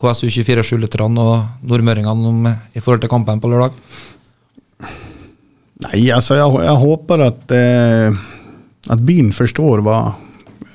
KSU247-lytterne 0.02 1.22
og 1.22 1.66
nordmøringene 1.66 2.52
i 2.76 2.82
forhold 2.82 3.02
til 3.04 3.12
kampen 3.12 3.40
på 3.40 3.50
lørdag? 3.52 3.76
Nei, 5.86 6.06
altså 6.14 6.38
jeg, 6.38 6.52
jeg 6.64 6.82
håper 6.82 7.24
at, 7.26 7.52
eh, 7.52 8.20
at 8.92 9.02
byen 9.04 9.32
forstår 9.36 9.82
hva 9.84 9.98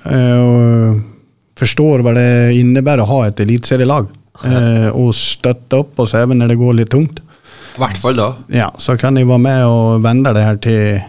eh, 0.10 1.00
Forstår 1.62 2.02
hva 2.02 2.14
det 2.16 2.58
innebærer 2.58 3.04
å 3.04 3.10
ha 3.10 3.18
et 3.28 3.38
eliteserielag. 3.44 4.08
Eh, 4.42 4.88
og 4.98 5.12
støtte 5.14 5.78
opp 5.84 6.00
oss 6.02 6.16
even 6.18 6.40
når 6.42 6.54
det 6.54 6.58
går 6.58 6.78
litt 6.80 6.90
tungt. 6.90 7.20
I 7.76 7.82
hvert 7.84 8.00
fall 8.02 8.18
da. 8.18 8.30
Ja, 8.50 8.72
så 8.82 8.96
kan 8.98 9.14
de 9.14 9.28
være 9.28 9.44
med 9.44 9.66
og 9.68 10.02
vende 10.02 10.34
det 10.34 10.46
her 10.48 10.58
til 10.64 11.04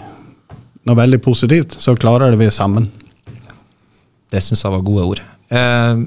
noe 0.85 0.99
veldig 0.99 1.23
positivt. 1.25 1.79
Så 1.81 1.95
klarer 1.97 2.35
det 2.35 2.43
vi 2.43 2.51
sammen. 2.53 2.91
Det 4.33 4.43
syns 4.45 4.67
jeg 4.67 4.75
var 4.75 4.85
gode 4.85 5.07
ord. 5.15 5.23
Eh, 5.53 6.05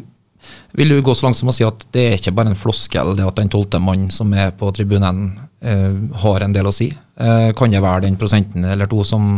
vil 0.75 0.91
du 0.91 1.01
gå 1.01 1.15
så 1.15 1.27
langt 1.27 1.39
som 1.39 1.49
å 1.51 1.55
si 1.55 1.65
at 1.65 1.85
det 1.95 2.05
er 2.05 2.17
ikke 2.19 2.33
bare 2.35 2.51
en 2.51 2.59
floskel, 2.59 3.13
det 3.17 3.25
at 3.25 3.37
den 3.39 3.51
tolvte 3.51 3.79
mannen 3.81 4.11
som 4.13 4.33
er 4.35 4.51
på 4.57 4.71
tribunen, 4.75 5.27
eh, 5.63 5.91
har 6.23 6.45
en 6.45 6.55
del 6.55 6.67
å 6.67 6.73
si? 6.75 6.89
Eh, 6.91 7.51
kan 7.55 7.71
det 7.71 7.83
være 7.83 8.05
den 8.07 8.17
prosenten 8.19 8.65
eller 8.67 8.89
to 8.91 9.03
som 9.07 9.37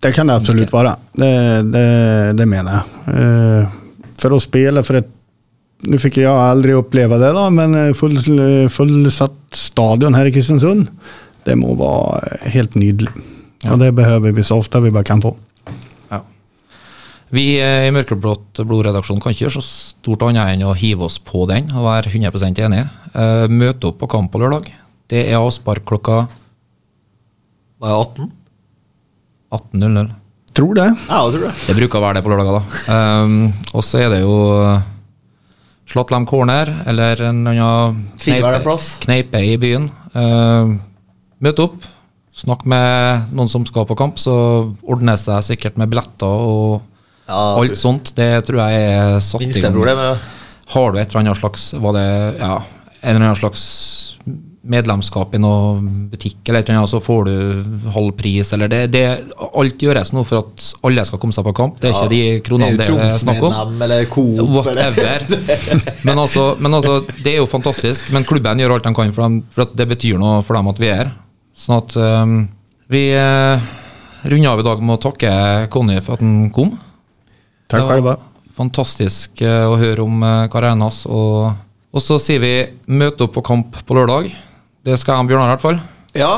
Det 0.00 0.12
kan 0.12 0.26
det 0.26 0.36
absolutt 0.36 0.72
være. 0.72 0.96
Det, 1.16 1.34
det, 1.72 1.88
det 2.38 2.46
mener 2.48 2.78
jeg. 2.78 3.14
Eh, 3.14 3.76
for 4.20 4.36
å 4.36 4.40
spille 4.42 4.84
for 4.86 5.02
et 5.02 5.12
Nå 5.84 5.98
fikk 6.00 6.22
jeg 6.22 6.30
aldri 6.30 6.72
oppleve 6.72 7.18
det, 7.20 7.28
da, 7.36 7.42
men 7.52 7.74
eh, 7.76 7.90
full, 7.92 8.14
fullsatt 8.72 9.34
stadion 9.52 10.14
her 10.16 10.30
i 10.30 10.32
Kristiansund, 10.32 10.86
det 11.44 11.56
må 11.60 11.74
være 11.76 12.38
helt 12.54 12.78
nydelig. 12.80 13.10
Og 13.68 13.82
det 13.82 13.90
behøver 13.92 14.32
vi 14.32 14.46
så 14.46 14.56
ofte 14.62 14.80
vi 14.80 14.94
bare 14.94 15.04
kan 15.04 15.20
få. 15.20 15.34
Vi 17.34 17.56
eh, 17.58 17.88
i 17.88 17.92
Mørkeblått 17.94 18.60
blodredaksjon 18.62 19.18
kan 19.22 19.34
ikke 19.34 19.48
gjøre 19.48 19.56
så 19.56 19.64
stort 19.66 20.22
annet 20.28 20.52
enn 20.52 20.66
å 20.68 20.74
hive 20.78 21.08
oss 21.08 21.16
på 21.18 21.48
den 21.50 21.66
og 21.74 21.88
være 21.88 22.12
100 22.12 22.62
enige. 22.68 22.86
Eh, 23.10 23.46
møte 23.50 23.90
opp 23.90 23.98
på 24.02 24.10
kamp 24.12 24.30
på 24.30 24.42
lørdag. 24.42 24.68
Det 25.10 25.24
er 25.26 25.40
avspark 25.40 25.82
klokka 25.88 26.24
Var 27.82 27.90
det 27.90 27.96
18? 27.96 28.28
18.00. 29.54 30.12
Tror 30.54 30.78
det. 30.78 30.86
Ja, 31.08 31.18
jeg 31.24 31.34
tror 31.34 31.42
det. 31.48 31.52
Det 31.66 31.76
bruker 31.80 31.98
å 31.98 32.04
være 32.04 32.18
det 32.18 32.24
på 32.24 32.30
lørdager, 32.30 32.60
da. 32.60 32.94
Um, 32.94 33.34
og 33.74 33.82
så 33.82 34.04
er 34.04 34.12
det 34.12 34.20
jo 34.22 34.36
Slatlam 35.90 36.26
Corner, 36.30 36.70
eller 36.86 37.22
en 37.26 37.42
annen 37.50 37.98
kneipe 39.02 39.42
i 39.42 39.56
byen. 39.60 39.90
Uh, 40.14 40.78
møte 41.42 41.66
opp, 41.66 41.90
snakk 42.38 42.62
med 42.70 43.34
noen 43.34 43.50
som 43.50 43.66
skal 43.66 43.86
på 43.90 43.98
kamp, 43.98 44.22
så 44.22 44.36
ordnes 44.86 45.26
det 45.26 45.42
sikkert 45.50 45.78
med 45.80 45.90
billetter 45.90 46.46
og 46.46 46.93
Ja, 47.26 47.42
alt 47.58 47.78
sånt. 47.80 48.12
Det 48.16 48.30
tror 48.46 48.60
jeg 48.64 48.88
er 48.94 49.20
satt 49.24 49.44
i 49.44 49.60
gang. 49.60 50.18
Har 50.74 50.92
du 50.92 50.98
et 50.98 51.10
eller 51.10 51.20
annet 51.20 51.38
slags 51.38 51.66
Var 51.76 51.92
det 51.96 52.08
ja, 52.40 52.54
en 53.04 53.16
eller 53.16 53.26
annen 53.26 53.38
slags 53.38 53.64
medlemskap 54.64 55.34
i 55.36 55.40
noen 55.42 56.06
butikk, 56.08 56.38
eller 56.48 56.62
et 56.62 56.70
eller 56.70 56.80
annet, 56.80 56.90
så 56.90 57.00
får 57.04 57.26
du 57.28 57.88
halv 57.92 58.14
pris, 58.16 58.48
eller 58.56 58.70
det, 58.72 58.78
det 58.94 59.02
Alt 59.44 59.82
gjøres 59.84 60.14
nå 60.16 60.22
for 60.24 60.40
at 60.40 60.68
alle 60.88 61.04
skal 61.04 61.20
komme 61.20 61.36
seg 61.36 61.44
på 61.44 61.52
kamp. 61.56 61.76
Det 61.82 61.90
er 61.90 61.98
ikke 61.98 62.12
de 62.14 62.22
kronene 62.46 62.78
det 62.80 62.88
er 62.88 63.18
snakk 63.20 63.42
om. 63.44 63.74
Eller 63.84 64.08
Coop 64.12 64.40
Whatever. 64.54 65.26
Men 66.06 66.22
altså, 66.22 66.46
men 66.64 66.78
altså, 66.80 67.02
det 67.20 67.34
er 67.34 67.42
jo 67.42 67.50
fantastisk. 67.50 68.08
Men 68.14 68.24
klubben 68.28 68.62
gjør 68.62 68.78
alt 68.78 68.88
de 68.88 68.94
kan, 68.96 69.12
for, 69.12 69.28
dem, 69.28 69.42
for 69.52 69.76
det 69.76 69.88
betyr 69.92 70.20
noe 70.20 70.40
for 70.46 70.56
dem 70.56 70.72
at 70.72 70.80
vi 70.80 70.90
er 70.90 71.00
her. 71.02 71.12
Sånn 71.54 71.76
at 71.82 71.94
um, 72.00 72.38
vi 72.90 73.04
uh, 73.14 73.60
runder 74.24 74.54
av 74.54 74.64
i 74.64 74.66
dag 74.66 74.80
med 74.82 74.96
å 74.96 75.02
takke 75.04 75.34
Conny 75.74 76.00
for 76.00 76.16
at 76.16 76.24
han 76.24 76.48
kom. 76.56 76.72
Takk 77.68 77.80
Det 77.80 77.84
var 77.86 77.94
själva. 77.94 78.16
Fantastisk 78.54 79.40
eh, 79.42 79.64
å 79.66 79.78
høre 79.80 80.04
om 80.04 80.22
uh, 80.22 80.46
karrieren 80.52 80.82
hans. 80.84 81.04
Og, 81.10 81.54
og 81.90 82.02
så 82.02 82.20
sier 82.22 82.42
vi 82.42 82.54
møte 82.86 83.26
opp 83.26 83.34
på 83.34 83.42
kamp 83.46 83.80
på 83.86 83.96
lørdag. 83.98 84.28
Det 84.84 84.98
skal 85.00 85.16
jeg 85.16 85.24
og 85.24 85.32
Bjørnar 85.32 85.48
i 85.48 85.54
hvert 85.56 85.64
fall. 85.64 85.80
Ja. 86.14 86.34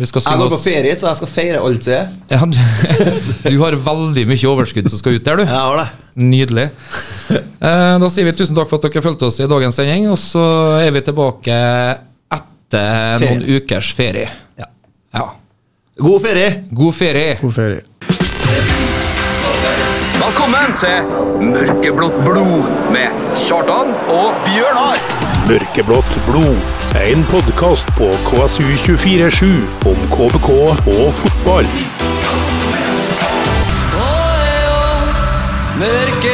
Vi 0.00 0.06
skal 0.08 0.22
Jeg 0.24 0.40
går 0.40 0.52
på 0.54 0.58
ferie, 0.62 0.92
så 0.96 1.10
jeg 1.10 1.18
skal 1.18 1.28
feire 1.28 1.60
alt 1.60 1.84
som 1.84 1.92
er. 1.92 2.12
ja, 2.30 2.38
du, 2.48 2.58
du 3.52 3.56
har 3.60 3.76
veldig 3.84 4.22
mye 4.30 4.48
overskudd 4.48 4.88
som 4.88 5.00
skal 5.00 5.18
ut 5.18 5.26
der, 5.26 5.42
du. 5.42 5.44
Jeg 5.44 5.60
har 5.60 5.76
det. 5.82 5.88
Nydelig. 6.24 6.70
Eh, 7.30 7.96
da 8.00 8.08
sier 8.10 8.24
vi 8.24 8.32
tusen 8.38 8.56
takk 8.56 8.70
for 8.70 8.80
at 8.80 8.86
dere 8.88 9.02
fulgte 9.04 9.28
oss 9.28 9.36
i 9.42 9.48
dagens 9.50 9.76
sending, 9.76 10.08
og 10.08 10.16
så 10.18 10.44
er 10.80 10.94
vi 10.96 11.02
tilbake 11.04 11.58
etter 12.38 13.20
noen 13.26 13.44
ukers 13.58 13.92
ferie. 13.98 14.30
Ja. 14.58 14.70
Ja. 15.18 15.26
God 16.00 16.24
ferie! 16.24 16.50
God 16.72 16.96
ferie. 16.96 17.36
God 17.42 17.54
ferie. 17.58 17.84
Velkommen 20.20 20.74
til 20.76 21.06
Mørkeblått 21.48 22.16
blod 22.26 22.66
med 22.92 23.14
Kjartan 23.40 23.94
og 24.12 24.34
Bjørnar. 24.44 25.00
Mørkeblått 25.48 26.10
blod. 26.26 26.58
En 27.00 27.24
podkast 27.30 27.88
på 27.96 28.10
KSU247 28.26 29.48
om 29.88 30.02
KBK 30.12 30.50
og 30.92 31.06
fotball. 31.22 31.72
Mørkeblå 35.80 36.29